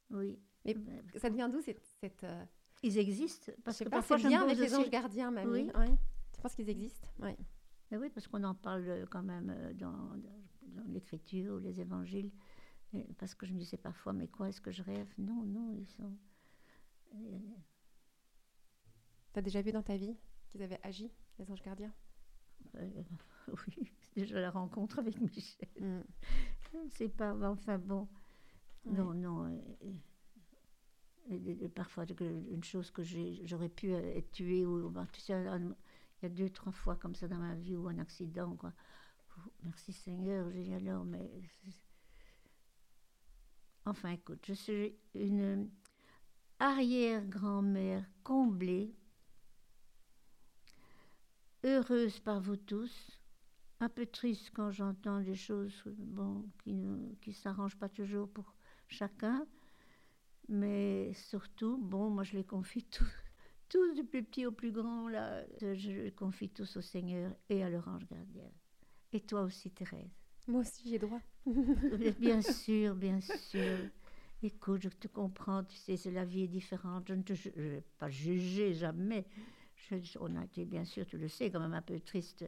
Oui. 0.09 0.39
Mais 0.65 0.75
ça 1.17 1.29
vient 1.29 1.47
d'où 1.49 1.61
cette. 1.61 2.23
Euh, 2.23 2.43
Ils 2.81 2.97
existent. 2.97 3.51
Parce 3.63 3.79
que 3.79 3.89
parfois, 3.89 4.17
bien 4.17 4.41
avec 4.41 4.57
les 4.57 4.73
anges 4.73 4.89
gardiens, 4.89 5.31
mamie. 5.31 5.69
Oui. 5.75 5.89
Tu 6.33 6.41
penses 6.41 6.55
qu'ils 6.55 6.69
existent? 6.69 7.07
Oui. 7.19 7.31
Mais 7.91 7.97
oui, 7.97 8.09
parce 8.09 8.27
qu'on 8.27 8.43
en 8.43 8.55
parle 8.55 8.83
euh, 8.87 9.05
quand 9.09 9.21
même 9.21 9.53
euh, 9.55 9.73
dans, 9.73 9.91
dans 9.91 10.83
l'écriture 10.87 11.55
ou 11.55 11.59
les 11.59 11.79
évangiles. 11.79 12.31
Parce 13.17 13.35
que 13.35 13.45
je 13.45 13.53
me 13.53 13.59
disais 13.59 13.77
parfois, 13.77 14.13
mais 14.13 14.27
quoi, 14.27 14.49
est-ce 14.49 14.61
que 14.61 14.71
je 14.71 14.83
rêve? 14.83 15.07
Non, 15.17 15.43
non, 15.43 15.71
ils 15.73 15.87
sont. 15.87 16.11
Tu 19.33 19.39
as 19.39 19.41
déjà 19.41 19.61
vu 19.61 19.71
dans 19.71 19.83
ta 19.83 19.97
vie 19.97 20.15
qu'ils 20.49 20.61
avaient 20.63 20.79
agi, 20.83 21.11
les 21.39 21.51
anges 21.51 21.61
gardiens? 21.61 21.93
Oui, 23.47 23.91
déjà 24.15 24.39
la 24.39 24.49
rencontre 24.49 24.97
avec 24.97 25.21
Michel. 25.21 25.69
Mm. 25.79 26.01
C'est 26.89 27.09
pas. 27.09 27.35
Enfin 27.47 27.77
bon. 27.77 28.07
Non, 28.85 29.13
non. 29.13 29.55
Et, 31.29 31.69
parfois, 31.69 32.05
une 32.19 32.63
chose 32.63 32.89
que 32.89 33.03
j'aurais 33.03 33.69
pu 33.69 33.91
être 33.91 34.31
tuée, 34.31 34.65
ou 34.65 34.91
tu 35.11 35.21
sais, 35.21 35.33
il 35.33 35.75
y 36.23 36.25
a 36.25 36.29
deux, 36.29 36.49
trois 36.49 36.71
fois 36.71 36.95
comme 36.95 37.15
ça 37.15 37.27
dans 37.27 37.37
ma 37.37 37.53
vie, 37.55 37.75
ou 37.75 37.87
un 37.87 37.99
accident, 37.99 38.55
quoi. 38.55 38.73
Merci 39.63 39.93
Seigneur, 39.93 40.49
j'ai 40.51 40.63
dit 40.63 40.73
alors, 40.73 41.03
mais. 41.05 41.29
Enfin, 43.85 44.09
écoute, 44.09 44.43
je 44.47 44.53
suis 44.53 44.95
une 45.13 45.69
arrière-grand-mère 46.59 48.03
comblée, 48.23 48.95
heureuse 51.63 52.19
par 52.19 52.41
vous 52.41 52.57
tous, 52.57 53.21
un 53.79 53.89
peu 53.89 54.07
triste 54.07 54.51
quand 54.55 54.71
j'entends 54.71 55.21
des 55.21 55.35
choses 55.35 55.83
bon, 55.85 56.49
qui 56.63 56.73
ne 56.73 57.13
qui 57.21 57.31
s'arrangent 57.33 57.77
pas 57.77 57.89
toujours 57.89 58.27
pour 58.27 58.55
chacun, 58.87 59.45
mais 60.49 61.13
surtout, 61.13 61.77
bon, 61.77 62.09
moi 62.09 62.23
je 62.23 62.37
les 62.37 62.43
confie 62.43 62.83
tous, 62.91 63.13
tous 63.69 63.93
du 63.93 64.03
plus 64.03 64.23
petit 64.23 64.47
au 64.47 64.51
plus 64.51 64.71
grand, 64.71 65.09
là, 65.09 65.43
je 65.61 65.91
les 65.91 66.11
confie 66.11 66.49
tous 66.49 66.77
au 66.77 66.81
Seigneur 66.81 67.35
et 67.49 67.63
à 67.63 67.69
l'orange 67.69 68.07
gardien. 68.07 68.49
Et 69.13 69.21
toi 69.21 69.43
aussi, 69.43 69.69
Thérèse. 69.69 70.09
Moi 70.47 70.61
aussi, 70.61 70.89
j'ai 70.89 70.99
droit. 70.99 71.21
Bien 72.19 72.41
sûr, 72.41 72.95
bien 72.95 73.19
sûr. 73.21 73.77
Écoute, 74.43 74.81
je 74.81 74.89
te 74.89 75.07
comprends, 75.07 75.63
tu 75.63 75.75
sais, 75.75 76.11
la 76.11 76.25
vie 76.25 76.43
est 76.43 76.47
différente. 76.47 77.07
Je 77.07 77.13
ne 77.13 77.61
vais 77.61 77.83
pas 77.97 78.09
juger 78.09 78.73
jamais. 78.73 79.25
on 80.19 80.35
a 80.35 80.43
été, 80.43 80.65
bien 80.65 80.85
sûr, 80.85 81.05
tu 81.05 81.17
le 81.17 81.27
sais, 81.27 81.49
quand 81.49 81.59
même 81.59 81.73
un 81.73 81.81
peu 81.81 81.99
triste. 81.99 82.45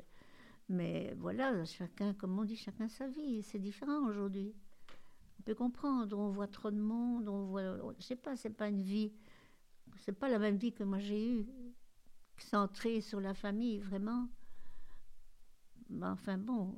Mais 0.69 1.13
voilà, 1.17 1.63
chacun, 1.65 2.13
comme 2.13 2.37
on 2.37 2.43
dit, 2.43 2.57
chacun 2.57 2.87
sa 2.87 3.07
vie. 3.07 3.41
C'est 3.43 3.59
différent 3.59 4.07
aujourd'hui 4.07 4.53
on 5.39 5.43
peut 5.43 5.55
comprendre. 5.55 6.17
On 6.17 6.29
voit 6.29 6.47
trop 6.47 6.71
de 6.71 6.79
monde, 6.79 7.27
on 7.27 7.45
voit. 7.45 7.93
Je 7.99 8.03
sais 8.03 8.15
pas, 8.15 8.35
c'est 8.35 8.49
pas 8.49 8.69
une 8.69 8.81
vie. 8.81 9.13
C'est 9.99 10.17
pas 10.17 10.29
la 10.29 10.39
même 10.39 10.57
vie 10.57 10.73
que 10.73 10.83
moi 10.83 10.99
j'ai 10.99 11.31
eue, 11.31 11.47
centrée 12.37 13.01
sur 13.01 13.19
la 13.19 13.33
famille, 13.33 13.79
vraiment. 13.79 14.27
Mais 15.89 16.05
enfin 16.07 16.37
bon, 16.37 16.75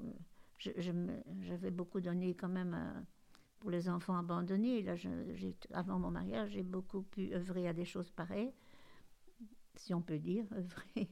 j'avais 0.59 1.71
beaucoup 1.71 2.01
donné 2.01 2.35
quand 2.35 2.49
même 2.49 3.05
pour 3.59 3.69
les 3.69 3.89
enfants 3.89 4.17
abandonnés. 4.17 4.81
Là, 4.81 4.95
avant 5.73 5.99
mon 5.99 6.11
mariage, 6.11 6.51
j'ai 6.51 6.63
beaucoup 6.63 7.03
pu 7.03 7.33
œuvrer 7.33 7.67
à 7.67 7.73
des 7.73 7.85
choses 7.85 8.09
pareilles, 8.11 8.53
si 9.75 9.93
on 9.93 10.01
peut 10.01 10.19
dire, 10.19 10.45
œuvrer. 10.53 11.09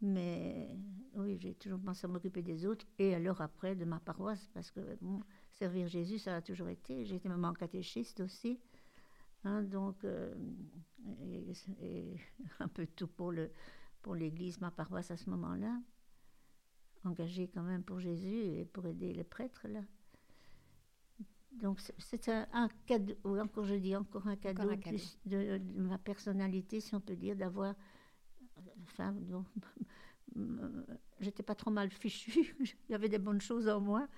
Mais 0.00 0.76
oui, 1.14 1.38
j'ai 1.40 1.54
toujours 1.54 1.78
pensé 1.78 2.06
à 2.06 2.08
m'occuper 2.08 2.42
des 2.42 2.66
autres 2.66 2.84
et 2.98 3.14
alors 3.14 3.40
après 3.40 3.76
de 3.76 3.84
ma 3.84 4.00
paroisse, 4.00 4.50
parce 4.52 4.70
que 4.70 4.80
servir 5.52 5.86
Jésus, 5.86 6.18
ça 6.18 6.36
a 6.36 6.42
toujours 6.42 6.68
été. 6.68 7.04
J'ai 7.04 7.16
été 7.16 7.28
maman 7.28 7.52
catéchiste 7.52 8.20
aussi. 8.20 8.58
Hein, 9.44 9.62
donc, 9.62 10.04
euh, 10.04 10.34
un 12.60 12.68
peu 12.68 12.86
tout 12.86 13.08
pour, 13.08 13.32
le, 13.32 13.50
pour 14.02 14.14
l'Église, 14.14 14.60
ma 14.60 14.70
paroisse 14.70 15.10
à 15.10 15.16
ce 15.16 15.30
moment-là. 15.30 15.80
Engagée 17.04 17.48
quand 17.48 17.62
même 17.62 17.82
pour 17.82 17.98
Jésus 18.00 18.34
et 18.34 18.64
pour 18.64 18.86
aider 18.86 19.12
les 19.12 19.24
prêtres, 19.24 19.66
là. 19.68 19.80
Donc, 21.52 21.80
c'est 21.98 22.28
un, 22.28 22.68
cadeau, 22.86 23.14
encore 23.24 23.64
je 23.64 23.74
dis, 23.74 23.94
encore 23.94 24.26
un 24.26 24.36
cadeau, 24.36 24.70
De, 25.26 25.58
de, 25.58 25.80
ma 25.80 25.98
personnalité, 25.98 26.80
si 26.80 26.94
on 26.94 27.00
peut 27.00 27.14
dire, 27.14 27.36
d'avoir 27.36 27.74
enfin, 28.84 29.12
donc, 29.12 29.46
j'étais 31.20 31.42
pas 31.42 31.54
trop 31.54 31.70
mal 31.70 31.90
fichue, 31.90 32.56
il 32.88 32.92
y 32.92 32.94
avait 32.94 33.08
des 33.08 33.18
bonnes 33.18 33.40
choses 33.40 33.68
en 33.68 33.80
moi, 33.80 34.08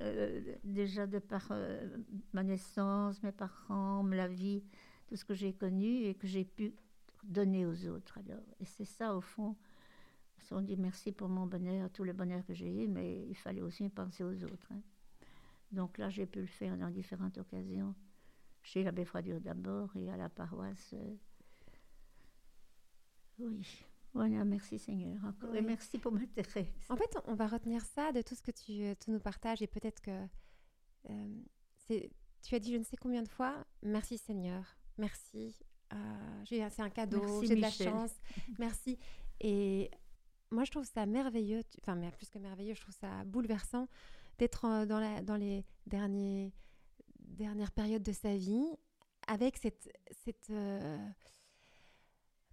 euh, 0.00 0.54
déjà 0.62 1.06
de 1.06 1.18
par 1.18 1.48
euh, 1.50 1.96
ma 2.32 2.42
naissance, 2.42 3.22
mes 3.22 3.32
parents, 3.32 4.04
la 4.06 4.28
vie, 4.28 4.62
tout 5.08 5.16
ce 5.16 5.24
que 5.24 5.34
j'ai 5.34 5.52
connu 5.52 6.04
et 6.04 6.14
que 6.14 6.26
j'ai 6.26 6.44
pu 6.44 6.74
donner 7.22 7.66
aux 7.66 7.86
autres. 7.86 8.18
Alors, 8.18 8.42
et 8.60 8.64
c'est 8.64 8.84
ça 8.84 9.14
au 9.16 9.20
fond. 9.20 9.56
On 10.52 10.60
dit 10.60 10.76
merci 10.76 11.12
pour 11.12 11.28
mon 11.28 11.46
bonheur, 11.46 11.90
tout 11.90 12.04
le 12.04 12.12
bonheur 12.12 12.44
que 12.44 12.54
j'ai 12.54 12.84
eu, 12.84 12.88
mais 12.88 13.26
il 13.28 13.36
fallait 13.36 13.62
aussi 13.62 13.88
penser 13.88 14.24
aux 14.24 14.44
autres. 14.44 14.68
Hein. 14.72 14.80
Donc 15.72 15.98
là, 15.98 16.10
j'ai 16.10 16.26
pu 16.26 16.40
le 16.40 16.46
faire 16.46 16.76
dans 16.76 16.90
différentes 16.90 17.38
occasions, 17.38 17.94
chez 18.62 18.82
l'abbé 18.82 19.04
Froidure 19.04 19.40
d'abord 19.40 19.94
et 19.96 20.10
à 20.10 20.16
la 20.16 20.28
paroisse. 20.28 20.94
Euh, 20.94 21.14
oui. 23.38 23.84
Voilà, 24.12 24.44
merci 24.44 24.78
Seigneur 24.78 25.24
encore. 25.24 25.54
Et 25.56 25.60
merci 25.60 25.98
pour 25.98 26.12
m'intéresser. 26.12 26.68
En 26.88 26.96
fait, 26.96 27.18
on 27.26 27.34
va 27.34 27.48
retenir 27.48 27.82
ça 27.84 28.12
de 28.12 28.22
tout 28.22 28.36
ce 28.36 28.42
que 28.42 28.52
tu, 28.52 28.96
tu 29.04 29.10
nous 29.10 29.18
partages 29.18 29.60
et 29.60 29.66
peut-être 29.66 30.00
que 30.00 30.26
euh, 31.10 32.08
tu 32.42 32.54
as 32.54 32.58
dit 32.60 32.72
je 32.72 32.78
ne 32.78 32.84
sais 32.84 32.96
combien 32.96 33.22
de 33.22 33.28
fois 33.28 33.66
merci 33.82 34.16
Seigneur, 34.18 34.64
merci. 34.98 35.56
Euh, 35.92 36.44
c'est 36.48 36.80
un 36.80 36.90
cadeau, 36.90 37.42
j'ai 37.42 37.56
de 37.56 37.60
la 37.60 37.70
chance, 37.70 38.12
merci. 38.58 38.98
Et 39.40 39.90
moi, 40.54 40.64
je 40.64 40.70
trouve 40.70 40.84
ça 40.84 41.06
merveilleux, 41.06 41.62
enfin, 41.82 41.94
mais 41.94 42.10
plus 42.10 42.30
que 42.30 42.38
merveilleux, 42.38 42.74
je 42.74 42.80
trouve 42.80 42.94
ça 42.94 43.24
bouleversant 43.24 43.88
d'être 44.38 44.64
euh, 44.64 44.86
dans, 44.86 45.00
la, 45.00 45.22
dans 45.22 45.36
les 45.36 45.64
derniers, 45.86 46.52
dernières 47.18 47.72
périodes 47.72 48.02
de 48.02 48.12
sa 48.12 48.36
vie 48.36 48.66
avec 49.26 49.56
cette, 49.56 49.90
cette 50.24 50.50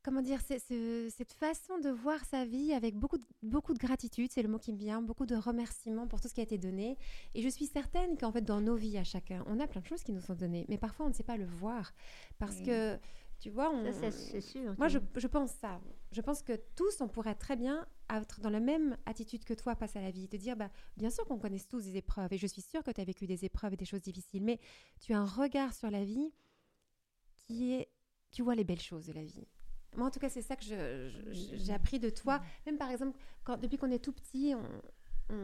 comment 0.03 0.21
dire, 0.21 0.39
cette 0.41 1.33
façon 1.33 1.77
de 1.79 1.89
voir 1.89 2.23
sa 2.25 2.45
vie 2.45 2.73
avec 2.73 2.95
beaucoup 2.95 3.17
de, 3.17 3.25
beaucoup 3.43 3.73
de 3.73 3.79
gratitude, 3.79 4.31
c'est 4.31 4.41
le 4.41 4.49
mot 4.49 4.57
qui 4.57 4.73
me 4.73 4.77
vient, 4.77 5.01
beaucoup 5.01 5.25
de 5.25 5.35
remerciements 5.35 6.07
pour 6.07 6.19
tout 6.21 6.27
ce 6.27 6.33
qui 6.33 6.39
a 6.39 6.43
été 6.43 6.57
donné. 6.57 6.97
Et 7.35 7.41
je 7.41 7.49
suis 7.49 7.67
certaine 7.67 8.17
qu'en 8.17 8.31
fait, 8.31 8.41
dans 8.41 8.61
nos 8.61 8.75
vies 8.75 8.97
à 8.97 9.03
chacun, 9.03 9.43
on 9.47 9.59
a 9.59 9.67
plein 9.67 9.81
de 9.81 9.85
choses 9.85 10.03
qui 10.03 10.11
nous 10.11 10.21
sont 10.21 10.35
données, 10.35 10.65
mais 10.69 10.77
parfois 10.77 11.05
on 11.05 11.09
ne 11.09 11.13
sait 11.13 11.23
pas 11.23 11.37
le 11.37 11.45
voir. 11.45 11.93
Parce 12.39 12.61
que, 12.61 12.97
tu 13.41 13.49
vois, 13.49 13.71
on, 13.71 13.91
c'est 13.91 14.39
sûr. 14.39 14.75
Moi, 14.77 14.87
je, 14.87 14.99
je, 15.15 15.25
pense 15.25 15.51
ça. 15.53 15.81
Je 16.11 16.21
pense 16.21 16.43
que 16.43 16.53
tous, 16.75 17.01
on 17.01 17.07
pourrait 17.07 17.33
très 17.33 17.55
bien 17.55 17.87
être 18.13 18.39
dans 18.39 18.51
la 18.51 18.59
même 18.59 18.95
attitude 19.07 19.43
que 19.43 19.55
toi 19.55 19.73
face 19.73 19.95
à 19.95 20.01
la 20.01 20.11
vie, 20.11 20.27
te 20.27 20.37
dire, 20.37 20.55
bah, 20.55 20.69
bien 20.95 21.09
sûr 21.09 21.25
qu'on 21.25 21.39
connaisse 21.39 21.67
tous 21.67 21.85
des 21.85 21.97
épreuves, 21.97 22.31
et 22.31 22.37
je 22.37 22.45
suis 22.45 22.61
sûre 22.61 22.83
que 22.83 22.91
tu 22.91 23.01
as 23.01 23.03
vécu 23.03 23.25
des 23.25 23.43
épreuves 23.43 23.73
et 23.73 23.77
des 23.77 23.85
choses 23.85 24.03
difficiles, 24.03 24.43
mais 24.43 24.59
tu 24.99 25.13
as 25.13 25.19
un 25.19 25.25
regard 25.25 25.73
sur 25.73 25.89
la 25.89 26.03
vie 26.03 26.31
qui 27.35 27.73
est, 27.73 27.89
tu 28.29 28.43
vois 28.43 28.53
les 28.53 28.63
belles 28.63 28.79
choses 28.79 29.07
de 29.07 29.13
la 29.13 29.23
vie. 29.23 29.47
Moi, 29.97 30.07
en 30.07 30.11
tout 30.11 30.19
cas, 30.19 30.29
c'est 30.29 30.43
ça 30.43 30.55
que 30.55 30.63
j'ai 31.31 31.73
appris 31.73 31.99
de 31.99 32.11
toi. 32.11 32.41
Même 32.67 32.77
par 32.77 32.91
exemple, 32.91 33.17
quand, 33.43 33.57
depuis 33.57 33.77
qu'on 33.77 33.89
est 33.89 33.99
tout 33.99 34.13
petit, 34.13 34.53
on, 34.55 34.81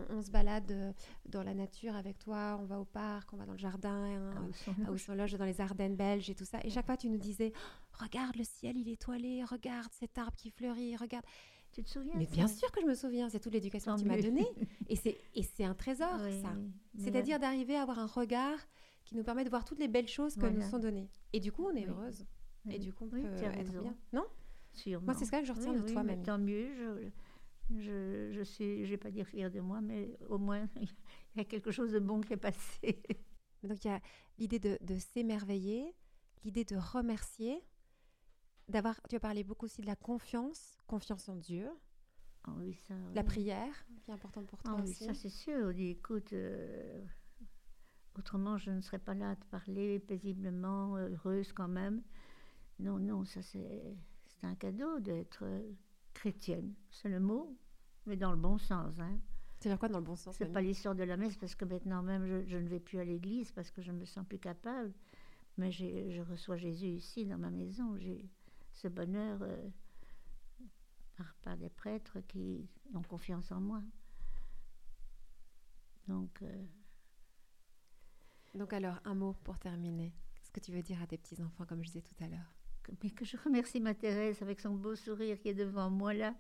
on, 0.09 0.21
se 0.21 0.31
balade 0.31 0.71
euh, 0.71 0.93
dans 1.25 1.43
la 1.43 1.53
nature 1.53 1.95
avec 1.95 2.19
toi, 2.19 2.57
on 2.61 2.65
va 2.65 2.79
au 2.79 2.85
parc, 2.85 3.33
on 3.33 3.37
va 3.37 3.45
dans 3.45 3.53
le 3.53 3.57
jardin, 3.57 3.89
hein, 3.89 4.49
à 4.87 4.91
Ousson-Loge, 4.91 5.33
dans 5.33 5.45
les 5.45 5.61
Ardennes 5.61 5.95
belges 5.95 6.29
et 6.29 6.35
tout 6.35 6.45
ça. 6.45 6.59
Et 6.63 6.69
chaque 6.69 6.85
fois, 6.85 6.97
tu 6.97 7.09
nous 7.09 7.17
disais, 7.17 7.53
oh, 7.55 7.86
regarde 7.97 8.35
le 8.35 8.43
ciel, 8.43 8.77
il 8.77 8.87
est 8.89 8.93
étoilé, 8.93 9.43
regarde 9.43 9.91
cet 9.91 10.17
arbre 10.17 10.35
qui 10.35 10.49
fleurit, 10.49 10.95
regarde. 10.95 11.25
Tu 11.73 11.83
te 11.83 11.89
souviens 11.89 12.13
Mais 12.15 12.25
bien 12.25 12.47
sûr 12.47 12.71
que 12.71 12.81
je 12.81 12.85
me 12.85 12.95
souviens, 12.95 13.29
c'est 13.29 13.39
toute 13.39 13.53
l'éducation 13.53 13.95
que 13.95 14.01
tu 14.01 14.07
m'as 14.07 14.21
donnée. 14.21 14.47
Et 14.89 15.43
c'est 15.43 15.63
un 15.63 15.75
trésor, 15.75 16.19
ça. 16.41 16.55
C'est-à-dire 16.97 17.39
d'arriver 17.39 17.75
à 17.75 17.81
avoir 17.83 17.99
un 17.99 18.07
regard 18.07 18.57
qui 19.03 19.15
nous 19.15 19.23
permet 19.23 19.43
de 19.43 19.49
voir 19.49 19.63
toutes 19.63 19.79
les 19.79 19.87
belles 19.87 20.07
choses 20.07 20.35
que 20.35 20.45
nous 20.45 20.61
sont 20.61 20.79
données. 20.79 21.09
Et 21.33 21.39
du 21.39 21.51
coup, 21.51 21.65
on 21.65 21.75
est 21.75 21.87
heureuse. 21.87 22.25
Et 22.69 22.79
du 22.79 22.93
coup, 22.93 23.05
on 23.05 23.09
peut 23.09 23.19
être 23.19 23.81
bien. 23.81 23.95
Non? 24.13 24.25
Moi, 25.01 25.13
c'est 25.13 25.25
ça 25.25 25.39
que 25.39 25.45
je 25.45 25.53
retiens 25.53 25.73
de 25.73 25.81
toi, 25.91 26.03
même. 26.03 26.23
Tant 26.23 26.37
mieux. 26.37 27.11
Je, 27.69 28.31
je, 28.31 28.41
suis, 28.43 28.85
je 28.85 28.91
vais 28.91 28.97
pas 28.97 29.11
dire 29.11 29.27
fière 29.27 29.51
de 29.51 29.59
moi, 29.59 29.81
mais 29.81 30.17
au 30.29 30.37
moins, 30.37 30.69
il 30.81 31.37
y 31.37 31.41
a 31.41 31.43
quelque 31.43 31.71
chose 31.71 31.91
de 31.91 31.99
bon 31.99 32.21
qui 32.21 32.33
est 32.33 32.37
passé. 32.37 33.03
Donc, 33.63 33.83
il 33.83 33.87
y 33.87 33.91
a 33.91 33.99
l'idée 34.37 34.59
de, 34.59 34.77
de 34.81 34.97
s'émerveiller, 34.97 35.93
l'idée 36.45 36.63
de 36.63 36.77
remercier, 36.77 37.61
d'avoir, 38.69 38.99
tu 39.09 39.15
as 39.15 39.19
parlé 39.19 39.43
beaucoup 39.43 39.65
aussi 39.65 39.81
de 39.81 39.85
la 39.87 39.95
confiance, 39.95 40.77
confiance 40.87 41.29
en 41.29 41.35
Dieu. 41.35 41.69
Ah 42.43 42.53
oui, 42.57 42.73
ça, 42.87 42.93
La 43.13 43.23
prière, 43.23 43.73
qui 44.03 44.11
est 44.11 44.13
importante 44.13 44.47
pour 44.47 44.61
toi 44.61 44.75
ah 44.77 44.81
aussi. 44.81 45.03
Oui, 45.03 45.07
ça 45.07 45.13
c'est 45.13 45.29
sûr. 45.29 45.67
On 45.67 45.71
dit, 45.71 45.89
écoute, 45.89 46.31
euh, 46.33 47.03
autrement 48.17 48.57
je 48.57 48.71
ne 48.71 48.81
serais 48.81 48.99
pas 48.99 49.13
là 49.13 49.31
à 49.31 49.35
te 49.35 49.45
parler 49.45 49.99
paisiblement, 49.99 50.97
heureuse 50.97 51.51
quand 51.53 51.67
même. 51.67 52.01
Non, 52.79 52.99
non, 52.99 53.25
ça 53.25 53.41
c'est, 53.41 53.97
c'est 54.27 54.45
un 54.45 54.55
cadeau 54.55 54.99
d'être 54.99 55.45
chrétienne. 56.13 56.73
C'est 56.89 57.09
le 57.09 57.19
mot, 57.19 57.57
mais 58.05 58.15
dans 58.15 58.31
le 58.31 58.37
bon 58.37 58.57
sens. 58.57 58.99
Hein. 58.99 59.19
C'est-à-dire 59.59 59.79
quoi 59.79 59.89
dans 59.89 59.99
le 59.99 60.05
bon 60.05 60.15
sens 60.15 60.35
C'est 60.35 60.51
pas 60.51 60.61
l'histoire 60.61 60.95
de 60.95 61.03
la 61.03 61.17
messe, 61.17 61.35
parce 61.37 61.55
que 61.55 61.65
maintenant 61.65 62.03
même 62.03 62.27
je, 62.27 62.45
je, 62.45 62.57
ne 62.57 62.67
vais 62.67 62.79
plus 62.79 62.99
à 62.99 63.03
l'église 63.03 63.51
parce 63.51 63.71
que 63.71 63.81
je 63.81 63.91
me 63.91 64.05
sens 64.05 64.25
plus 64.25 64.39
capable. 64.39 64.93
Mais 65.57 65.71
je 65.71 66.21
reçois 66.21 66.55
Jésus 66.55 66.85
ici 66.85 67.25
dans 67.25 67.39
ma 67.39 67.49
maison. 67.49 67.97
J'ai 67.97 68.29
ce 68.77 68.87
bonheur 68.87 69.39
euh, 69.41 69.69
par, 71.41 71.57
des 71.57 71.69
prêtres 71.69 72.19
qui 72.27 72.69
ont 72.93 73.01
confiance 73.01 73.51
en 73.51 73.59
moi. 73.59 73.81
Donc. 76.07 76.41
Euh, 76.41 76.65
Donc 78.55 78.73
alors 78.73 78.99
un 79.05 79.15
mot 79.15 79.33
pour 79.43 79.59
terminer. 79.59 80.13
Qu'est-ce 80.35 80.51
que 80.51 80.59
tu 80.59 80.71
veux 80.71 80.83
dire 80.83 81.01
à 81.01 81.07
tes 81.07 81.17
petits 81.17 81.41
enfants, 81.41 81.65
comme 81.65 81.83
je 81.83 81.87
disais 81.87 82.01
tout 82.01 82.23
à 82.23 82.27
l'heure 82.27 82.57
mais 83.03 83.09
que 83.09 83.25
je 83.25 83.37
remercie 83.37 83.79
ma 83.79 83.93
Thérèse 83.93 84.41
avec 84.41 84.59
son 84.59 84.73
beau 84.73 84.95
sourire 84.95 85.39
qui 85.39 85.49
est 85.49 85.53
devant 85.53 85.89
moi 85.89 86.13
là 86.13 86.33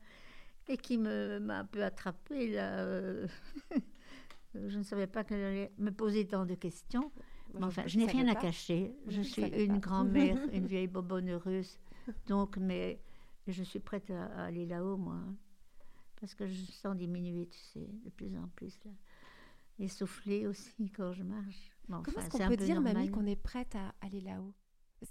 et 0.67 0.77
qui 0.77 0.97
me 0.97 1.39
m'a 1.39 1.59
un 1.59 1.65
peu 1.65 1.83
attrapée 1.83 2.49
là. 2.49 2.79
Euh, 2.79 3.27
je 4.55 4.77
ne 4.77 4.83
savais 4.83 5.07
pas 5.07 5.23
qu'elle 5.23 5.43
allait 5.43 5.71
me 5.77 5.91
poser 5.91 6.27
tant 6.27 6.45
de 6.45 6.55
questions. 6.55 7.11
mais 7.53 7.63
enfin, 7.63 7.83
je, 7.85 7.97
n'ai 7.97 8.05
rien 8.05 8.27
à 8.27 8.35
cacher. 8.35 8.93
Je, 9.07 9.21
suis 9.21 9.43
une 9.43 9.79
grand-mère, 9.79 10.37
une 10.53 10.67
vieille 10.67 10.87
bobonne 10.87 11.29
heureuse. 11.29 11.79
Donc, 12.27 12.57
mais 12.57 13.01
je 13.47 13.63
suis 13.63 13.79
prête 13.79 14.09
à, 14.09 14.45
aller 14.45 14.65
là-haut, 14.65 14.97
moi. 14.97 15.15
Hein. 15.15 15.35
parce 16.19 16.35
que 16.35 16.47
je 16.47 16.71
sens 16.71 16.95
diminuer, 16.95 17.47
tu 17.47 17.59
sais, 17.59 17.87
de 18.03 18.09
plus 18.09 18.35
en 18.37 18.47
plus 18.55 18.77
là. 18.85 18.91
Essoufflée 19.79 20.47
aussi 20.47 20.89
quand 20.89 21.13
je 21.13 21.23
marche. 21.23 21.71
Comment 21.87 22.01
est-ce 22.03 22.29
qu'on 22.29 22.47
peut 22.47 22.57
dire, 22.57 22.81
mamie, 22.81 23.09
qu'on 23.09 23.25
est 23.25 23.35
prête 23.35 23.75
à 23.75 23.93
aller 24.01 24.21
là-haut? 24.21 24.53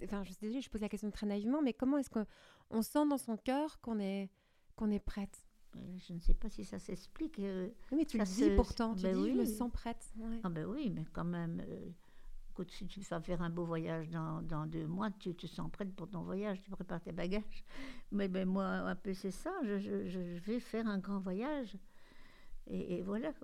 Enfin, 0.02 0.24
je, 0.24 0.32
désolée, 0.40 0.60
je 0.60 0.68
pose 0.68 0.80
la 0.80 0.88
question 0.88 1.10
très 1.10 1.26
naïvement, 1.26 1.62
mais 1.62 1.72
comment 1.72 1.98
est-ce 1.98 2.10
qu'on 2.10 2.82
sent 2.82 3.06
dans 3.08 3.18
son 3.18 3.36
cœur 3.36 3.80
qu'on 3.80 4.00
est, 4.00 4.28
qu'on 4.74 4.90
est 4.90 4.98
prête? 4.98 5.46
Euh, 5.76 5.98
je 5.98 6.12
ne 6.12 6.20
sais 6.20 6.34
pas 6.34 6.48
si 6.48 6.64
ça 6.64 6.78
s'explique. 6.78 7.38
Euh, 7.38 7.68
mais 7.92 8.04
tu 8.04 8.18
le 8.18 8.24
dis 8.24 8.50
pourtant, 8.56 8.94
tu 8.94 9.02
ben 9.02 9.14
dis 9.14 9.22
oui. 9.22 9.30
je 9.32 9.38
me 9.40 9.44
sens 9.44 9.70
prête. 9.70 10.12
Ah 10.42 10.48
ben 10.48 10.66
oui, 10.66 10.90
mais 10.90 11.04
quand 11.12 11.24
même, 11.24 11.62
euh, 11.68 11.90
écoute, 12.56 12.70
si 12.70 12.86
tu 12.86 13.00
vas 13.00 13.20
faire 13.20 13.42
un 13.42 13.50
beau 13.50 13.66
voyage 13.66 14.08
dans, 14.08 14.40
dans, 14.40 14.64
deux 14.64 14.86
mois, 14.86 15.10
tu 15.10 15.34
te 15.34 15.46
sens 15.46 15.70
prête 15.70 15.94
pour 15.94 16.08
ton 16.08 16.22
voyage, 16.22 16.58
tu 16.62 16.70
prépares 16.70 17.02
tes 17.02 17.12
bagages. 17.12 17.64
Mais 18.12 18.28
ben 18.28 18.48
moi, 18.48 18.64
un 18.64 18.96
peu 18.96 19.12
c'est 19.12 19.30
ça, 19.30 19.52
je, 19.62 19.78
je, 19.78 20.08
je, 20.08 20.18
vais 20.40 20.58
faire 20.58 20.86
un 20.86 20.98
grand 20.98 21.18
voyage. 21.18 21.76
Et, 22.66 22.94
et 22.94 23.02
voilà. 23.02 23.34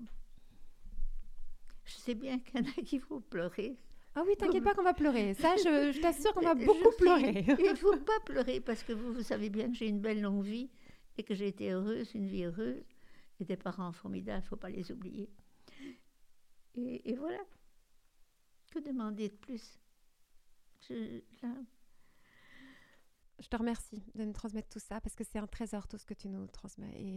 Je 1.85 1.93
sais 1.93 2.15
bien 2.15 2.39
qu'il 2.39 2.61
y 2.61 2.63
en 2.63 2.71
a 2.71 2.83
qui 2.83 2.99
vont 3.01 3.21
pleurer. 3.21 3.77
Ah 4.15 4.23
oui, 4.27 4.35
t'inquiète 4.39 4.65
pas 4.65 4.73
qu'on 4.73 4.83
va 4.83 4.95
pleurer. 4.95 5.35
Ça, 5.35 5.57
je, 5.57 6.01
t'assure 6.01 6.33
qu'on 6.33 6.41
va 6.41 6.55
beaucoup 6.67 6.97
pleurer. 6.97 7.45
Il 7.59 7.71
ne 7.71 7.75
faut 7.75 7.97
pas 7.99 8.19
pleurer 8.25 8.61
parce 8.61 8.83
que 8.83 8.95
vous, 8.95 9.13
vous 9.13 9.23
savez 9.23 9.51
bien 9.51 9.69
que 9.69 9.75
j'ai 9.75 9.89
une 9.89 10.01
belle 10.01 10.23
longue 10.23 10.43
vie 10.43 10.71
et 11.19 11.23
que 11.23 11.35
j'ai 11.35 11.49
été 11.49 11.71
heureuse, 11.71 12.15
une 12.15 12.27
vie 12.27 12.45
heureuse, 12.45 12.83
et 13.41 13.45
des 13.45 13.57
parents 13.59 13.93
formidables, 13.93 14.41
il 14.41 14.45
ne 14.45 14.49
faut 14.49 14.57
pas 14.57 14.71
les 14.71 14.91
oublier. 14.91 15.29
Et, 16.77 17.11
et, 17.11 17.15
voilà. 17.15 17.41
Que 18.73 18.79
demander 18.79 19.29
de 19.29 19.35
plus 19.35 19.79
je, 20.89 21.21
je 23.39 23.49
te 23.49 23.57
remercie 23.57 24.03
de 24.15 24.25
nous 24.25 24.33
transmettre 24.33 24.69
tout 24.71 24.79
ça 24.79 24.99
parce 25.01 25.15
que 25.15 25.25
c'est 25.25 25.39
un 25.39 25.47
trésor 25.47 25.87
tout 25.87 25.99
ce 25.99 26.07
que 26.07 26.15
tu 26.15 26.29
nous 26.29 26.47
transmets. 26.47 26.95
Et 26.97 27.15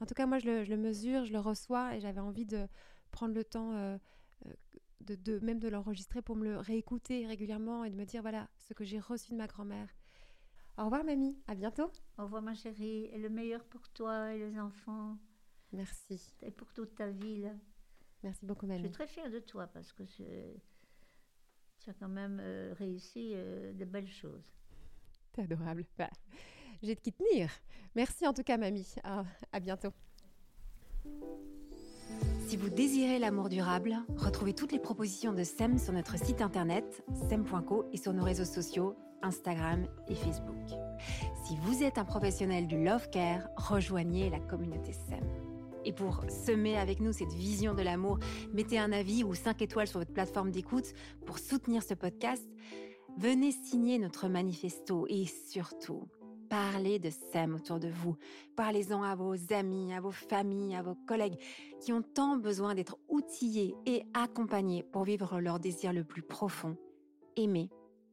en 0.00 0.06
tout 0.06 0.14
cas, 0.14 0.26
moi, 0.26 0.38
je 0.38 0.46
le, 0.46 0.64
je 0.64 0.70
le 0.70 0.76
mesure, 0.76 1.24
je 1.24 1.32
le 1.32 1.40
reçois 1.40 1.96
et 1.96 2.00
j'avais 2.00 2.20
envie 2.20 2.46
de 2.46 2.68
prendre 3.10 3.34
le 3.34 3.44
temps 3.44 3.72
euh, 3.74 3.98
euh 4.46 4.52
de, 5.00 5.38
même 5.40 5.58
de 5.58 5.68
l'enregistrer 5.68 6.22
pour 6.22 6.34
me 6.34 6.44
le 6.44 6.58
réécouter 6.58 7.26
régulièrement 7.26 7.84
et 7.84 7.90
de 7.90 7.94
me 7.94 8.06
dire 8.06 8.22
voilà 8.22 8.48
ce 8.56 8.72
que 8.72 8.84
j'ai 8.84 8.98
reçu 8.98 9.32
de 9.32 9.36
ma 9.36 9.46
grand-mère. 9.46 9.90
Au 10.78 10.84
revoir 10.84 11.04
mamie, 11.04 11.38
à 11.46 11.54
bientôt. 11.54 11.92
Au 12.16 12.22
revoir 12.22 12.40
ma 12.40 12.54
chérie, 12.54 13.04
et 13.12 13.18
le 13.18 13.28
meilleur 13.28 13.64
pour 13.64 13.86
toi 13.90 14.32
et 14.32 14.38
les 14.38 14.58
enfants. 14.58 15.18
Merci. 15.72 16.34
Et 16.40 16.50
pour 16.50 16.72
toute 16.72 16.94
ta 16.94 17.08
vie 17.10 17.50
Merci 18.24 18.46
beaucoup 18.46 18.66
mamie. 18.66 18.80
Je 18.80 18.88
suis 18.88 18.92
très 18.92 19.06
fière 19.06 19.30
de 19.30 19.38
toi 19.38 19.66
parce 19.66 19.92
que 19.92 20.02
tu 20.02 20.24
as 21.86 21.92
quand 21.92 22.08
même 22.08 22.40
euh, 22.42 22.74
réussi 22.76 23.32
euh, 23.34 23.72
de 23.74 23.84
belles 23.84 24.08
choses. 24.08 24.50
T'es 25.32 25.42
adorable. 25.42 25.84
Bah, 25.98 26.08
j'ai 26.82 26.94
de 26.94 27.00
qui 27.00 27.12
tenir. 27.12 27.50
Merci 27.94 28.26
en 28.26 28.32
tout 28.32 28.42
cas 28.42 28.56
mamie. 28.56 28.94
à 29.04 29.60
bientôt. 29.60 29.92
Si 32.46 32.56
vous 32.56 32.70
désirez 32.70 33.18
l'amour 33.18 33.50
durable, 33.50 33.96
retrouvez 34.16 34.54
toutes 34.54 34.72
les 34.72 34.78
propositions 34.78 35.32
de 35.32 35.44
SEM 35.44 35.78
sur 35.78 35.92
notre 35.92 36.16
site 36.16 36.40
internet 36.40 37.04
sem.co 37.28 37.84
et 37.92 37.98
sur 37.98 38.14
nos 38.14 38.24
réseaux 38.24 38.44
sociaux 38.44 38.96
Instagram 39.22 39.86
et 40.08 40.14
Facebook. 40.14 40.68
Si 41.44 41.56
vous 41.56 41.82
êtes 41.82 41.98
un 41.98 42.04
professionnel 42.04 42.66
du 42.66 42.82
love 42.82 43.10
care, 43.10 43.48
rejoignez 43.56 44.30
la 44.30 44.40
communauté 44.40 44.92
SEM. 44.92 45.53
Et 45.84 45.92
pour 45.92 46.24
semer 46.28 46.76
avec 46.78 47.00
nous 47.00 47.12
cette 47.12 47.32
vision 47.32 47.74
de 47.74 47.82
l'amour, 47.82 48.18
mettez 48.52 48.78
un 48.78 48.92
avis 48.92 49.24
ou 49.24 49.34
5 49.34 49.62
étoiles 49.62 49.88
sur 49.88 49.98
votre 49.98 50.12
plateforme 50.12 50.50
d'écoute 50.50 50.94
pour 51.26 51.38
soutenir 51.38 51.82
ce 51.82 51.94
podcast. 51.94 52.44
Venez 53.18 53.52
signer 53.52 53.98
notre 53.98 54.28
manifesto 54.28 55.06
et 55.08 55.26
surtout, 55.26 56.08
Parlez 56.48 56.98
de 56.98 57.10
SEM 57.10 57.54
autour 57.54 57.80
de 57.80 57.88
vous. 57.88 58.16
Parlez-en 58.54 59.02
à 59.02 59.14
vos 59.14 59.34
amis, 59.52 59.92
à 59.92 60.00
vos 60.00 60.12
familles, 60.12 60.76
à 60.76 60.82
vos 60.82 60.94
collègues 60.94 61.38
qui 61.80 61.92
ont 61.92 62.02
tant 62.02 62.36
besoin 62.36 62.74
d'être 62.74 62.98
outillés 63.08 63.74
et 63.86 64.04
accompagnés 64.14 64.82
pour 64.82 65.04
vivre 65.04 65.40
leur 65.40 65.58
désir 65.58 65.92
le 65.92 66.04
plus 66.04 66.22
profond, 66.22 66.76
aimer 67.36 67.70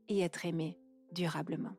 et 0.09 0.21
être 0.21 0.45
aimé 0.45 0.77
durablement. 1.11 1.75